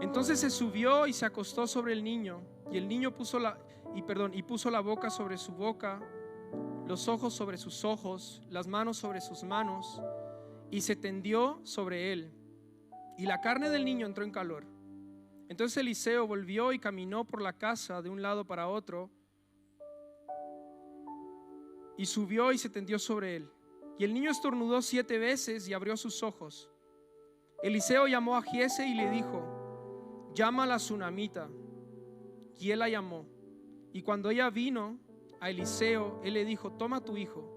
Entonces 0.00 0.40
se 0.40 0.50
subió 0.50 1.06
y 1.06 1.12
se 1.12 1.26
acostó 1.26 1.66
sobre 1.66 1.92
el 1.92 2.04
niño, 2.04 2.42
y 2.70 2.78
el 2.78 2.88
niño 2.88 3.14
puso 3.14 3.38
la 3.38 3.58
y 3.94 4.02
perdón, 4.02 4.34
y 4.34 4.42
puso 4.42 4.70
la 4.70 4.80
boca 4.80 5.08
sobre 5.08 5.38
su 5.38 5.52
boca, 5.52 6.00
los 6.86 7.06
ojos 7.08 7.32
sobre 7.32 7.56
sus 7.56 7.84
ojos, 7.84 8.42
las 8.50 8.66
manos 8.66 8.98
sobre 8.98 9.20
sus 9.20 9.44
manos, 9.44 10.02
y 10.70 10.80
se 10.80 10.96
tendió 10.96 11.60
sobre 11.62 12.12
él. 12.12 12.32
Y 13.16 13.26
la 13.26 13.40
carne 13.40 13.70
del 13.70 13.84
niño 13.84 14.06
entró 14.06 14.24
en 14.24 14.32
calor. 14.32 14.66
Entonces 15.48 15.76
Eliseo 15.76 16.26
volvió 16.26 16.72
y 16.72 16.80
caminó 16.80 17.24
por 17.24 17.40
la 17.40 17.52
casa 17.52 18.02
de 18.02 18.08
un 18.08 18.20
lado 18.20 18.44
para 18.44 18.68
otro, 18.68 19.10
y 21.96 22.06
subió 22.06 22.50
y 22.50 22.58
se 22.58 22.68
tendió 22.68 22.98
sobre 22.98 23.36
él. 23.36 23.50
Y 23.96 24.02
el 24.02 24.12
niño 24.12 24.32
estornudó 24.32 24.82
siete 24.82 25.18
veces 25.18 25.68
y 25.68 25.74
abrió 25.74 25.96
sus 25.96 26.24
ojos. 26.24 26.68
Eliseo 27.62 28.08
llamó 28.08 28.36
a 28.36 28.42
Giese 28.42 28.84
y 28.84 28.94
le 28.94 29.08
dijo, 29.10 29.53
llama 30.34 30.64
a 30.64 30.66
la 30.66 30.76
tsunamita. 30.76 31.48
Y 32.58 32.70
él 32.70 32.80
la 32.80 32.88
llamó. 32.88 33.26
Y 33.92 34.02
cuando 34.02 34.30
ella 34.30 34.50
vino 34.50 34.98
a 35.40 35.50
Eliseo, 35.50 36.20
él 36.24 36.34
le 36.34 36.44
dijo, 36.44 36.72
toma 36.72 37.00
tu 37.00 37.16
hijo. 37.16 37.50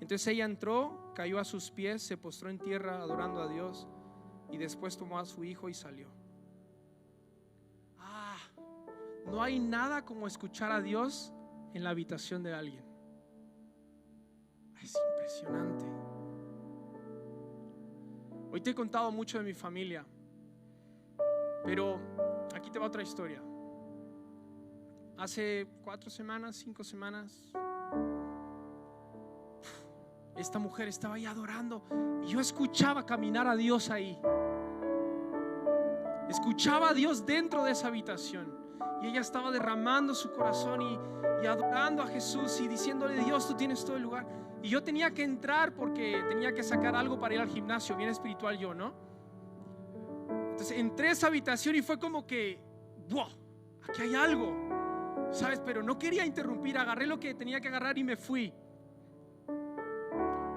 Entonces 0.00 0.26
ella 0.28 0.44
entró, 0.44 1.12
cayó 1.14 1.38
a 1.38 1.44
sus 1.44 1.70
pies, 1.70 2.02
se 2.02 2.16
postró 2.16 2.50
en 2.50 2.58
tierra 2.58 2.96
adorando 2.96 3.40
a 3.40 3.48
Dios 3.48 3.86
y 4.50 4.58
después 4.58 4.96
tomó 4.96 5.18
a 5.18 5.24
su 5.24 5.44
hijo 5.44 5.68
y 5.68 5.74
salió. 5.74 6.08
Ah, 7.98 8.36
no 9.26 9.42
hay 9.42 9.58
nada 9.58 10.04
como 10.04 10.26
escuchar 10.26 10.70
a 10.72 10.80
Dios 10.80 11.32
en 11.74 11.84
la 11.84 11.90
habitación 11.90 12.42
de 12.42 12.54
alguien. 12.54 12.84
Es 14.82 14.94
impresionante. 15.12 15.84
Hoy 18.52 18.60
te 18.60 18.70
he 18.70 18.74
contado 18.74 19.10
mucho 19.10 19.38
de 19.38 19.44
mi 19.44 19.54
familia. 19.54 20.06
Pero 21.66 21.98
aquí 22.54 22.70
te 22.70 22.78
va 22.78 22.86
otra 22.86 23.02
historia. 23.02 23.42
Hace 25.18 25.66
cuatro 25.82 26.08
semanas, 26.08 26.54
cinco 26.54 26.84
semanas, 26.84 27.52
esta 30.36 30.60
mujer 30.60 30.86
estaba 30.86 31.14
ahí 31.14 31.26
adorando 31.26 31.82
y 32.22 32.28
yo 32.28 32.38
escuchaba 32.38 33.04
caminar 33.04 33.48
a 33.48 33.56
Dios 33.56 33.90
ahí. 33.90 34.16
Escuchaba 36.28 36.90
a 36.90 36.94
Dios 36.94 37.26
dentro 37.26 37.64
de 37.64 37.72
esa 37.72 37.88
habitación 37.88 38.54
y 39.02 39.08
ella 39.08 39.20
estaba 39.20 39.50
derramando 39.50 40.14
su 40.14 40.30
corazón 40.32 40.82
y, 40.82 40.98
y 41.42 41.46
adorando 41.46 42.02
a 42.02 42.06
Jesús 42.06 42.60
y 42.60 42.68
diciéndole, 42.68 43.24
Dios, 43.24 43.48
tú 43.48 43.54
tienes 43.54 43.84
todo 43.84 43.96
el 43.96 44.02
lugar. 44.04 44.26
Y 44.62 44.68
yo 44.68 44.84
tenía 44.84 45.10
que 45.10 45.24
entrar 45.24 45.74
porque 45.74 46.22
tenía 46.28 46.52
que 46.52 46.62
sacar 46.62 46.94
algo 46.94 47.18
para 47.18 47.34
ir 47.34 47.40
al 47.40 47.48
gimnasio, 47.48 47.96
bien 47.96 48.10
espiritual 48.10 48.56
yo, 48.56 48.72
¿no? 48.72 49.05
Entré 50.70 51.08
a 51.08 51.12
esa 51.12 51.26
habitación 51.28 51.76
y 51.76 51.82
fue 51.82 51.98
como 51.98 52.26
que, 52.26 52.58
wow, 53.08 53.28
aquí 53.88 54.02
hay 54.02 54.14
algo, 54.14 54.54
¿sabes? 55.30 55.60
Pero 55.64 55.82
no 55.82 55.98
quería 55.98 56.24
interrumpir, 56.24 56.78
agarré 56.78 57.06
lo 57.06 57.18
que 57.18 57.34
tenía 57.34 57.60
que 57.60 57.68
agarrar 57.68 57.96
y 57.98 58.04
me 58.04 58.16
fui. 58.16 58.52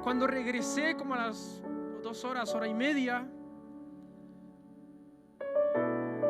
Cuando 0.03 0.27
regresé 0.27 0.95
como 0.95 1.13
a 1.13 1.27
las 1.27 1.61
dos 2.01 2.23
horas, 2.23 2.53
hora 2.55 2.67
y 2.67 2.73
media, 2.73 3.27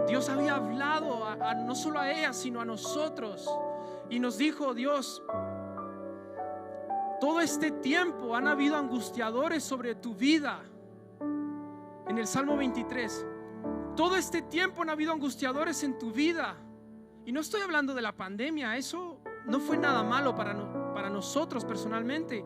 Dios 0.07 0.27
había 0.27 0.55
hablado 0.55 1.36
no 1.65 1.75
solo 1.75 1.99
a 1.99 2.11
ella, 2.11 2.34
sino 2.34 2.59
a 2.59 2.65
nosotros. 2.65 3.47
Y 4.09 4.19
nos 4.19 4.38
dijo, 4.38 4.73
Dios, 4.73 5.21
todo 7.21 7.41
este 7.41 7.69
tiempo 7.69 8.36
han 8.36 8.47
habido 8.47 8.75
angustiadores 8.75 9.63
sobre 9.63 9.93
tu 9.93 10.15
vida 10.15 10.61
en 12.07 12.17
el 12.17 12.25
Salmo 12.25 12.57
23. 12.57 13.27
Todo 13.95 14.15
este 14.15 14.41
tiempo 14.41 14.81
han 14.81 14.89
habido 14.89 15.11
angustiadores 15.11 15.83
en 15.83 15.97
tu 15.97 16.11
vida. 16.11 16.55
Y 17.25 17.31
no 17.31 17.41
estoy 17.41 17.61
hablando 17.61 17.93
de 17.93 18.01
la 18.01 18.15
pandemia, 18.15 18.77
eso 18.77 19.21
no 19.45 19.59
fue 19.59 19.77
nada 19.77 20.03
malo 20.03 20.35
para, 20.35 20.53
nosotros 21.09 21.65
personalmente. 21.65 22.45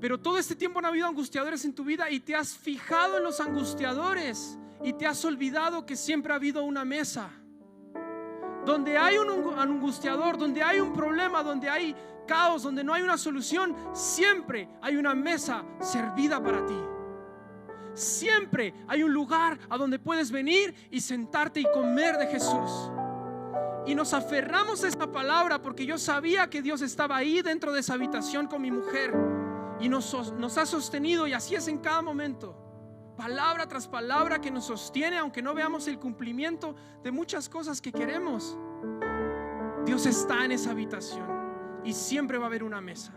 Pero 0.00 0.18
todo 0.18 0.38
este 0.38 0.56
tiempo 0.56 0.78
han 0.78 0.86
habido 0.86 1.06
angustiadores 1.06 1.64
en 1.64 1.74
tu 1.74 1.84
vida 1.84 2.10
y 2.10 2.20
te 2.20 2.34
has 2.34 2.54
fijado 2.54 3.18
en 3.18 3.24
los 3.24 3.40
angustiadores 3.40 4.58
y 4.82 4.94
te 4.94 5.06
has 5.06 5.24
olvidado 5.24 5.84
que 5.86 5.96
siempre 5.96 6.32
ha 6.32 6.36
habido 6.36 6.64
una 6.64 6.84
mesa. 6.84 7.30
Donde 8.64 8.96
hay 8.96 9.18
un 9.18 9.58
angustiador, 9.58 10.38
donde 10.38 10.62
hay 10.62 10.80
un 10.80 10.92
problema, 10.92 11.42
donde 11.42 11.68
hay 11.68 11.94
caos, 12.26 12.62
donde 12.62 12.84
no 12.84 12.94
hay 12.94 13.02
una 13.02 13.18
solución, 13.18 13.76
siempre 13.92 14.68
hay 14.80 14.96
una 14.96 15.14
mesa 15.14 15.64
servida 15.80 16.42
para 16.42 16.64
ti. 16.64 16.78
Siempre 17.94 18.74
hay 18.88 19.02
un 19.02 19.12
lugar 19.12 19.58
a 19.68 19.76
donde 19.76 19.98
puedes 19.98 20.30
venir 20.30 20.74
y 20.90 21.00
sentarte 21.00 21.60
y 21.60 21.64
comer 21.72 22.16
de 22.16 22.26
Jesús. 22.26 22.90
Y 23.86 23.94
nos 23.94 24.14
aferramos 24.14 24.84
a 24.84 24.88
esta 24.88 25.10
palabra 25.10 25.60
porque 25.60 25.84
yo 25.84 25.98
sabía 25.98 26.48
que 26.48 26.62
Dios 26.62 26.82
estaba 26.82 27.16
ahí 27.16 27.42
dentro 27.42 27.72
de 27.72 27.80
esa 27.80 27.94
habitación 27.94 28.46
con 28.46 28.62
mi 28.62 28.70
mujer. 28.70 29.12
Y 29.80 29.88
nos, 29.88 30.32
nos 30.34 30.58
ha 30.58 30.66
sostenido 30.66 31.26
y 31.26 31.32
así 31.32 31.54
es 31.54 31.66
en 31.68 31.78
cada 31.78 32.00
momento. 32.00 32.56
Palabra 33.16 33.66
tras 33.68 33.88
palabra 33.88 34.40
que 34.40 34.50
nos 34.50 34.66
sostiene 34.66 35.18
aunque 35.18 35.42
no 35.42 35.52
veamos 35.54 35.86
el 35.88 35.98
cumplimiento 35.98 36.74
de 37.02 37.10
muchas 37.10 37.48
cosas 37.48 37.80
que 37.80 37.92
queremos. 37.92 38.56
Dios 39.84 40.06
está 40.06 40.44
en 40.44 40.52
esa 40.52 40.70
habitación 40.70 41.26
y 41.84 41.92
siempre 41.92 42.38
va 42.38 42.44
a 42.44 42.46
haber 42.46 42.62
una 42.62 42.80
mesa. 42.80 43.12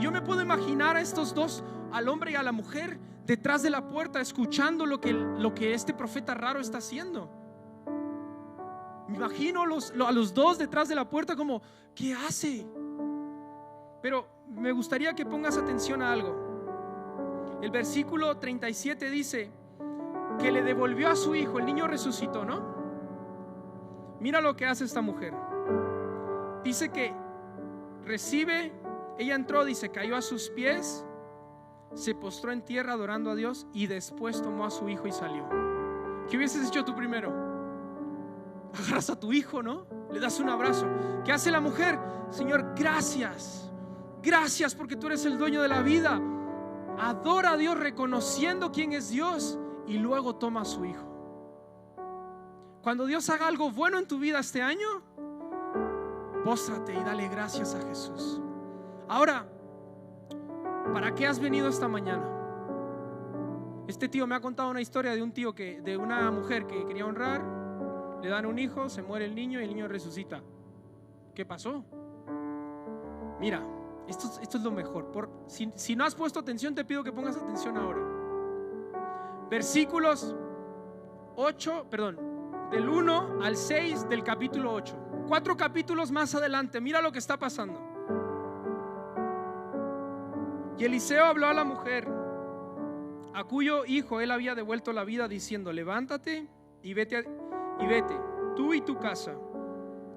Yo 0.00 0.10
me 0.10 0.22
puedo 0.22 0.42
imaginar 0.42 0.96
a 0.96 1.00
estos 1.00 1.34
dos, 1.34 1.62
al 1.92 2.08
hombre 2.08 2.32
y 2.32 2.34
a 2.34 2.42
la 2.42 2.52
mujer, 2.52 2.98
detrás 3.26 3.62
de 3.62 3.70
la 3.70 3.88
puerta, 3.88 4.20
escuchando 4.20 4.86
lo 4.86 5.00
que, 5.00 5.12
lo 5.12 5.54
que 5.54 5.74
este 5.74 5.94
profeta 5.94 6.34
raro 6.34 6.60
está 6.60 6.78
haciendo. 6.78 7.30
Me 9.08 9.16
imagino 9.16 9.62
a 9.62 10.12
los 10.12 10.34
dos 10.34 10.58
detrás 10.58 10.88
de 10.88 10.94
la 10.94 11.08
puerta 11.08 11.36
como, 11.36 11.60
¿qué 11.94 12.14
hace? 12.14 12.66
Pero 14.02 14.26
me 14.48 14.72
gustaría 14.72 15.14
que 15.14 15.26
pongas 15.26 15.56
atención 15.56 16.00
a 16.02 16.12
algo. 16.12 17.58
El 17.60 17.70
versículo 17.70 18.38
37 18.38 19.10
dice 19.10 19.50
que 20.38 20.50
le 20.50 20.62
devolvió 20.62 21.10
a 21.10 21.16
su 21.16 21.34
hijo, 21.34 21.58
el 21.58 21.66
niño 21.66 21.86
resucitó, 21.86 22.44
¿no? 22.44 22.80
Mira 24.20 24.40
lo 24.40 24.56
que 24.56 24.66
hace 24.66 24.84
esta 24.84 25.02
mujer. 25.02 25.34
Dice 26.64 26.90
que 26.90 27.12
recibe, 28.04 28.72
ella 29.18 29.34
entró, 29.34 29.64
dice, 29.64 29.90
cayó 29.90 30.16
a 30.16 30.22
sus 30.22 30.50
pies, 30.50 31.04
se 31.94 32.14
postró 32.14 32.52
en 32.52 32.64
tierra 32.64 32.92
adorando 32.92 33.30
a 33.30 33.34
Dios 33.34 33.66
y 33.72 33.86
después 33.86 34.40
tomó 34.42 34.64
a 34.64 34.70
su 34.70 34.88
hijo 34.88 35.06
y 35.06 35.12
salió. 35.12 35.48
¿Qué 36.28 36.36
hubieses 36.36 36.68
hecho 36.68 36.84
tú 36.84 36.94
primero? 36.94 37.32
Agarras 38.72 39.10
a 39.10 39.18
tu 39.18 39.32
hijo, 39.32 39.62
¿no? 39.62 39.86
Le 40.12 40.20
das 40.20 40.38
un 40.38 40.48
abrazo. 40.48 40.86
¿Qué 41.24 41.32
hace 41.32 41.50
la 41.50 41.60
mujer? 41.60 41.98
Señor, 42.30 42.74
gracias. 42.76 43.70
Gracias 44.22 44.74
porque 44.74 44.96
tú 44.96 45.08
eres 45.08 45.24
el 45.24 45.38
dueño 45.38 45.62
de 45.62 45.68
la 45.68 45.82
vida. 45.82 46.20
Adora 46.98 47.52
a 47.52 47.56
Dios 47.56 47.78
reconociendo 47.78 48.70
quién 48.70 48.92
es 48.92 49.10
Dios 49.10 49.58
y 49.86 49.98
luego 49.98 50.36
toma 50.36 50.60
a 50.60 50.64
su 50.64 50.84
hijo. 50.84 51.06
Cuando 52.82 53.06
Dios 53.06 53.28
haga 53.28 53.46
algo 53.46 53.70
bueno 53.70 53.98
en 53.98 54.06
tu 54.06 54.18
vida 54.18 54.38
este 54.38 54.62
año, 54.62 55.02
póstrate 56.44 56.94
y 56.94 57.02
dale 57.02 57.28
gracias 57.28 57.74
a 57.74 57.82
Jesús. 57.82 58.40
Ahora, 59.10 59.44
¿para 60.94 61.12
qué 61.16 61.26
has 61.26 61.40
venido 61.40 61.66
esta 61.66 61.88
mañana? 61.88 62.22
Este 63.88 64.08
tío 64.08 64.24
me 64.24 64.36
ha 64.36 64.40
contado 64.40 64.70
una 64.70 64.80
historia 64.80 65.16
de 65.16 65.20
un 65.20 65.32
tío 65.32 65.52
que, 65.52 65.80
de 65.80 65.96
una 65.96 66.30
mujer 66.30 66.64
que 66.68 66.86
quería 66.86 67.04
honrar, 67.04 67.42
le 68.22 68.28
dan 68.28 68.46
un 68.46 68.56
hijo, 68.56 68.88
se 68.88 69.02
muere 69.02 69.24
el 69.24 69.34
niño 69.34 69.60
y 69.60 69.64
el 69.64 69.70
niño 69.70 69.88
resucita. 69.88 70.40
¿Qué 71.34 71.44
pasó? 71.44 71.84
Mira, 73.40 73.66
esto, 74.06 74.30
es 74.40 74.62
lo 74.62 74.70
mejor. 74.70 75.10
Por, 75.10 75.28
si, 75.48 75.72
si 75.74 75.96
no 75.96 76.04
has 76.04 76.14
puesto 76.14 76.38
atención, 76.38 76.72
te 76.72 76.84
pido 76.84 77.02
que 77.02 77.10
pongas 77.10 77.36
atención 77.36 77.76
ahora. 77.78 78.02
Versículos 79.50 80.36
8, 81.34 81.86
perdón, 81.90 82.16
del 82.70 82.88
1 82.88 83.42
al 83.42 83.56
6 83.56 84.08
del 84.08 84.22
capítulo 84.22 84.72
8 84.72 85.10
cuatro 85.30 85.56
capítulos 85.56 86.10
más 86.10 86.34
adelante, 86.34 86.80
mira 86.80 87.00
lo 87.00 87.12
que 87.12 87.20
está 87.20 87.38
pasando. 87.38 87.89
Y 90.80 90.84
Eliseo 90.84 91.26
habló 91.26 91.46
a 91.46 91.52
la 91.52 91.62
mujer, 91.62 92.08
a 93.34 93.44
cuyo 93.44 93.84
hijo 93.84 94.22
él 94.22 94.30
había 94.30 94.54
devuelto 94.54 94.94
la 94.94 95.04
vida, 95.04 95.28
diciendo, 95.28 95.74
levántate 95.74 96.48
y 96.82 96.94
vete, 96.94 97.22
y 97.80 97.86
vete, 97.86 98.18
tú 98.56 98.72
y 98.72 98.80
tu 98.80 98.98
casa, 98.98 99.34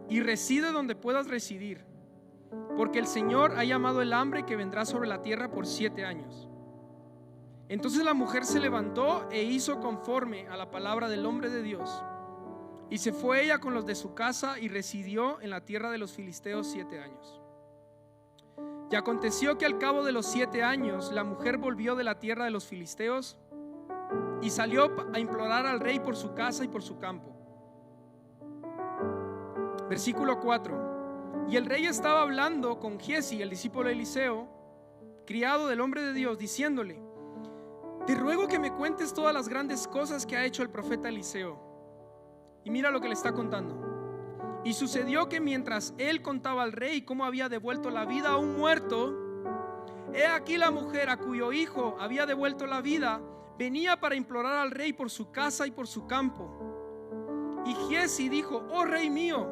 y 0.07 0.21
reside 0.21 0.71
donde 0.71 0.95
puedas 0.95 1.27
residir, 1.27 1.83
porque 2.77 2.99
el 2.99 3.07
Señor 3.07 3.57
ha 3.57 3.65
llamado 3.65 4.01
el 4.01 4.13
hambre 4.13 4.45
que 4.45 4.55
vendrá 4.55 4.85
sobre 4.85 5.09
la 5.09 5.21
tierra 5.21 5.51
por 5.51 5.67
siete 5.67 6.05
años. 6.05 6.47
Entonces 7.67 8.01
la 8.05 8.13
mujer 8.13 8.45
se 8.45 8.61
levantó 8.61 9.27
e 9.31 9.43
hizo 9.43 9.81
conforme 9.81 10.47
a 10.47 10.55
la 10.55 10.71
palabra 10.71 11.09
del 11.09 11.25
hombre 11.25 11.49
de 11.49 11.61
Dios 11.61 12.05
y 12.89 12.99
se 12.99 13.11
fue 13.11 13.43
ella 13.43 13.59
con 13.59 13.73
los 13.73 13.85
de 13.85 13.95
su 13.95 14.13
casa 14.13 14.57
y 14.59 14.69
residió 14.69 15.41
en 15.41 15.49
la 15.49 15.65
tierra 15.65 15.91
de 15.91 15.97
los 15.97 16.13
filisteos 16.13 16.67
siete 16.67 16.99
años. 16.99 17.42
Y 18.93 18.95
aconteció 18.95 19.57
que 19.57 19.65
al 19.65 19.79
cabo 19.79 20.03
de 20.03 20.11
los 20.11 20.27
siete 20.27 20.61
años 20.61 21.11
la 21.11 21.23
mujer 21.23 21.57
volvió 21.57 21.95
de 21.95 22.03
la 22.03 22.19
tierra 22.19 22.45
de 22.45 22.51
los 22.51 22.67
filisteos 22.67 23.39
y 24.39 24.51
salió 24.51 24.91
a 25.11 25.17
implorar 25.17 25.65
al 25.65 25.79
rey 25.79 25.99
por 25.99 26.15
su 26.15 26.35
casa 26.35 26.63
y 26.63 26.67
por 26.67 26.83
su 26.83 26.99
campo. 26.99 27.35
Versículo 29.89 30.39
4. 30.39 31.47
Y 31.49 31.57
el 31.57 31.65
rey 31.65 31.87
estaba 31.87 32.21
hablando 32.21 32.79
con 32.79 32.99
Giesi, 32.99 33.41
el 33.41 33.49
discípulo 33.49 33.87
de 33.87 33.95
Eliseo, 33.95 34.47
criado 35.25 35.67
del 35.69 35.81
hombre 35.81 36.03
de 36.03 36.13
Dios, 36.13 36.37
diciéndole, 36.37 37.01
te 38.05 38.13
ruego 38.13 38.47
que 38.47 38.59
me 38.59 38.71
cuentes 38.71 39.11
todas 39.11 39.33
las 39.33 39.49
grandes 39.49 39.87
cosas 39.87 40.23
que 40.23 40.37
ha 40.37 40.45
hecho 40.45 40.61
el 40.61 40.69
profeta 40.69 41.09
Eliseo 41.09 41.57
y 42.63 42.69
mira 42.69 42.91
lo 42.91 43.01
que 43.01 43.07
le 43.07 43.15
está 43.15 43.33
contando. 43.33 43.92
Y 44.63 44.73
sucedió 44.73 45.27
que 45.27 45.41
mientras 45.41 45.93
él 45.97 46.21
contaba 46.21 46.63
al 46.63 46.71
rey 46.71 47.01
cómo 47.01 47.25
había 47.25 47.49
devuelto 47.49 47.89
la 47.89 48.05
vida 48.05 48.29
a 48.29 48.37
un 48.37 48.55
muerto, 48.57 49.13
he 50.13 50.25
aquí 50.25 50.57
la 50.57 50.71
mujer 50.71 51.09
a 51.09 51.17
cuyo 51.17 51.51
hijo 51.51 51.97
había 51.99 52.25
devuelto 52.25 52.65
la 52.65 52.81
vida, 52.81 53.21
venía 53.57 53.99
para 53.99 54.15
implorar 54.15 54.55
al 54.55 54.71
rey 54.71 54.93
por 54.93 55.09
su 55.09 55.31
casa 55.31 55.67
y 55.67 55.71
por 55.71 55.87
su 55.87 56.07
campo. 56.07 56.49
Y 57.65 57.73
Giesi 57.75 58.29
dijo, 58.29 58.65
oh 58.71 58.85
rey 58.85 59.09
mío, 59.09 59.47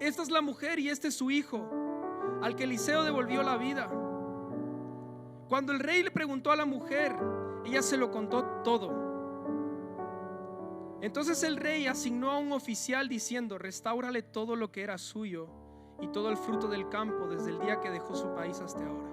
esta 0.00 0.22
es 0.22 0.30
la 0.30 0.40
mujer 0.40 0.78
y 0.78 0.88
este 0.88 1.08
es 1.08 1.14
su 1.14 1.30
hijo, 1.30 1.68
al 2.42 2.56
que 2.56 2.64
Eliseo 2.64 3.04
devolvió 3.04 3.42
la 3.42 3.56
vida. 3.56 3.90
Cuando 5.48 5.72
el 5.72 5.80
rey 5.80 6.02
le 6.02 6.10
preguntó 6.10 6.52
a 6.52 6.56
la 6.56 6.64
mujer, 6.64 7.14
ella 7.64 7.82
se 7.82 7.96
lo 7.96 8.10
contó 8.10 8.44
todo. 8.64 9.09
Entonces 11.00 11.42
el 11.42 11.56
rey 11.56 11.86
asignó 11.86 12.30
a 12.30 12.38
un 12.38 12.52
oficial 12.52 13.08
diciendo, 13.08 13.56
restáurale 13.56 14.22
todo 14.22 14.54
lo 14.54 14.70
que 14.70 14.82
era 14.82 14.98
suyo 14.98 15.48
y 16.00 16.08
todo 16.08 16.28
el 16.28 16.36
fruto 16.36 16.68
del 16.68 16.88
campo 16.88 17.26
desde 17.26 17.50
el 17.50 17.58
día 17.58 17.80
que 17.80 17.90
dejó 17.90 18.14
su 18.14 18.34
país 18.34 18.60
hasta 18.60 18.86
ahora. 18.86 19.10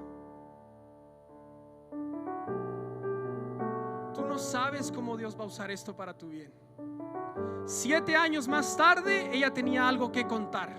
Tú 4.13 4.25
no 4.25 4.37
sabes 4.37 4.91
cómo 4.91 5.15
Dios 5.15 5.37
va 5.37 5.43
a 5.43 5.47
usar 5.47 5.71
esto 5.71 5.95
para 5.95 6.17
tu 6.17 6.27
bien. 6.27 6.51
Siete 7.65 8.15
años 8.15 8.47
más 8.47 8.75
tarde, 8.75 9.29
ella 9.33 9.53
tenía 9.53 9.87
algo 9.87 10.11
que 10.11 10.25
contar. 10.25 10.75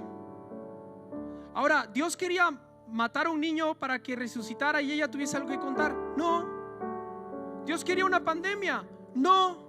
Ahora, 1.55 1.87
Dios 1.93 2.17
quería 2.17 2.51
matar 2.89 3.27
a 3.27 3.31
un 3.31 3.41
niño 3.41 3.75
para 3.75 4.03
que 4.03 4.17
resucitara 4.17 4.81
y 4.81 4.93
ella 4.93 5.11
tuviese 5.11 5.37
algo 5.37 5.49
que 5.49 5.59
contar. 5.59 5.95
No. 6.17 7.65
Dios 7.65 7.85
quería 7.85 8.05
una 8.05 8.25
pandemia. 8.25 8.85
No. 9.15 9.68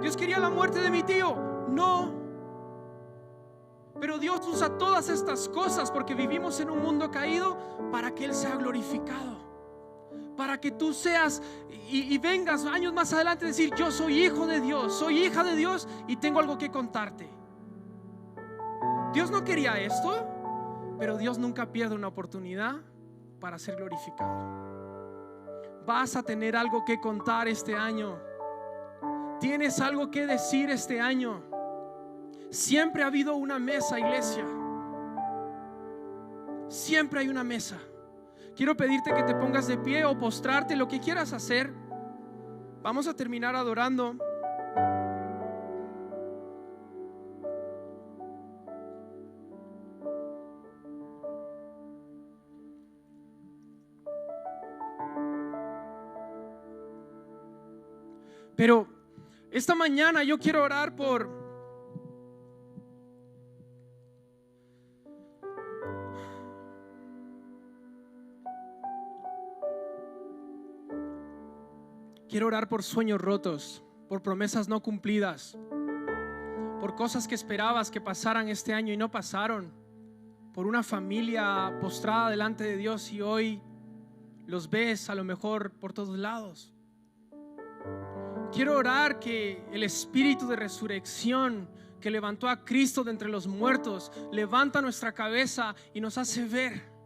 Dios 0.00 0.16
quería 0.16 0.38
la 0.38 0.50
muerte 0.50 0.80
de 0.80 0.90
mi 0.90 1.02
tío. 1.02 1.36
No. 1.68 2.18
Pero 4.00 4.18
Dios 4.18 4.46
usa 4.46 4.78
todas 4.78 5.08
estas 5.08 5.48
cosas 5.48 5.90
porque 5.90 6.14
vivimos 6.14 6.60
en 6.60 6.70
un 6.70 6.82
mundo 6.82 7.10
caído 7.10 7.56
para 7.90 8.14
que 8.14 8.24
Él 8.24 8.34
sea 8.34 8.56
glorificado. 8.56 9.38
Para 10.36 10.60
que 10.60 10.70
tú 10.70 10.92
seas 10.92 11.42
y, 11.90 12.16
vengas 12.18 12.64
años 12.64 12.92
más 12.92 13.12
adelante 13.12 13.46
a 13.46 13.48
decir, 13.48 13.74
yo 13.74 13.90
soy 13.90 14.24
hijo 14.24 14.46
de 14.46 14.60
Dios, 14.60 14.94
soy 14.94 15.24
hija 15.24 15.42
de 15.42 15.56
Dios 15.56 15.88
y 16.06 16.16
tengo 16.16 16.38
algo 16.38 16.58
que 16.58 16.70
contarte. 16.70 17.28
Dios 19.12 19.30
no 19.30 19.42
quería 19.42 19.78
esto, 19.80 20.26
pero 20.98 21.16
Dios 21.16 21.38
nunca 21.38 21.72
pierde 21.72 21.94
una 21.94 22.08
oportunidad 22.08 22.76
para 23.40 23.58
ser 23.58 23.76
glorificado. 23.76 24.58
Vas 25.86 26.14
a 26.14 26.22
tener 26.22 26.56
algo 26.56 26.84
que 26.84 27.00
contar 27.00 27.48
este 27.48 27.74
año. 27.74 28.27
Tienes 29.40 29.80
algo 29.80 30.10
que 30.10 30.26
decir 30.26 30.70
este 30.70 31.00
año. 31.00 31.42
Siempre 32.50 33.02
ha 33.02 33.06
habido 33.06 33.36
una 33.36 33.58
mesa, 33.58 33.98
iglesia. 33.98 34.44
Siempre 36.68 37.20
hay 37.20 37.28
una 37.28 37.44
mesa. 37.44 37.78
quiero 38.56 38.76
pedirte 38.76 39.14
que 39.14 39.22
te 39.22 39.34
pongas 39.36 39.68
de 39.68 39.78
pie 39.78 40.04
o 40.04 40.18
postrarte, 40.18 40.74
lo 40.74 40.88
que 40.88 40.98
quieras 40.98 41.32
hacer. 41.32 41.72
Vamos 42.82 43.06
a 43.06 43.14
terminar 43.14 43.54
adorando. 43.54 44.16
Pero 58.56 58.87
esta 59.58 59.74
mañana 59.74 60.22
yo 60.22 60.38
quiero 60.38 60.62
orar 60.62 60.94
por 60.94 61.36
Quiero 72.28 72.46
orar 72.46 72.68
por 72.68 72.82
sueños 72.82 73.18
rotos, 73.18 73.82
por 74.06 74.22
promesas 74.22 74.68
no 74.68 74.82
cumplidas, 74.82 75.56
por 76.78 76.94
cosas 76.94 77.26
que 77.26 77.34
esperabas 77.34 77.90
que 77.90 78.02
pasaran 78.02 78.50
este 78.50 78.74
año 78.74 78.92
y 78.92 78.98
no 78.98 79.10
pasaron, 79.10 79.72
por 80.52 80.66
una 80.66 80.82
familia 80.82 81.78
postrada 81.80 82.28
delante 82.28 82.64
de 82.64 82.76
Dios 82.76 83.10
y 83.12 83.22
hoy 83.22 83.62
los 84.46 84.68
ves 84.68 85.08
a 85.08 85.14
lo 85.14 85.24
mejor 85.24 85.72
por 85.72 85.94
todos 85.94 86.18
lados. 86.18 86.77
Quiero 88.52 88.76
orar 88.76 89.18
que 89.18 89.62
el 89.72 89.82
espíritu 89.82 90.48
de 90.48 90.56
resurrección 90.56 91.68
que 92.00 92.10
levantó 92.10 92.48
a 92.48 92.64
Cristo 92.64 93.04
de 93.04 93.10
entre 93.10 93.28
los 93.28 93.46
muertos 93.46 94.10
levanta 94.32 94.80
nuestra 94.80 95.12
cabeza 95.12 95.74
y 95.92 96.00
nos 96.00 96.16
hace 96.16 96.44
ver 96.46 96.98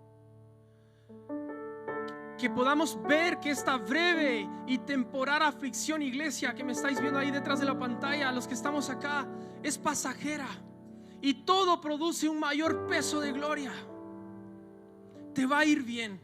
que 2.42 2.50
podamos 2.50 3.00
ver 3.04 3.38
que 3.38 3.50
esta 3.50 3.76
breve 3.76 4.48
y 4.66 4.78
temporal 4.78 5.42
aflicción, 5.42 6.02
iglesia, 6.02 6.52
que 6.52 6.64
me 6.64 6.72
estáis 6.72 7.00
viendo 7.00 7.20
ahí 7.20 7.30
detrás 7.30 7.60
de 7.60 7.66
la 7.66 7.78
pantalla, 7.78 8.32
los 8.32 8.48
que 8.48 8.54
estamos 8.54 8.90
acá, 8.90 9.28
es 9.62 9.78
pasajera. 9.78 10.48
Y 11.20 11.44
todo 11.44 11.80
produce 11.80 12.28
un 12.28 12.40
mayor 12.40 12.88
peso 12.88 13.20
de 13.20 13.30
gloria. 13.30 13.72
Te 15.32 15.46
va 15.46 15.60
a 15.60 15.64
ir 15.64 15.84
bien. 15.84 16.20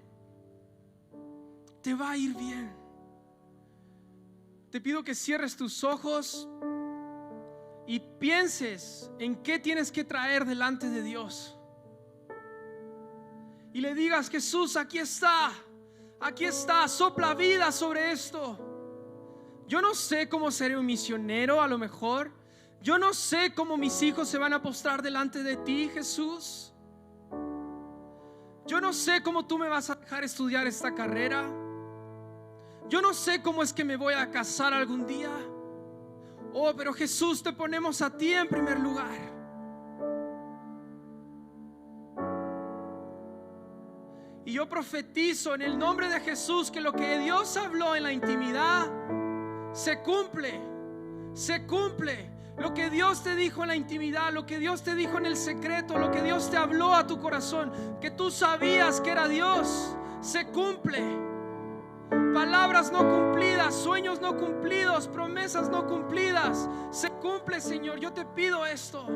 Te 1.82 1.94
va 1.94 2.10
a 2.10 2.16
ir 2.16 2.34
bien. 2.34 2.77
Te 4.70 4.80
pido 4.80 5.02
que 5.02 5.14
cierres 5.14 5.56
tus 5.56 5.82
ojos 5.82 6.48
y 7.86 8.00
pienses 8.00 9.10
en 9.18 9.42
qué 9.42 9.58
tienes 9.58 9.90
que 9.90 10.04
traer 10.04 10.44
delante 10.44 10.90
de 10.90 11.02
Dios. 11.02 11.56
Y 13.72 13.80
le 13.80 13.94
digas, 13.94 14.28
Jesús, 14.28 14.76
aquí 14.76 14.98
está. 14.98 15.52
Aquí 16.20 16.44
está, 16.44 16.86
sopla 16.88 17.34
vida 17.34 17.72
sobre 17.72 18.12
esto. 18.12 18.58
Yo 19.66 19.80
no 19.80 19.94
sé 19.94 20.28
cómo 20.28 20.50
seré 20.50 20.76
un 20.76 20.84
misionero 20.84 21.62
a 21.62 21.68
lo 21.68 21.78
mejor. 21.78 22.32
Yo 22.82 22.98
no 22.98 23.14
sé 23.14 23.54
cómo 23.54 23.76
mis 23.76 24.02
hijos 24.02 24.28
se 24.28 24.38
van 24.38 24.52
a 24.52 24.60
postrar 24.60 25.02
delante 25.02 25.42
de 25.42 25.56
ti, 25.56 25.90
Jesús. 25.92 26.74
Yo 28.66 28.80
no 28.80 28.92
sé 28.92 29.22
cómo 29.22 29.46
tú 29.46 29.56
me 29.56 29.68
vas 29.68 29.88
a 29.88 29.94
dejar 29.94 30.24
estudiar 30.24 30.66
esta 30.66 30.94
carrera. 30.94 31.48
Yo 32.88 33.02
no 33.02 33.12
sé 33.12 33.42
cómo 33.42 33.62
es 33.62 33.72
que 33.72 33.84
me 33.84 33.96
voy 33.96 34.14
a 34.14 34.30
casar 34.30 34.72
algún 34.72 35.06
día. 35.06 35.30
Oh, 36.54 36.72
pero 36.74 36.92
Jesús, 36.92 37.42
te 37.42 37.52
ponemos 37.52 38.00
a 38.00 38.16
ti 38.16 38.32
en 38.32 38.48
primer 38.48 38.80
lugar. 38.80 39.38
Y 44.46 44.52
yo 44.52 44.66
profetizo 44.66 45.54
en 45.54 45.60
el 45.60 45.78
nombre 45.78 46.08
de 46.08 46.20
Jesús 46.20 46.70
que 46.70 46.80
lo 46.80 46.94
que 46.94 47.18
Dios 47.18 47.58
habló 47.58 47.94
en 47.94 48.02
la 48.02 48.12
intimidad 48.12 48.86
se 49.74 50.00
cumple, 50.00 50.58
se 51.34 51.66
cumple. 51.66 52.30
Lo 52.56 52.72
que 52.72 52.88
Dios 52.88 53.22
te 53.22 53.36
dijo 53.36 53.62
en 53.62 53.68
la 53.68 53.76
intimidad, 53.76 54.32
lo 54.32 54.46
que 54.46 54.58
Dios 54.58 54.82
te 54.82 54.94
dijo 54.94 55.18
en 55.18 55.26
el 55.26 55.36
secreto, 55.36 55.98
lo 55.98 56.10
que 56.10 56.22
Dios 56.22 56.50
te 56.50 56.56
habló 56.56 56.94
a 56.94 57.06
tu 57.06 57.20
corazón, 57.20 57.70
que 58.00 58.10
tú 58.10 58.30
sabías 58.30 59.00
que 59.00 59.10
era 59.10 59.28
Dios, 59.28 59.94
se 60.22 60.46
cumple. 60.46 61.27
Palabras 62.34 62.92
no 62.92 62.98
cumplidas, 62.98 63.74
sueños 63.74 64.20
no 64.20 64.36
cumplidos, 64.36 65.08
promesas 65.08 65.68
no 65.70 65.86
cumplidas, 65.86 66.68
se 66.90 67.10
cumple, 67.10 67.60
Señor. 67.60 67.98
Yo 67.98 68.12
te 68.12 68.24
pido 68.24 68.64
esto. 68.66 69.06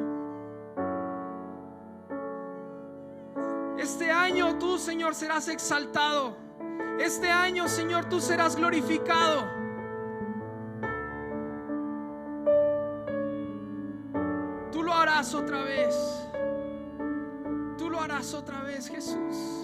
Este 3.78 4.10
año 4.10 4.58
tú, 4.58 4.78
Señor, 4.78 5.14
serás 5.14 5.48
exaltado. 5.48 6.36
Este 6.98 7.30
año, 7.30 7.68
Señor, 7.68 8.04
tú 8.08 8.20
serás 8.20 8.56
glorificado. 8.56 9.44
Tú 14.70 14.82
lo 14.82 14.94
harás 14.94 15.34
otra 15.34 15.62
vez. 15.64 15.94
Tú 17.76 17.90
lo 17.90 18.00
harás 18.00 18.34
otra 18.34 18.62
vez, 18.62 18.88
Jesús. 18.88 19.61